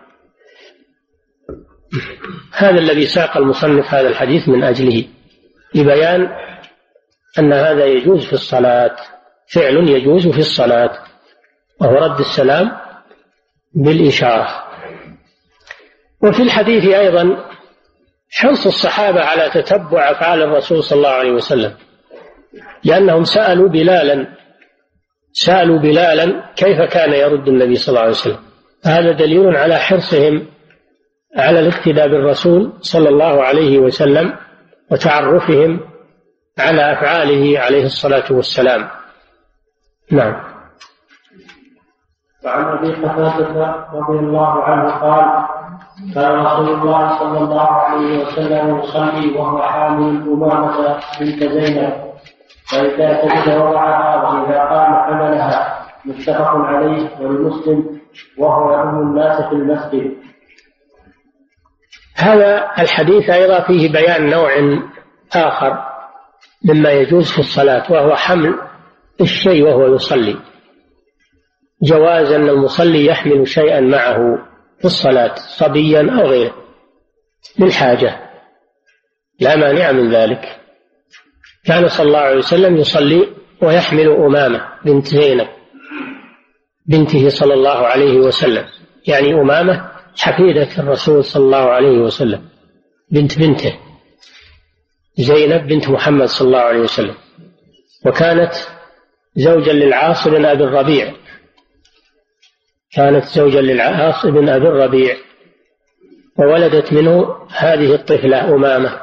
هذا 2.52 2.78
الذي 2.78 3.06
ساق 3.06 3.36
المصنف 3.36 3.94
هذا 3.94 4.08
الحديث 4.08 4.48
من 4.48 4.64
أجله 4.64 5.04
لبيان 5.74 6.28
أن 7.38 7.52
هذا 7.52 7.84
يجوز 7.84 8.26
في 8.26 8.32
الصلاة 8.32 8.96
فعل 9.46 9.88
يجوز 9.88 10.28
في 10.28 10.38
الصلاة 10.38 10.98
وهو 11.80 11.94
رد 11.94 12.20
السلام 12.20 12.72
بالإشارة. 13.74 14.48
وفي 16.22 16.42
الحديث 16.42 16.84
أيضا 16.84 17.44
حرص 18.30 18.66
الصحابة 18.66 19.20
على 19.20 19.50
تتبع 19.50 20.10
أفعال 20.10 20.42
الرسول 20.42 20.82
صلى 20.82 20.96
الله 20.96 21.08
عليه 21.08 21.32
وسلم 21.32 21.74
لأنهم 22.84 23.24
سألوا 23.24 23.68
بلالا 23.68 24.26
سألوا 25.32 25.78
بلالا 25.78 26.52
كيف 26.56 26.80
كان 26.80 27.12
يرد 27.12 27.48
النبي 27.48 27.76
صلى 27.76 27.88
الله 27.88 28.00
عليه 28.00 28.10
وسلم. 28.10 28.38
هذا 28.84 29.12
دليل 29.12 29.56
على 29.56 29.76
حرصهم 29.76 30.53
على 31.36 31.60
الاقتداء 31.60 32.08
بالرسول 32.08 32.72
صلى 32.80 33.08
الله 33.08 33.42
عليه 33.42 33.78
وسلم 33.78 34.36
وتعرفهم 34.92 35.80
على 36.58 36.92
أفعاله 36.92 37.60
عليه 37.60 37.84
الصلاة 37.84 38.24
والسلام. 38.30 38.88
نعم. 40.12 40.34
وعن 42.44 42.64
أبي 42.64 42.92
قتاده 42.94 43.86
رضي 43.92 44.18
الله 44.18 44.62
عنه 44.62 44.90
قال 44.90 45.46
كان 46.14 46.44
رسول 46.46 46.68
الله 46.68 47.18
صلى 47.18 47.38
الله 47.38 47.70
عليه 47.70 48.24
وسلم 48.26 48.78
يصلي 48.78 49.38
وهو 49.38 49.62
حامل 49.62 50.22
أمامة 50.32 50.98
بنت 51.20 51.44
زينب 51.44 51.92
فإذا 52.70 53.22
سجد 53.22 53.56
وضعها 53.56 54.22
وإذا 54.22 54.64
قام 54.64 54.94
حملها 54.94 55.84
متفق 56.04 56.56
عليه 56.56 57.08
ولمسلم 57.20 58.00
وهو 58.38 58.72
يؤم 58.72 58.98
الناس 58.98 59.42
في 59.48 59.52
المسجد. 59.52 60.16
هذا 62.14 62.70
الحديث 62.78 63.30
أيضا 63.30 63.60
فيه 63.60 63.92
بيان 63.92 64.30
نوع 64.30 64.52
آخر 65.32 65.94
مما 66.64 66.90
يجوز 66.90 67.32
في 67.32 67.38
الصلاة 67.38 67.92
وهو 67.92 68.14
حمل 68.14 68.54
الشيء 69.20 69.62
وهو 69.62 69.94
يصلي. 69.94 70.36
جواز 71.82 72.32
أن 72.32 72.48
المصلي 72.48 73.06
يحمل 73.06 73.48
شيئا 73.48 73.80
معه 73.80 74.18
في 74.78 74.84
الصلاة 74.84 75.34
صبيا 75.34 76.20
أو 76.20 76.26
غيره. 76.26 76.54
للحاجة. 77.58 78.20
لا 79.40 79.56
مانع 79.56 79.92
من 79.92 80.10
ذلك. 80.10 80.60
كان 81.66 81.88
صلى 81.88 82.06
الله 82.06 82.18
عليه 82.18 82.38
وسلم 82.38 82.76
يصلي 82.76 83.28
ويحمل 83.62 84.08
أمامة 84.08 84.68
بنت 84.84 85.06
زينب 85.06 85.48
بنته 86.86 87.28
صلى 87.28 87.54
الله 87.54 87.86
عليه 87.86 88.18
وسلم. 88.18 88.64
يعني 89.06 89.34
أمامة 89.34 89.93
حفيدة 90.16 90.68
الرسول 90.78 91.24
صلى 91.24 91.44
الله 91.44 91.70
عليه 91.70 91.98
وسلم. 91.98 92.48
بنت 93.10 93.38
بنته. 93.38 93.78
زينب 95.16 95.66
بنت 95.66 95.88
محمد 95.88 96.26
صلى 96.26 96.46
الله 96.46 96.58
عليه 96.58 96.80
وسلم. 96.80 97.14
وكانت 98.06 98.52
زوجا 99.36 99.72
للعاص 99.72 100.28
بن 100.28 100.44
أبي 100.44 100.64
الربيع. 100.64 101.14
كانت 102.92 103.24
زوجا 103.24 103.60
للعاص 103.60 104.26
بن 104.26 104.48
أبي 104.48 104.68
الربيع. 104.68 105.16
وولدت 106.38 106.92
منه 106.92 107.36
هذه 107.50 107.94
الطفلة 107.94 108.54
أمامة. 108.54 109.00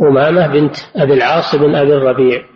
أمامة 0.00 0.46
بنت 0.46 0.76
أبي 0.96 1.14
العاص 1.14 1.54
بن 1.54 1.74
أبي 1.74 1.94
الربيع. 1.94 2.46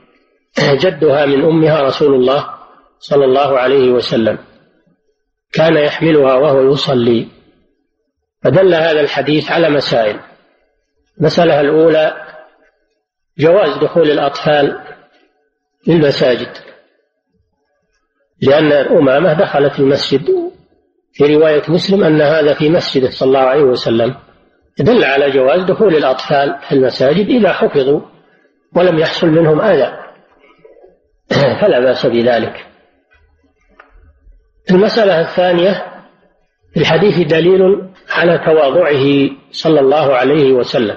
جدها 0.72 1.26
من 1.26 1.44
أمها 1.44 1.82
رسول 1.82 2.14
الله 2.14 2.50
صلى 2.98 3.24
الله 3.24 3.58
عليه 3.58 3.90
وسلم. 3.90 4.38
كان 5.52 5.76
يحملها 5.76 6.34
وهو 6.34 6.72
يصلي. 6.72 7.35
فدل 8.46 8.74
هذا 8.74 9.00
الحديث 9.00 9.50
على 9.50 9.70
مسائل. 9.70 10.20
المسألة 11.20 11.60
الأولى 11.60 12.14
جواز 13.38 13.78
دخول 13.78 14.10
الأطفال 14.10 14.80
للمساجد 15.86 16.48
لأن 18.42 18.72
أمامة 18.72 19.32
دخلت 19.32 19.80
المسجد. 19.80 20.52
في 21.12 21.34
رواية 21.34 21.62
مسلم 21.68 22.04
أن 22.04 22.20
هذا 22.20 22.54
في 22.54 22.70
مسجده 22.70 23.10
صلى 23.10 23.26
الله 23.26 23.40
عليه 23.40 23.62
وسلم. 23.62 24.14
دل 24.78 25.04
على 25.04 25.30
جواز 25.30 25.62
دخول 25.62 25.96
الأطفال 25.96 26.58
في 26.68 26.74
المساجد 26.74 27.26
إذا 27.26 27.52
حفظوا 27.52 28.00
ولم 28.76 28.98
يحصل 28.98 29.26
منهم 29.26 29.60
أذى. 29.60 29.98
فلا 31.60 31.80
بأس 31.80 32.06
بذلك. 32.06 32.66
المسألة 34.70 35.20
الثانية 35.20 35.86
في 36.74 36.80
الحديث 36.80 37.26
دليل 37.26 37.86
على 38.16 38.38
تواضعه 38.38 39.30
صلى 39.50 39.80
الله 39.80 40.14
عليه 40.14 40.52
وسلم. 40.52 40.96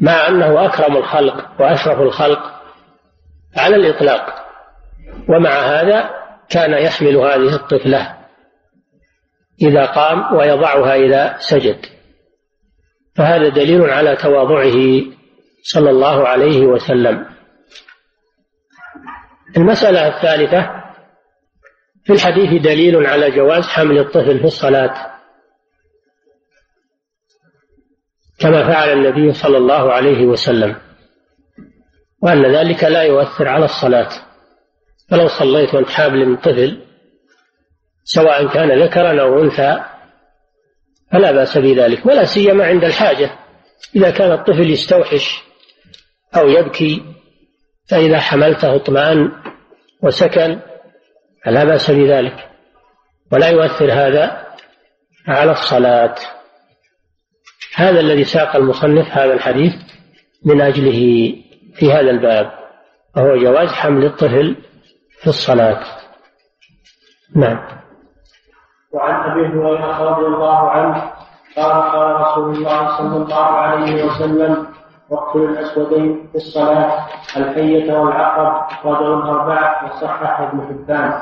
مع 0.00 0.28
أنه 0.28 0.66
أكرم 0.66 0.96
الخلق 0.96 1.60
وأشرف 1.60 2.00
الخلق 2.00 2.62
على 3.56 3.76
الإطلاق. 3.76 4.44
ومع 5.28 5.50
هذا 5.50 6.10
كان 6.50 6.72
يحمل 6.72 7.16
هذه 7.16 7.54
الطفلة 7.54 8.16
إذا 9.62 9.86
قام 9.86 10.36
ويضعها 10.36 10.94
إذا 10.94 11.36
سجد. 11.38 11.78
فهذا 13.16 13.48
دليل 13.48 13.90
على 13.90 14.16
تواضعه 14.16 15.02
صلى 15.62 15.90
الله 15.90 16.28
عليه 16.28 16.60
وسلم. 16.60 17.26
المسألة 19.56 20.08
الثالثة 20.08 20.70
في 22.04 22.12
الحديث 22.12 22.62
دليل 22.62 23.06
على 23.06 23.30
جواز 23.30 23.64
حمل 23.64 23.98
الطفل 23.98 24.38
في 24.38 24.44
الصلاة. 24.44 25.17
كما 28.38 28.66
فعل 28.72 28.88
النبي 28.92 29.32
صلى 29.32 29.56
الله 29.56 29.92
عليه 29.92 30.26
وسلم 30.26 30.76
وأن 32.22 32.56
ذلك 32.56 32.84
لا 32.84 33.02
يؤثر 33.02 33.48
على 33.48 33.64
الصلاة. 33.64 34.08
فلو 35.10 35.26
صليت 35.26 35.74
وأنت 35.74 35.90
حامل 35.90 36.36
طفل 36.36 36.82
سواء 38.04 38.46
كان 38.46 38.82
ذكرا 38.82 39.22
أو 39.22 39.42
أنثى 39.42 39.84
فلا 41.12 41.32
بأس 41.32 41.58
بذلك 41.58 42.06
ولا 42.06 42.24
سيما 42.24 42.66
عند 42.66 42.84
الحاجة. 42.84 43.30
إذا 43.96 44.10
كان 44.10 44.32
الطفل 44.32 44.70
يستوحش 44.70 45.42
أو 46.36 46.48
يبكي 46.48 47.02
فإذا 47.88 48.18
حملته 48.18 48.76
اطمأن 48.76 49.32
وسكن 50.02 50.60
فلا 51.44 51.64
بأس 51.64 51.90
بذلك. 51.90 52.48
ولا 53.32 53.48
يؤثر 53.48 53.92
هذا 53.92 54.46
على 55.26 55.52
الصلاة. 55.52 56.14
هذا 57.78 58.00
الذي 58.00 58.24
ساق 58.24 58.56
المصنف 58.56 59.06
هذا 59.10 59.32
الحديث 59.32 59.74
من 60.44 60.60
أجله 60.60 61.32
في 61.74 61.92
هذا 61.92 62.10
الباب 62.10 62.50
وهو 63.16 63.36
جواز 63.36 63.68
حمل 63.68 64.04
الطفل 64.04 64.56
في 65.20 65.26
الصلاة. 65.26 65.80
نعم. 67.36 67.58
وعن 68.92 69.30
أبي 69.30 69.46
هريرة 69.46 70.02
رضي 70.02 70.26
الله 70.26 70.70
عنه 70.70 71.12
قال 71.56 71.82
قال 71.92 72.20
رسول 72.20 72.56
الله 72.56 72.98
صلى 72.98 73.16
الله 73.16 73.44
عليه 73.44 74.04
وسلم 74.04 74.66
واقتل 75.10 75.40
الأسودين 75.40 76.28
في 76.32 76.36
الصلاة 76.36 77.06
الحية 77.36 77.92
والعقرب 77.92 78.86
ودعوا 78.86 79.22
الأربعة 79.22 79.84
وصحح 79.84 80.40
ابن 80.40 80.60
حبان. 80.60 81.12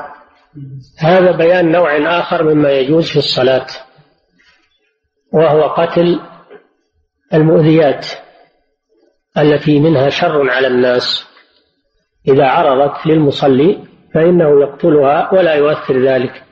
هذا 0.99 1.31
بيان 1.31 1.71
نوع 1.71 2.19
آخر 2.19 2.43
مما 2.43 2.71
يجوز 2.71 3.09
في 3.11 3.17
الصلاة 3.17 3.67
وهو 5.33 5.61
قتل 5.61 6.19
المؤذيات 7.33 8.05
التي 9.37 9.79
منها 9.79 10.09
شر 10.09 10.49
على 10.49 10.67
الناس 10.67 11.27
إذا 12.27 12.45
عرضت 12.45 13.07
للمصلي 13.07 13.83
فإنه 14.13 14.61
يقتلها 14.61 15.33
ولا 15.33 15.53
يؤثر 15.53 15.99
ذلك 15.99 16.43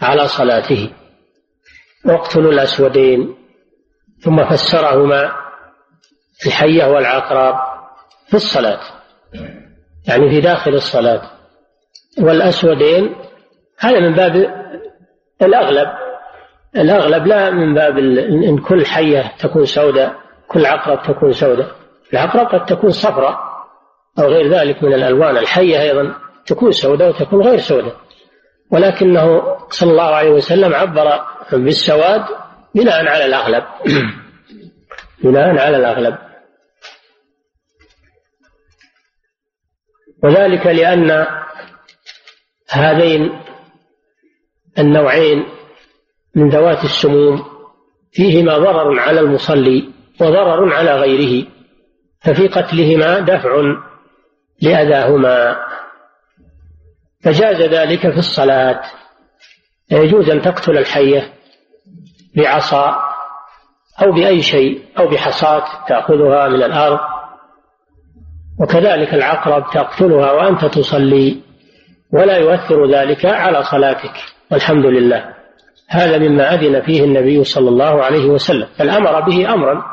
على 0.00 0.28
صلاته. 0.28 0.90
واقتلوا 2.04 2.52
الأسودين 2.52 3.36
ثم 4.20 4.44
فسرهما 4.44 5.32
الحية 6.46 6.84
والعقرب 6.84 7.54
في 8.28 8.34
الصلاة 8.34 8.80
يعني 10.08 10.30
في 10.30 10.40
داخل 10.40 10.74
الصلاة. 10.74 11.30
والأسودين 12.20 13.16
هذا 13.78 14.00
من 14.00 14.14
باب 14.14 14.34
الأغلب. 15.42 15.88
الأغلب 16.76 17.26
لا 17.26 17.50
من 17.50 17.74
باب 17.74 17.98
إن 17.98 18.58
كل 18.58 18.86
حية 18.86 19.32
تكون 19.38 19.64
سوداء 19.64 20.14
كل 20.48 20.66
عقرب 20.66 21.02
تكون 21.02 21.32
سوداء. 21.32 21.76
العقرب 22.12 22.46
قد 22.46 22.64
تكون 22.66 22.90
صفراء 22.90 23.38
أو 24.18 24.24
غير 24.24 24.48
ذلك 24.48 24.82
من 24.82 24.94
الألوان. 24.94 25.36
الحية 25.36 25.82
أيضا 25.82 26.14
تكون 26.46 26.72
سوداء 26.72 27.08
وتكون 27.08 27.42
غير 27.42 27.58
سوداء. 27.58 27.96
ولكنه 28.70 29.56
صلى 29.70 29.90
الله 29.90 30.14
عليه 30.14 30.30
وسلم 30.30 30.74
عبر 30.74 31.20
بالسواد 31.52 32.24
بناء 32.74 33.08
على 33.08 33.24
الأغلب. 33.24 33.64
بناء 35.24 35.58
على 35.58 35.76
الأغلب. 35.76 36.18
وذلك 40.24 40.66
لأن 40.66 41.26
هذين 42.70 43.40
النوعين 44.78 45.59
من 46.36 46.48
ذوات 46.48 46.84
السموم 46.84 47.44
فيهما 48.12 48.58
ضرر 48.58 48.98
على 48.98 49.20
المصلي 49.20 49.88
وضرر 50.20 50.74
على 50.74 50.94
غيره 51.00 51.46
ففي 52.20 52.48
قتلهما 52.48 53.20
دفع 53.20 53.50
لأذاهما. 54.62 55.56
فجاز 57.24 57.62
ذلك 57.62 58.10
في 58.10 58.18
الصلاة. 58.18 58.80
يجوز 59.90 60.30
أن 60.30 60.42
تقتل 60.42 60.78
الحية 60.78 61.32
بعصا 62.36 63.02
أو 64.02 64.12
بأي 64.12 64.42
شيء 64.42 64.82
أو 64.98 65.08
بحصاة 65.08 65.64
تأخذها 65.88 66.48
من 66.48 66.62
الأرض 66.62 66.98
وكذلك 68.60 69.14
العقرب 69.14 69.70
تقتلها 69.72 70.32
وأنت 70.32 70.64
تصلي 70.64 71.42
ولا 72.12 72.36
يؤثر 72.36 72.90
ذلك 72.90 73.26
على 73.26 73.62
صلاتك 73.62 74.12
والحمد 74.50 74.86
لله. 74.86 75.39
هذا 75.90 76.18
مما 76.18 76.54
أذن 76.54 76.80
فيه 76.80 77.04
النبي 77.04 77.44
صلى 77.44 77.68
الله 77.68 78.04
عليه 78.04 78.26
وسلم 78.26 78.68
بل 78.78 78.90
أمر 78.90 79.20
به 79.20 79.54
أمرا. 79.54 79.84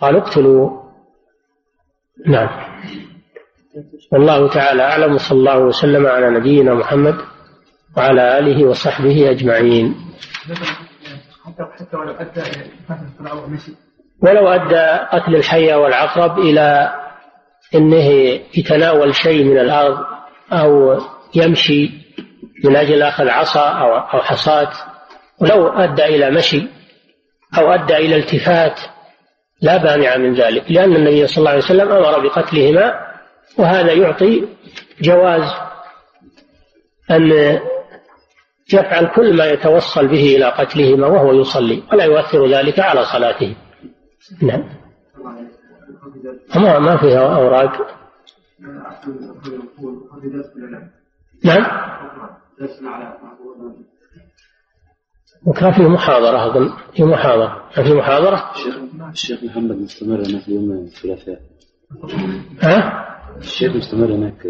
قال 0.00 0.16
اقتلوا. 0.16 0.70
نعم. 2.26 2.48
والله 4.12 4.48
تعالى 4.48 4.82
أعلم 4.82 5.14
وصلى 5.14 5.38
الله 5.38 5.58
وسلم 5.58 6.06
على 6.06 6.30
نبينا 6.30 6.74
محمد 6.74 7.14
وعلى 7.96 8.38
آله 8.38 8.64
وصحبه 8.64 9.30
أجمعين. 9.30 9.94
حتى 11.44 11.62
ولو 14.22 14.48
أدى 14.48 15.06
قتل 15.12 15.36
الحية 15.36 15.74
والعقرب 15.74 16.38
إلى 16.38 16.94
أنه 17.74 18.08
يتناول 18.56 19.14
شيء 19.14 19.44
من 19.44 19.58
الأرض 19.58 19.98
أو 20.52 20.98
يمشي 21.34 21.90
من 22.64 22.76
أجل 22.76 23.02
أخذ 23.02 23.28
عصا 23.28 23.68
أو 23.68 24.00
حصاة 24.00 24.70
ولو 25.40 25.68
أدى 25.68 26.04
إلى 26.04 26.30
مشي 26.30 26.66
أو 27.58 27.70
أدى 27.70 27.96
إلى 27.96 28.16
التفات 28.16 28.80
لا 29.62 29.84
مانع 29.84 30.16
من 30.16 30.34
ذلك 30.34 30.70
لأن 30.70 30.96
النبي 30.96 31.26
صلى 31.26 31.38
الله 31.38 31.50
عليه 31.50 31.64
وسلم 31.64 31.92
أمر 31.92 32.28
بقتلهما 32.28 32.94
وهذا 33.58 33.92
يعطي 33.92 34.48
جواز 35.00 35.42
أن 37.10 37.32
يفعل 38.72 39.06
كل 39.06 39.36
ما 39.36 39.46
يتوصل 39.46 40.08
به 40.08 40.36
إلى 40.36 40.44
قتلهما 40.44 41.06
وهو 41.06 41.32
يصلي 41.32 41.82
ولا 41.92 42.04
يؤثر 42.04 42.46
ذلك 42.46 42.80
على 42.80 43.04
صلاته. 43.04 43.56
نعم. 44.42 44.64
ما 46.54 46.78
ما 46.78 46.96
فيها 46.96 47.36
أوراق. 47.36 47.86
نعم. 51.44 51.64
وكان 55.46 55.72
في 55.72 55.82
محاضرة 55.82 56.46
أظن. 56.46 56.72
في 56.96 57.04
محاضرة. 57.04 57.70
كان 57.74 57.84
في 57.84 57.94
محاضرة؟ 57.94 58.52
الشيخ 59.12 59.44
محمد 59.44 59.76
مستمر 59.76 60.16
هناك 60.16 60.42
في 60.42 60.52
يوم 60.52 60.72
الثلاثاء. 60.72 61.40
ها؟ 62.62 63.04
الشيخ 63.38 63.76
مستمر 63.76 64.14
هناك. 64.14 64.46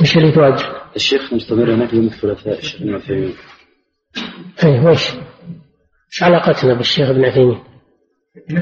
وش 0.00 0.16
اللي 0.16 0.32
تواجه؟ 0.32 0.64
الشيخ 0.96 1.32
مستمر 1.32 1.74
هناك 1.74 1.92
يوم 1.92 2.06
الثلاثاء. 2.06 2.58
الشيخ 2.58 2.82
ابن 2.82 2.94
عثيمين. 2.94 3.34
اي 4.64 4.86
وش؟ 4.86 5.12
إيش 6.10 6.22
علاقتنا 6.22 6.74
بالشيخ 6.74 7.08
ابن 7.08 7.24
عثيمين؟ 7.24 7.58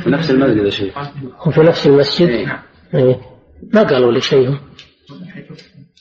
في 0.00 0.10
نفس 0.10 0.30
المسجد 0.30 0.64
يا 0.64 0.70
شيخ. 0.70 0.98
هو 1.36 1.50
في 1.50 1.60
نفس 1.60 1.86
المسجد؟ 1.86 2.28
اي 2.94 3.20
ما 3.74 3.82
قالوا 3.82 4.12
لي 4.12 4.20
شيء 4.20 4.48
هم. 4.48 4.58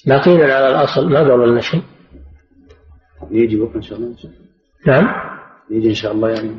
باقيين 0.05 0.41
على 0.41 0.70
الأصل 0.70 1.10
ما 1.10 1.20
قالوا 1.20 1.47
لنا 1.47 1.62
شيء. 1.62 1.82
يجي 3.32 3.55
بكرة 3.55 3.75
إن 3.78 3.82
شاء 3.82 3.99
الله؟ 3.99 4.15
نعم. 4.88 5.07
يجي 5.69 5.89
إن 5.89 5.93
شاء 5.93 6.11
الله 6.11 6.30
يعني؟ 6.30 6.57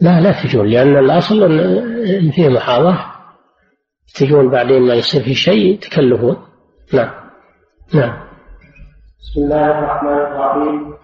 لا 0.00 0.20
لا 0.20 0.42
تجون 0.42 0.66
لأن 0.66 0.96
الأصل 0.96 1.42
إن 1.42 2.30
فيه 2.30 2.48
محاضرة 2.48 3.12
تجون 4.14 4.50
بعدين 4.50 4.82
ما 4.82 4.94
يصير 4.94 5.22
في 5.22 5.34
شيء 5.34 5.78
تكلفون 5.78 6.36
نعم. 6.92 7.10
نعم. 7.94 8.26
بسم 9.20 9.40
الله 9.40 9.78
الرحمن 9.78 10.08
الرحيم. 10.08 10.94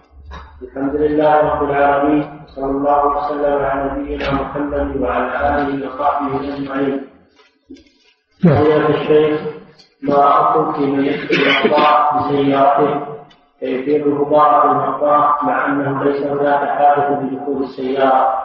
الحمد 0.61 0.95
لله 0.95 1.39
رب 1.39 1.69
العالمين 1.69 2.45
صلى 2.47 2.65
الله 2.65 3.05
وسلم 3.05 3.65
على 3.65 4.01
نبينا 4.01 4.31
محمد 4.33 4.97
وعلى 5.01 5.61
آله 5.61 5.87
وصحبه 5.87 6.55
أجمعين. 6.55 7.07
فضيلة 8.43 9.01
الشيخ 9.01 9.41
ما 10.01 10.15
رأيكم 10.15 10.73
في 10.73 10.85
من 10.85 11.05
يكتب 11.05 11.31
الأخطاء 11.31 12.17
بسيارته 12.17 13.12
فيثير 13.63 14.05
الغبار 14.07 14.61
في 14.61 15.45
مع 15.45 15.65
أنه 15.65 16.03
ليس 16.03 16.21
هناك 16.21 16.69
حادث 16.69 17.19
بدخول 17.19 17.63
السيارة. 17.63 18.43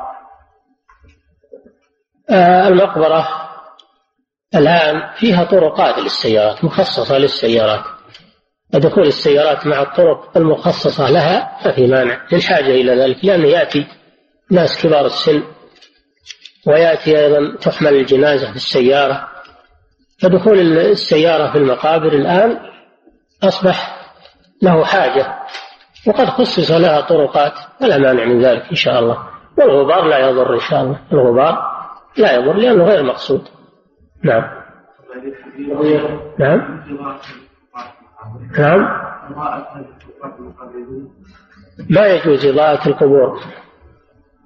آه 2.30 2.68
المقبرة 2.68 3.28
الآن 4.54 5.02
فيها 5.16 5.44
طرقات 5.44 5.98
للسيارات 5.98 6.64
مخصصة 6.64 7.18
للسيارات. 7.18 7.84
ودخول 8.74 9.06
السيارات 9.06 9.66
مع 9.66 9.82
الطرق 9.82 10.36
المخصصة 10.36 11.10
لها 11.10 11.58
ما 11.66 11.72
في 11.72 11.86
مانع 11.86 12.20
للحاجة 12.32 12.70
إلى 12.70 12.94
ذلك 12.94 13.24
لأنه 13.24 13.48
يأتي 13.48 13.86
ناس 14.50 14.82
كبار 14.82 15.06
السن 15.06 15.42
ويأتي 16.66 17.18
أيضا 17.18 17.56
تحمل 17.56 17.94
الجنازة 17.94 18.50
في 18.50 18.56
السيارة. 18.56 19.28
فدخول 20.22 20.78
السيارة 20.78 21.52
في 21.52 21.58
المقابر 21.58 22.12
الآن 22.12 22.58
أصبح 23.42 23.97
له 24.62 24.84
حاجة. 24.84 25.38
وقد 26.06 26.26
خصص 26.26 26.70
لها 26.70 27.00
طرقات 27.00 27.52
ولا 27.82 27.98
مانع 27.98 28.24
من 28.24 28.40
ذلك 28.44 28.62
إن 28.70 28.76
شاء 28.76 28.98
الله. 28.98 29.28
والغبار 29.58 30.04
لا 30.04 30.18
يضر 30.18 30.54
إن 30.54 30.60
شاء 30.60 30.82
الله. 30.82 31.00
الغبار 31.12 31.78
لا 32.16 32.34
يضر 32.34 32.52
لأنه 32.52 32.84
غير 32.84 33.02
مقصود. 33.02 33.48
نعم. 34.24 34.42
نعم. 36.38 36.84
نعم. 38.58 39.08
ما 41.90 42.06
يجوز 42.06 42.46
إضاءة 42.46 42.88
القبور. 42.88 43.40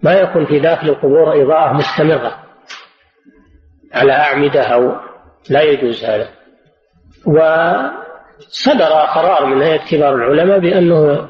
ما 0.03 0.13
يكون 0.13 0.47
في 0.47 0.59
داخل 0.59 0.89
القبور 0.89 1.43
إضاءة 1.43 1.73
مستمرة 1.73 2.37
على 3.95 4.13
أعمدة 4.13 4.63
أو 4.63 4.97
لا 5.51 5.63
يجوز 5.63 6.05
هذا. 6.05 6.29
وصدر 8.39 8.85
قرار 9.15 9.47
من 9.47 9.63
هيئة 9.63 9.85
كبار 9.85 10.15
العلماء 10.15 10.59
بأنه 10.59 11.29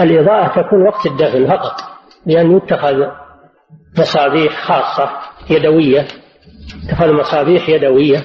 الإضاءة 0.00 0.62
تكون 0.62 0.86
وقت 0.86 1.06
الدفن 1.06 1.46
فقط 1.46 1.80
بأن 2.26 2.56
يتخذ 2.56 3.06
مصابيح 3.98 4.62
خاصة 4.62 5.10
يدوية 5.50 6.06
اتخذ 6.84 7.12
مصابيح 7.12 7.68
يدوية 7.68 8.24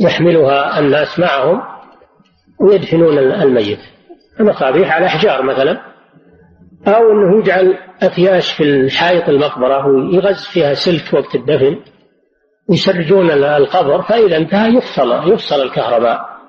يحملها 0.00 0.78
الناس 0.78 1.18
معهم 1.18 1.60
ويدفنون 2.60 3.18
الميت. 3.18 3.78
مصابيح 4.40 4.92
على 4.92 5.06
أحجار 5.06 5.42
مثلا 5.42 5.80
أو 6.88 7.12
أنه 7.12 7.38
يجعل 7.38 7.78
أفياش 8.02 8.52
في 8.52 8.62
الحائط 8.62 9.28
المقبرة 9.28 9.86
ويغز 9.86 10.46
فيها 10.46 10.74
سلك 10.74 11.14
وقت 11.14 11.34
الدفن 11.34 11.76
يسرجون 12.70 13.30
القبر 13.30 14.02
فإذا 14.02 14.36
انتهى 14.36 14.74
يفصل 14.76 15.32
يفصل 15.32 15.62
الكهرباء. 15.62 16.39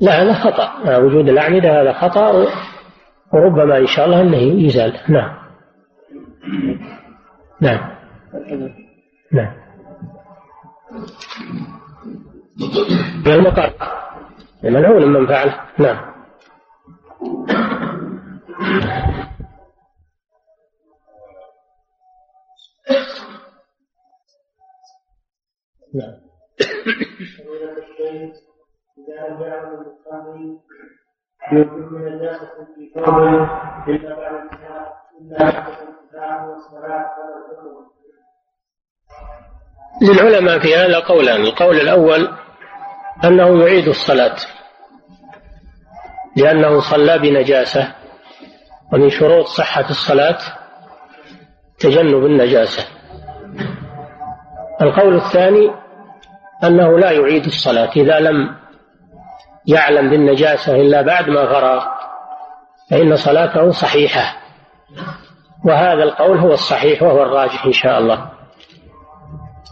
لا 0.00 0.22
هذا 0.22 0.34
خطأ. 0.34 0.98
وجود 0.98 1.28
الأعمدة 1.28 1.82
هذا 1.82 1.92
خطأ 1.92 2.46
وربما 3.32 3.78
إن 3.78 3.86
شاء 3.86 4.06
الله 4.06 4.20
أنه 4.20 4.36
يزال. 4.36 5.00
نعم. 5.08 5.38
نعم. 7.60 7.98
نعم. 8.40 8.78
نعم، 9.32 9.52
من 13.26 13.32
المقر 13.32 13.72
ملعون 14.64 15.12
من 15.12 15.26
فعله 15.26 15.60
نعم. 15.78 16.14
نعم. 25.94 26.27
للعلماء 40.02 40.58
في 40.58 40.76
هذا 40.76 40.98
قولان. 40.98 41.40
القول 41.40 41.76
الأول 41.76 42.28
أنه 43.24 43.62
يعيد 43.62 43.88
الصلاة 43.88 44.36
لأنه 46.36 46.80
صلى 46.80 47.18
بنجاسة 47.18 47.94
ومن 48.92 49.10
شروط 49.10 49.46
صحة 49.46 49.90
الصلاة 49.90 50.38
تجنب 51.78 52.26
النجاسة. 52.26 52.86
القول 54.82 55.16
الثاني 55.16 55.70
أنه 56.64 56.98
لا 56.98 57.10
يعيد 57.10 57.44
الصلاة 57.44 57.90
إذا 57.96 58.20
لم 58.20 58.56
يعلم 59.68 60.10
بالنجاسة 60.10 60.76
إلا 60.76 61.02
بعد 61.02 61.28
ما 61.28 61.46
فرغ 61.46 61.84
فإن 62.90 63.16
صلاته 63.16 63.70
صحيحة. 63.70 64.36
وهذا 65.64 66.02
القول 66.02 66.38
هو 66.38 66.52
الصحيح 66.52 67.02
وهو 67.02 67.22
الراجح 67.22 67.66
إن 67.66 67.72
شاء 67.72 67.98
الله. 67.98 68.30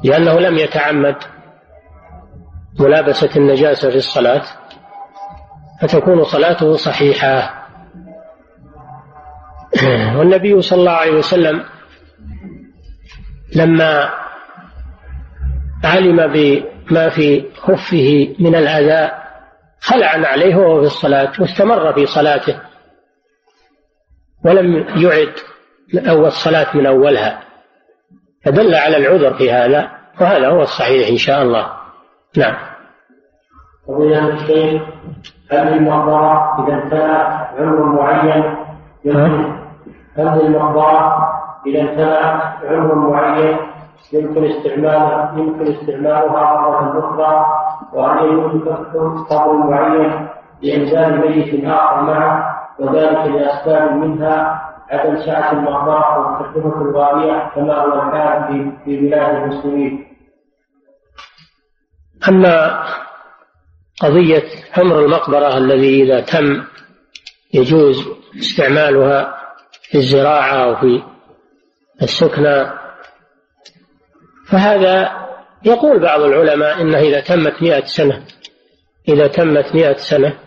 لأنه 0.05 0.41
لم 0.41 0.59
يتعمد 0.59 1.17
ملابسة 2.81 3.31
النجاسة 3.37 3.91
في 3.91 3.97
الصلاة 3.97 4.43
فتكون 5.81 6.25
صلاته 6.25 6.77
صحيحة. 6.77 7.67
والنبي 10.17 10.63
صلى 10.63 10.79
الله 10.79 10.93
عليه 10.93 11.13
وسلم 11.13 11.65
لما 13.57 14.11
علم 15.85 16.17
بما 16.33 17.09
في 17.09 17.45
خفه 17.57 18.35
من 18.39 18.55
الأذى 18.55 19.26
خلع 19.87 20.29
عليه 20.29 20.57
وهو 20.57 20.81
في 20.81 20.87
الصلاة 20.87 21.33
واستمر 21.41 21.93
في 21.93 22.07
صلاته 22.07 22.61
ولم 24.45 24.77
يعد 24.97 25.33
أول 26.09 26.27
الصلاة 26.27 26.77
من 26.77 26.87
أولها. 26.87 27.41
فدل 28.45 28.75
على 28.75 28.97
العذر 28.97 29.35
في 29.35 29.53
هذا 29.53 29.91
وهذا 30.21 30.49
هو 30.49 30.63
الصحيح 30.63 31.09
إن 31.09 31.17
شاء 31.17 31.43
الله. 31.43 31.73
نعم. 32.37 32.57
فضيلة 33.89 34.29
الشيخ 34.29 34.83
هل 35.53 35.67
للمقبرة 35.67 36.65
إذا 36.65 36.83
انتهى 36.83 37.47
عمر 37.59 37.85
معين؟ 37.85 38.57
يمكن 39.05 39.57
هل 40.17 40.39
للمقبرة 40.39 41.29
إذا 41.67 41.81
انتهى 41.81 42.41
عمر 42.65 42.95
معين 42.95 43.57
يمكن 44.13 44.45
استعمالها 44.45 45.33
يمكن 45.37 45.73
استعمالها 45.73 46.27
مرة 46.29 46.99
أخرى؟ 46.99 47.47
يجوز 47.97 48.63
فتح 48.63 49.37
قبر 49.37 49.53
معين 49.53 50.29
لإنزال 50.63 51.21
ميت 51.21 51.65
آخر 51.65 52.03
معه 52.03 52.57
وذلك 52.79 53.27
لأسباب 53.27 53.93
منها 53.93 54.63
عدم 54.91 55.17
سعة 55.17 55.53
المقبرة 55.53 56.19
والتكلفة 56.19 56.83
الغالية 56.83 57.51
كما 57.55 57.75
هو 57.75 58.03
الحال 58.03 58.73
في 58.85 58.97
بلاد 58.97 59.43
المسلمين. 59.43 60.07
أما 62.29 62.85
قضية 64.03 64.45
أمر 64.79 64.99
المقبرة 64.99 65.57
الذي 65.57 66.03
إذا 66.03 66.21
تم 66.21 66.65
يجوز 67.55 68.09
استعمالها 68.39 69.37
في 69.83 69.99
الزراعة 69.99 70.55
أو 70.55 70.77
في 70.77 71.03
السكنى 72.03 72.67
فهذا 74.49 75.26
يقول 75.67 76.03
بعض 76.03 76.21
العلماء 76.21 76.81
إنه 76.81 76.99
إذا 76.99 77.21
تمت 77.21 77.63
مئة 77.63 77.85
سنة 77.85 78.25
إذا 79.09 79.27
تمت 79.27 79.75
مئة 79.75 79.97
سنة 79.97 80.39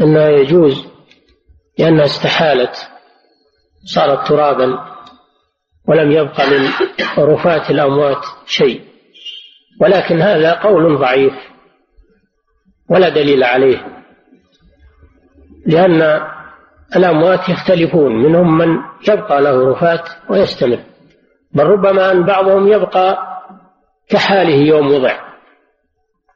أنه 0.00 0.28
يجوز 0.28 0.86
لأنها 1.78 2.04
استحالت 2.04 2.88
صارت 3.84 4.28
ترابا 4.28 4.78
ولم 5.88 6.12
يبق 6.12 6.40
من 6.40 6.70
رفات 7.18 7.70
الأموات 7.70 8.24
شيء. 8.46 8.80
ولكن 9.80 10.20
هذا 10.20 10.52
قول 10.52 10.98
ضعيف 10.98 11.34
ولا 12.90 13.08
دليل 13.08 13.44
عليه 13.44 13.86
لأن 15.66 16.20
الأموات 16.96 17.48
يختلفون 17.48 18.22
منهم 18.22 18.58
من 18.58 18.78
يبقى 19.08 19.42
له 19.42 19.70
رفات 19.70 20.08
ويستمر. 20.30 20.78
بل 21.52 21.64
ربما 21.64 22.12
أن 22.12 22.24
بعضهم 22.24 22.68
يبقى 22.68 23.31
كحاله 24.12 24.54
يوم 24.54 24.94
وضع. 24.94 25.18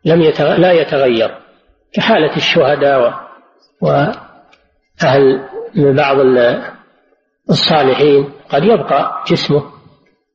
لم 0.05 0.23
يتغ... 0.23 0.57
لا 0.57 0.73
يتغير. 0.73 1.39
كحالة 1.95 2.37
الشهداء 2.37 3.15
وأهل 3.83 5.41
من 5.75 5.95
بعض 5.95 6.17
الصالحين 7.51 8.33
قد 8.49 8.65
يبقى 8.65 9.23
جسمه 9.31 9.63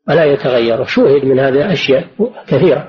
ولا 0.10 0.26
يتغير. 0.26 0.86
شوهد 0.86 1.26
من 1.26 1.40
هذه 1.40 1.72
أشياء 1.72 2.08
كثيرة. 2.48 2.88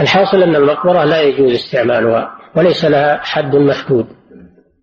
الحاصل 0.00 0.42
أن 0.42 0.56
المقبرة 0.56 1.04
لا 1.04 1.20
يجوز 1.20 1.52
استعمالها 1.52 2.38
وليس 2.56 2.84
لها 2.84 3.20
حد 3.22 3.56
محدود 3.56 4.06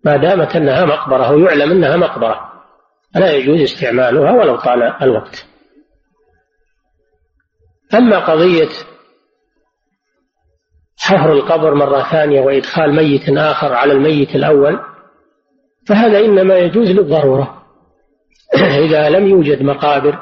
ما 0.04 0.16
دامت 0.16 0.56
أنها 0.56 0.84
مقبرة 0.84 1.32
ويعلم 1.32 1.70
أنها 1.70 1.96
مقبرة 1.96 2.52
لا 3.14 3.32
يجوز 3.32 3.60
استعمالها 3.60 4.32
ولو 4.32 4.56
طال 4.56 4.82
الوقت. 5.02 5.46
أما 7.94 8.18
قضية 8.18 8.68
حفر 10.98 11.32
القبر 11.32 11.74
مرة 11.74 12.02
ثانية 12.02 12.40
وإدخال 12.40 12.94
ميت 12.94 13.28
آخر 13.28 13.72
على 13.72 13.92
الميت 13.92 14.36
الأول 14.36 14.80
فهذا 15.86 16.18
إنما 16.18 16.58
يجوز 16.58 16.90
للضرورة. 16.90 17.62
إذا 18.86 19.08
لم 19.08 19.26
يوجد 19.26 19.62
مقابر 19.62 20.18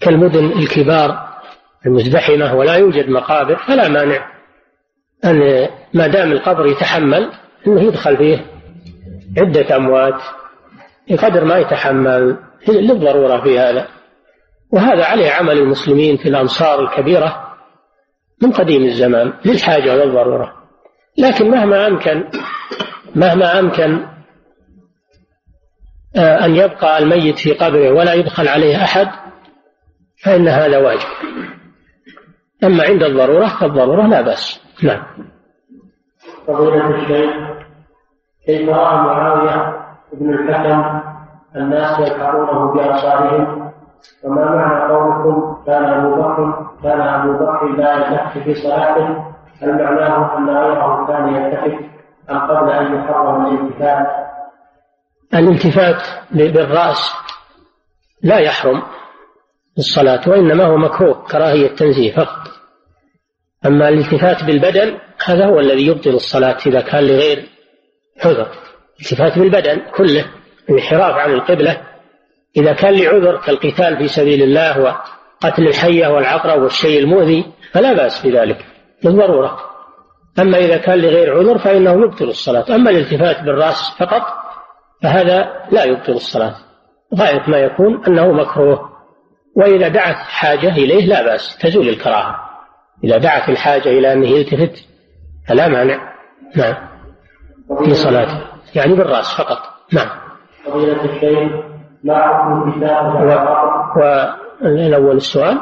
كالمدن 0.00 0.44
الكبار 0.44 1.30
المزدحمة 1.86 2.54
ولا 2.54 2.74
يوجد 2.74 3.08
مقابر 3.08 3.56
فلا 3.56 3.88
مانع 3.88 4.30
أن 5.24 5.68
ما 5.94 6.06
دام 6.06 6.32
القبر 6.32 6.66
يتحمل 6.66 7.32
أنه 7.66 7.82
يدخل 7.82 8.16
فيه 8.16 8.46
عدة 9.38 9.76
أموات 9.76 10.22
بقدر 11.10 11.44
ما 11.44 11.58
يتحمل 11.58 12.36
للضرورة 12.68 13.40
في 13.40 13.58
هذا. 13.58 13.99
وهذا 14.72 15.04
عليه 15.04 15.30
عمل 15.30 15.58
المسلمين 15.58 16.16
في 16.16 16.28
الأمصار 16.28 16.80
الكبيرة 16.80 17.56
من 18.42 18.52
قديم 18.52 18.82
الزمان 18.82 19.32
للحاجة 19.44 19.96
والضرورة. 19.96 20.52
لكن 21.18 21.50
مهما 21.50 21.86
أمكن 21.86 22.24
مهما 23.14 23.58
أمكن 23.58 24.06
آه، 26.16 26.44
أن 26.44 26.56
يبقى 26.56 26.98
الميت 26.98 27.38
في 27.38 27.52
قبره 27.52 27.90
ولا 27.92 28.14
يدخل 28.14 28.48
عليه 28.48 28.84
أحد 28.84 29.08
فإن 30.24 30.48
هذا 30.48 30.78
واجب. 30.78 31.08
أما 32.64 32.84
عند 32.84 33.02
الضرورة 33.02 33.46
فالضرورة 33.60 34.06
لا 34.06 34.20
بأس. 34.20 34.60
نعم. 34.82 35.02
فضيلة 36.46 36.90
الشيخ 36.90 37.30
كيف 38.46 38.68
رأى 38.68 38.96
معاوية 38.96 39.76
بن 40.12 40.32
الحكم 40.34 41.00
الناس 41.56 42.00
يلحقونه 42.00 42.74
بأبصارهم؟ 42.74 43.59
وما 44.24 44.44
معنى 44.44 44.92
قولكم 44.92 45.62
كان 45.66 45.84
أبو 45.84 46.14
بكر 46.14 46.70
كان 46.82 47.00
أبو 47.00 47.32
بكر 47.32 47.66
لا 47.66 47.94
يلتفت 47.94 48.38
في 48.38 48.54
صلاته. 48.54 49.30
هل 49.62 49.84
معناه 49.84 50.38
أن 50.38 50.50
غيره 50.50 51.06
كان 51.06 51.34
يلتفت 51.34 51.84
أم 52.30 52.38
قبل 52.38 52.70
أن 52.70 52.94
يحرم 52.94 53.46
الالتفات؟ 53.46 54.06
الالتفات 55.34 56.02
بالرأس 56.30 57.14
لا 58.22 58.38
يحرم 58.38 58.82
الصلاة 59.78 60.28
وإنما 60.28 60.64
هو 60.64 60.76
مكروه 60.76 61.26
كراهية 61.30 61.68
تنزيه 61.68 62.12
فقط. 62.16 62.48
أما 63.66 63.88
الالتفات 63.88 64.44
بالبدن 64.44 64.98
هذا 65.26 65.46
هو 65.46 65.60
الذي 65.60 65.86
يبطل 65.86 66.10
الصلاة 66.10 66.56
إذا 66.66 66.80
كان 66.80 67.04
لغير 67.04 67.48
عذر. 68.24 68.48
التفات 69.00 69.38
بالبدن 69.38 69.80
كله 69.96 70.24
الانحراف 70.68 71.14
عن 71.14 71.32
القبلة 71.32 71.89
إذا 72.56 72.72
كان 72.72 72.94
لعذر 72.94 73.36
كالقتال 73.36 73.96
في 73.96 74.08
سبيل 74.08 74.42
الله 74.42 74.80
وقتل 74.80 75.66
الحية 75.68 76.08
والعقرب 76.08 76.62
والشيء 76.62 77.00
المؤذي 77.00 77.44
فلا 77.72 77.92
بأس 77.92 78.26
بذلك 78.26 78.64
للضرورة 79.04 79.70
أما 80.38 80.58
إذا 80.58 80.76
كان 80.76 80.98
لغير 80.98 81.38
عذر 81.38 81.58
فإنه 81.58 81.92
يبطل 81.92 82.24
الصلاة. 82.24 82.64
أما 82.74 82.90
الالتفات 82.90 83.42
بالرأس 83.42 83.96
فقط 83.98 84.22
فهذا 85.02 85.66
لا 85.70 85.84
يبطل 85.84 86.12
الصلاة. 86.12 86.54
غاية 87.14 87.50
ما 87.50 87.58
يكون 87.58 88.04
أنه 88.04 88.32
مكروه. 88.32 88.90
وإذا 89.56 89.88
دعت 89.88 90.16
حاجة 90.16 90.68
إليه 90.68 91.06
لا 91.06 91.22
بأس 91.22 91.58
تزول 91.58 91.88
الكراهة. 91.88 92.36
إذا 93.04 93.18
دعت 93.18 93.48
الحاجة 93.48 93.88
إلى 93.88 94.12
أنه 94.12 94.26
يلتفت 94.26 94.86
فلا 95.48 95.68
مانع. 95.68 96.14
نعم. 96.56 96.74
في 97.84 97.94
صلاته 97.94 98.40
يعني 98.74 98.94
بالرأس 98.94 99.34
فقط. 99.34 99.58
نعم. 99.92 100.10
ما 102.04 102.14
حكم 102.14 102.68
الكتاب 102.68 103.14
والأول 104.62 105.16
السؤال. 105.16 105.60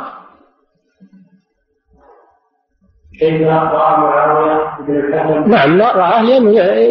كيف 3.20 3.48
رأى 3.48 3.98
معاوية 3.98 4.78
بن 4.86 4.96
الحكم 4.96 5.50
نعم 5.50 5.78
لا 5.78 5.96
رآه 5.96 6.22
لأنه 6.22 6.50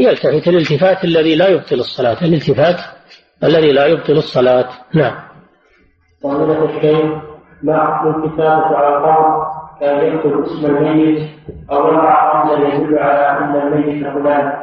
يلتفت 0.10 0.48
الالتفات 0.48 1.04
الذي 1.04 1.36
لا 1.36 1.48
يبطل 1.48 1.76
الصلاة. 1.76 2.18
الالتفات 2.22 2.76
الذي 3.44 3.72
لا 3.72 3.86
يبطل 3.86 4.14
الصلاة. 4.14 4.70
نعم. 4.94 5.16
فضيلة 6.24 6.66
الشيخ 6.66 7.06
ما 7.64 7.86
حكم 7.86 8.24
الكتابة 8.24 8.78
على 8.78 8.98
القبر 8.98 9.46
كان 9.80 10.06
يكتب 10.08 10.42
اسم 10.42 10.66
الميت 10.66 11.30
أو 11.72 11.88
يضع 11.88 12.32
رمزا 12.32 12.76
يدل 12.76 12.98
على 12.98 13.38
أن 13.38 13.56
الميت 13.68 14.04
فلان. 14.14 14.54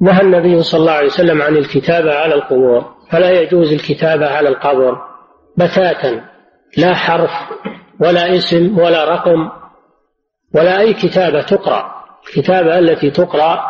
نهى 0.00 0.22
النبي 0.22 0.62
صلى 0.62 0.80
الله 0.80 0.92
عليه 0.92 1.06
وسلم 1.06 1.42
عن 1.42 1.56
الكتابة 1.56 2.14
على 2.14 2.34
القبور. 2.34 2.97
فلا 3.10 3.30
يجوز 3.30 3.72
الكتابة 3.72 4.26
على 4.26 4.48
القبر 4.48 4.98
بتاتا 5.56 6.24
لا 6.76 6.94
حرف 6.94 7.30
ولا 8.00 8.36
اسم 8.36 8.78
ولا 8.78 9.04
رقم 9.14 9.50
ولا 10.54 10.80
أي 10.80 10.94
كتابة 10.94 11.42
تقرأ. 11.42 11.98
الكتابة 12.28 12.78
التي 12.78 13.10
تقرأ 13.10 13.60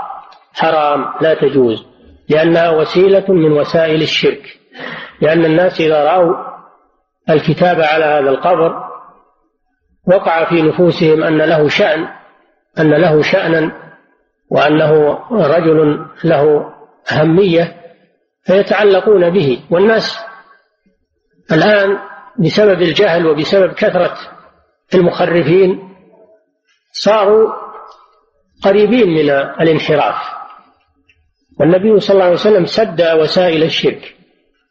حرام 0.55 1.05
لا 1.21 1.35
تجوز 1.35 1.87
لأنها 2.29 2.71
وسيلة 2.71 3.25
من 3.29 3.53
وسائل 3.53 4.03
الشرك. 4.03 4.59
لأن 5.21 5.45
الناس 5.45 5.81
إذا 5.81 6.05
رأوا 6.05 6.35
الكتابة 7.31 7.87
على 7.87 8.05
هذا 8.05 8.31
القبر 8.31 8.89
وقع 10.09 10.45
في 10.45 10.63
نفوسهم 10.63 11.23
أن 11.23 11.39
له 11.39 11.69
شأن 11.69 12.09
أن 12.79 12.91
له 12.91 13.23
شأنا 13.23 13.73
وأنه 14.51 15.19
رجل 15.31 16.07
له 16.25 16.73
أهمية 17.13 17.78
فيتعلقون 18.49 19.31
به. 19.31 19.61
والناس 19.71 20.19
الآن 21.53 21.99
بسبب 22.39 22.83
الجهل 22.83 23.27
وبسبب 23.27 23.73
كثرة 23.73 24.17
المخرفين 24.95 25.89
صاروا 26.93 27.53
قريبين 28.65 29.09
من 29.09 29.31
الانحراف. 29.61 30.17
والنبي 31.61 32.01
صلى 32.01 32.15
الله 32.15 32.25
عليه 32.25 32.35
وسلم 32.35 32.67
سد 32.67 33.03
وسائل 33.03 33.63
الشرك 33.63 34.17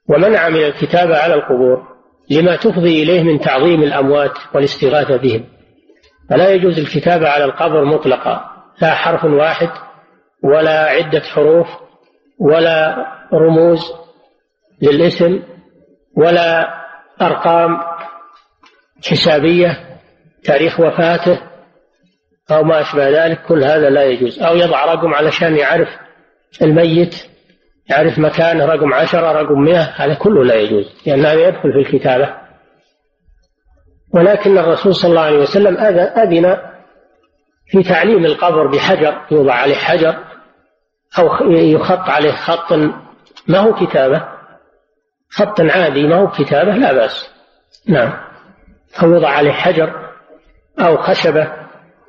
ومنع 0.09 0.49
من 0.49 0.63
الكتابة 0.63 1.17
على 1.17 1.33
القبور 1.33 1.87
لما 2.29 2.55
تفضي 2.55 3.03
إليه 3.03 3.23
من 3.23 3.39
تعظيم 3.39 3.83
الأموات 3.83 4.37
والاستغاثة 4.55 5.17
بهم. 5.17 5.45
فلا 6.29 6.49
يجوز 6.49 6.79
الكتابة 6.79 7.29
على 7.29 7.45
القبر 7.45 7.85
مطلقا 7.85 8.41
لا 8.81 8.95
حرف 8.95 9.25
واحد 9.25 9.69
ولا 10.43 10.89
عدة 10.89 11.19
حروف 11.19 11.67
ولا 12.39 13.05
رموز 13.33 13.93
للاسم 14.81 15.43
ولا 16.17 16.67
أرقام 17.21 17.77
حسابية 19.09 19.99
تاريخ 20.43 20.79
وفاته 20.79 21.41
أو 22.51 22.63
ما 22.63 22.81
أشبه 22.81 23.09
ذلك 23.09 23.41
كل 23.41 23.63
هذا 23.63 23.89
لا 23.89 24.03
يجوز. 24.03 24.41
أو 24.41 24.55
يضع 24.55 24.85
رقم 24.85 25.13
علشان 25.13 25.55
يعرف 25.55 25.89
الميت 26.61 27.15
يعرف 27.89 28.19
مكانه 28.19 28.65
رقم 28.65 28.93
عشرة 28.93 29.31
رقم 29.31 29.61
مئة 29.61 29.81
هذا 29.81 30.13
كله 30.13 30.43
لا 30.43 30.55
يجوز 30.55 30.85
لأن 31.05 31.25
هذا 31.25 31.47
يدخل 31.47 31.73
في 31.73 31.79
الكتابة. 31.79 32.33
ولكن 34.13 34.57
الرسول 34.57 34.95
صلى 34.95 35.09
الله 35.09 35.21
عليه 35.21 35.39
وسلم 35.39 35.77
أذن 36.17 36.57
في 37.67 37.83
تعليم 37.83 38.25
القبر 38.25 38.67
بحجر 38.67 39.21
يوضع 39.31 39.53
عليه 39.53 39.75
حجر 39.75 40.15
أو 41.19 41.51
يخط 41.51 42.09
عليه 42.09 42.31
خط 42.31 42.73
ما 43.47 43.57
هو 43.57 43.73
كتابة؟ 43.73 44.27
خط 45.29 45.61
عادي 45.61 46.07
ما 46.07 46.15
هو 46.15 46.27
كتابة؟ 46.27 46.75
لا 46.75 46.93
بأس. 46.93 47.31
نعم. 47.87 48.13
أو 49.03 49.13
يوضع 49.13 49.29
عليه 49.29 49.51
حجر 49.51 50.09
أو 50.79 50.97
خشبة 50.97 51.51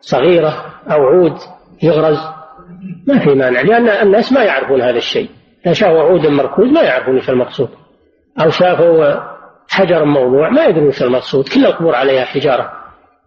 صغيرة 0.01 0.65
أو 0.91 1.07
عود 1.07 1.39
يغرز. 1.83 2.19
ما 3.07 3.19
في 3.19 3.35
مانع 3.35 3.61
لأن 3.61 3.89
الناس 3.89 4.33
ما 4.33 4.45
يعرفون 4.45 4.83
هذا 4.83 4.97
الشيء. 4.97 5.31
إذا 5.67 5.73
شافوا 5.73 6.03
عود 6.03 6.27
مركوز 6.27 6.69
ما 6.69 6.83
يعرفون 6.83 7.17
إيش 7.17 7.31
المقصود. 7.31 7.69
أو 8.41 8.51
شافوا 8.51 9.15
حجر 9.69 10.05
موضوع 10.05 10.51
ما 10.51 10.65
يدرون 10.65 10.87
إيش 10.87 11.03
المقصود. 11.03 11.49
كل 11.49 11.67
القبور 11.67 11.95
عليها 11.95 12.25
حجارة. 12.25 12.73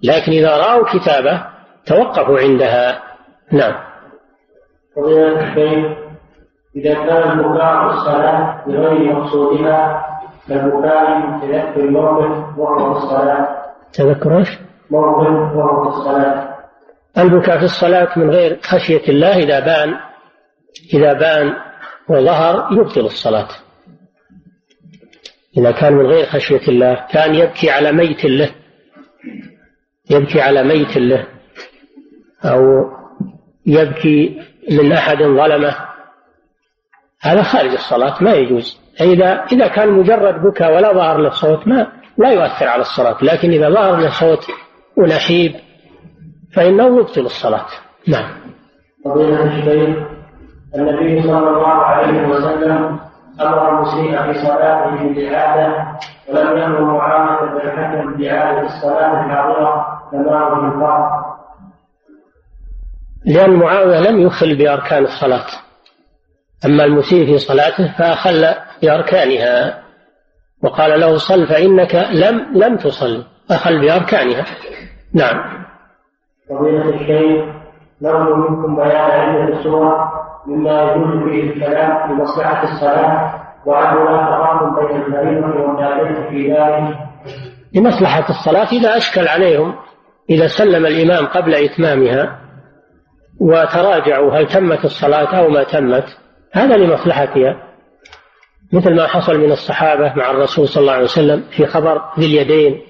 لكن 0.04 0.32
إذا 0.32 0.58
رأوا 0.58 0.86
كتابة 0.94 1.46
توقفوا 1.86 2.40
عندها. 2.40 3.04
نعم. 3.52 3.91
فضيلة 4.96 5.50
الشيخ 5.50 5.98
إذا 6.76 6.94
كان 6.94 7.40
البكاء 7.40 7.90
في 7.90 7.96
الصلاة 7.98 8.66
بغير 8.68 9.14
مقصودها 9.14 10.08
كالبكاء 10.48 11.20
من 11.20 11.42
تذكر 11.42 11.80
الموقف 11.84 12.58
وهو 12.58 12.94
في 12.94 13.04
الصلاة. 13.04 13.62
تذكر 13.94 14.38
إيش؟ 14.38 14.50
موقف 14.92 15.56
وهو 15.56 15.84
في 15.84 15.98
الصلاة. 15.98 16.58
البكاء 17.18 17.58
في 17.58 17.66
الصلاة 17.66 18.20
من 18.20 18.30
غير 18.30 18.60
خشية 18.64 19.10
الله 19.10 19.38
إذا 19.38 19.60
بان 19.60 20.00
إذا 20.94 21.14
بان 21.14 21.54
وظهر 22.10 22.68
يبطل 22.72 23.02
الصلاة. 23.02 23.48
إذا 25.58 25.72
كان 25.72 25.94
من 25.94 26.06
غير 26.06 26.26
خشية 26.26 26.68
الله 26.68 27.06
كان 27.12 27.36
يبكي 27.36 27.70
على 27.70 27.92
ميت 27.92 28.26
له 28.26 28.50
يبكي 30.10 30.42
على 30.42 30.64
ميت 30.64 30.98
له 30.98 31.28
أو 32.46 32.62
يبكي 33.66 34.42
من 34.72 34.92
أحد 34.92 35.18
ظلمه. 35.18 35.76
هذا 37.22 37.44
خارج 37.44 37.72
الصلاة 37.72 38.24
ما 38.24 38.34
يجوز. 38.34 38.80
إذا 39.02 39.46
إذا 39.52 39.68
كان 39.68 39.90
مجرد 39.92 40.44
بكاء 40.44 40.76
ولا 40.76 40.94
ظهر 40.94 41.18
له 41.18 41.30
صوت 41.30 41.68
ما 41.68 41.88
لا 42.18 42.32
يؤثر 42.32 42.68
على 42.68 42.82
الصلاة. 42.82 43.18
لكن 43.22 43.52
إذا 43.52 43.70
ظهر 43.70 43.96
له 43.96 44.10
صوت 44.10 44.48
ونحيب 44.98 45.56
فإنه 46.56 47.00
يبطل 47.00 47.22
الصلاة. 47.22 47.66
نعم. 48.08 48.32
النبي 50.76 51.22
صلى 51.22 51.50
الله 51.50 51.68
عليه 51.68 52.28
وسلم 52.28 53.00
أمر 53.42 53.70
المسيء 53.70 54.22
في 54.22 54.34
صلاته 54.34 54.96
بالإعادة 54.96 55.86
ولم 56.30 56.58
يأمر 56.58 56.82
معاوية 56.82 57.52
بن 57.52 57.58
الحكم 57.58 58.14
بإعادة 58.18 58.62
الصلاة 58.62 59.26
الحاضرة 59.26 59.86
كما 60.12 60.40
هو 60.40 61.21
لأن 63.26 63.50
معاوية 63.56 64.00
لم 64.00 64.22
يخل 64.22 64.58
بأركان 64.58 65.04
الصلاة. 65.04 65.46
أما 66.66 66.84
المسيء 66.84 67.26
في 67.26 67.38
صلاته 67.38 67.94
فأخل 67.98 68.48
بأركانها 68.82 69.82
وقال 70.64 71.00
له 71.00 71.18
صل 71.18 71.48
فإنك 71.48 71.96
لم 71.96 72.48
لم 72.54 72.78
تصل 72.78 73.26
أخل 73.52 73.82
بأركانها. 73.82 74.46
نعم. 75.14 75.64
فضيلة 76.50 76.90
الشيخ 76.90 77.46
نرجو 78.02 78.36
منكم 78.36 78.76
بيان 78.76 79.12
عدة 79.12 79.60
السور 79.60 80.08
مما 80.48 80.82
يجوز 80.82 81.30
فيه 81.30 81.50
الكلام 81.50 82.08
في 82.08 82.14
مصلحة 82.14 82.64
الصلاة 82.64 83.42
وأنه 83.66 84.04
لا 84.10 84.26
تفاضل 84.26 84.88
بين 84.88 85.02
الفريضة 85.02 85.62
والنافلة 85.62 86.30
في 86.30 86.54
ذلك. 86.54 86.98
لمصلحة 87.74 88.30
الصلاة 88.30 88.68
إذا 88.72 88.98
أشكل 88.98 89.28
عليهم 89.28 89.76
إذا 90.30 90.48
سلم 90.48 90.86
الإمام 90.86 91.26
قبل 91.26 91.56
إتمامها 91.56 92.41
وتراجعوا 93.42 94.34
هل 94.34 94.48
تمت 94.48 94.86
الصلاة 94.86 95.40
أو 95.40 95.50
ما 95.50 95.64
تمت 95.64 96.18
هذا 96.52 96.78
لمصلحتها. 96.78 97.58
مثل 98.74 98.96
ما 98.96 99.08
حصل 99.08 99.38
من 99.38 99.52
الصحابة 99.52 100.14
مع 100.16 100.32
الرسول 100.32 100.68
صلى 100.68 100.82
الله 100.82 100.94
عليه 100.94 101.04
وسلم 101.04 101.44
في 101.58 101.66
خبر 101.66 102.02
ذي 102.20 102.26
اليدين. 102.26 102.82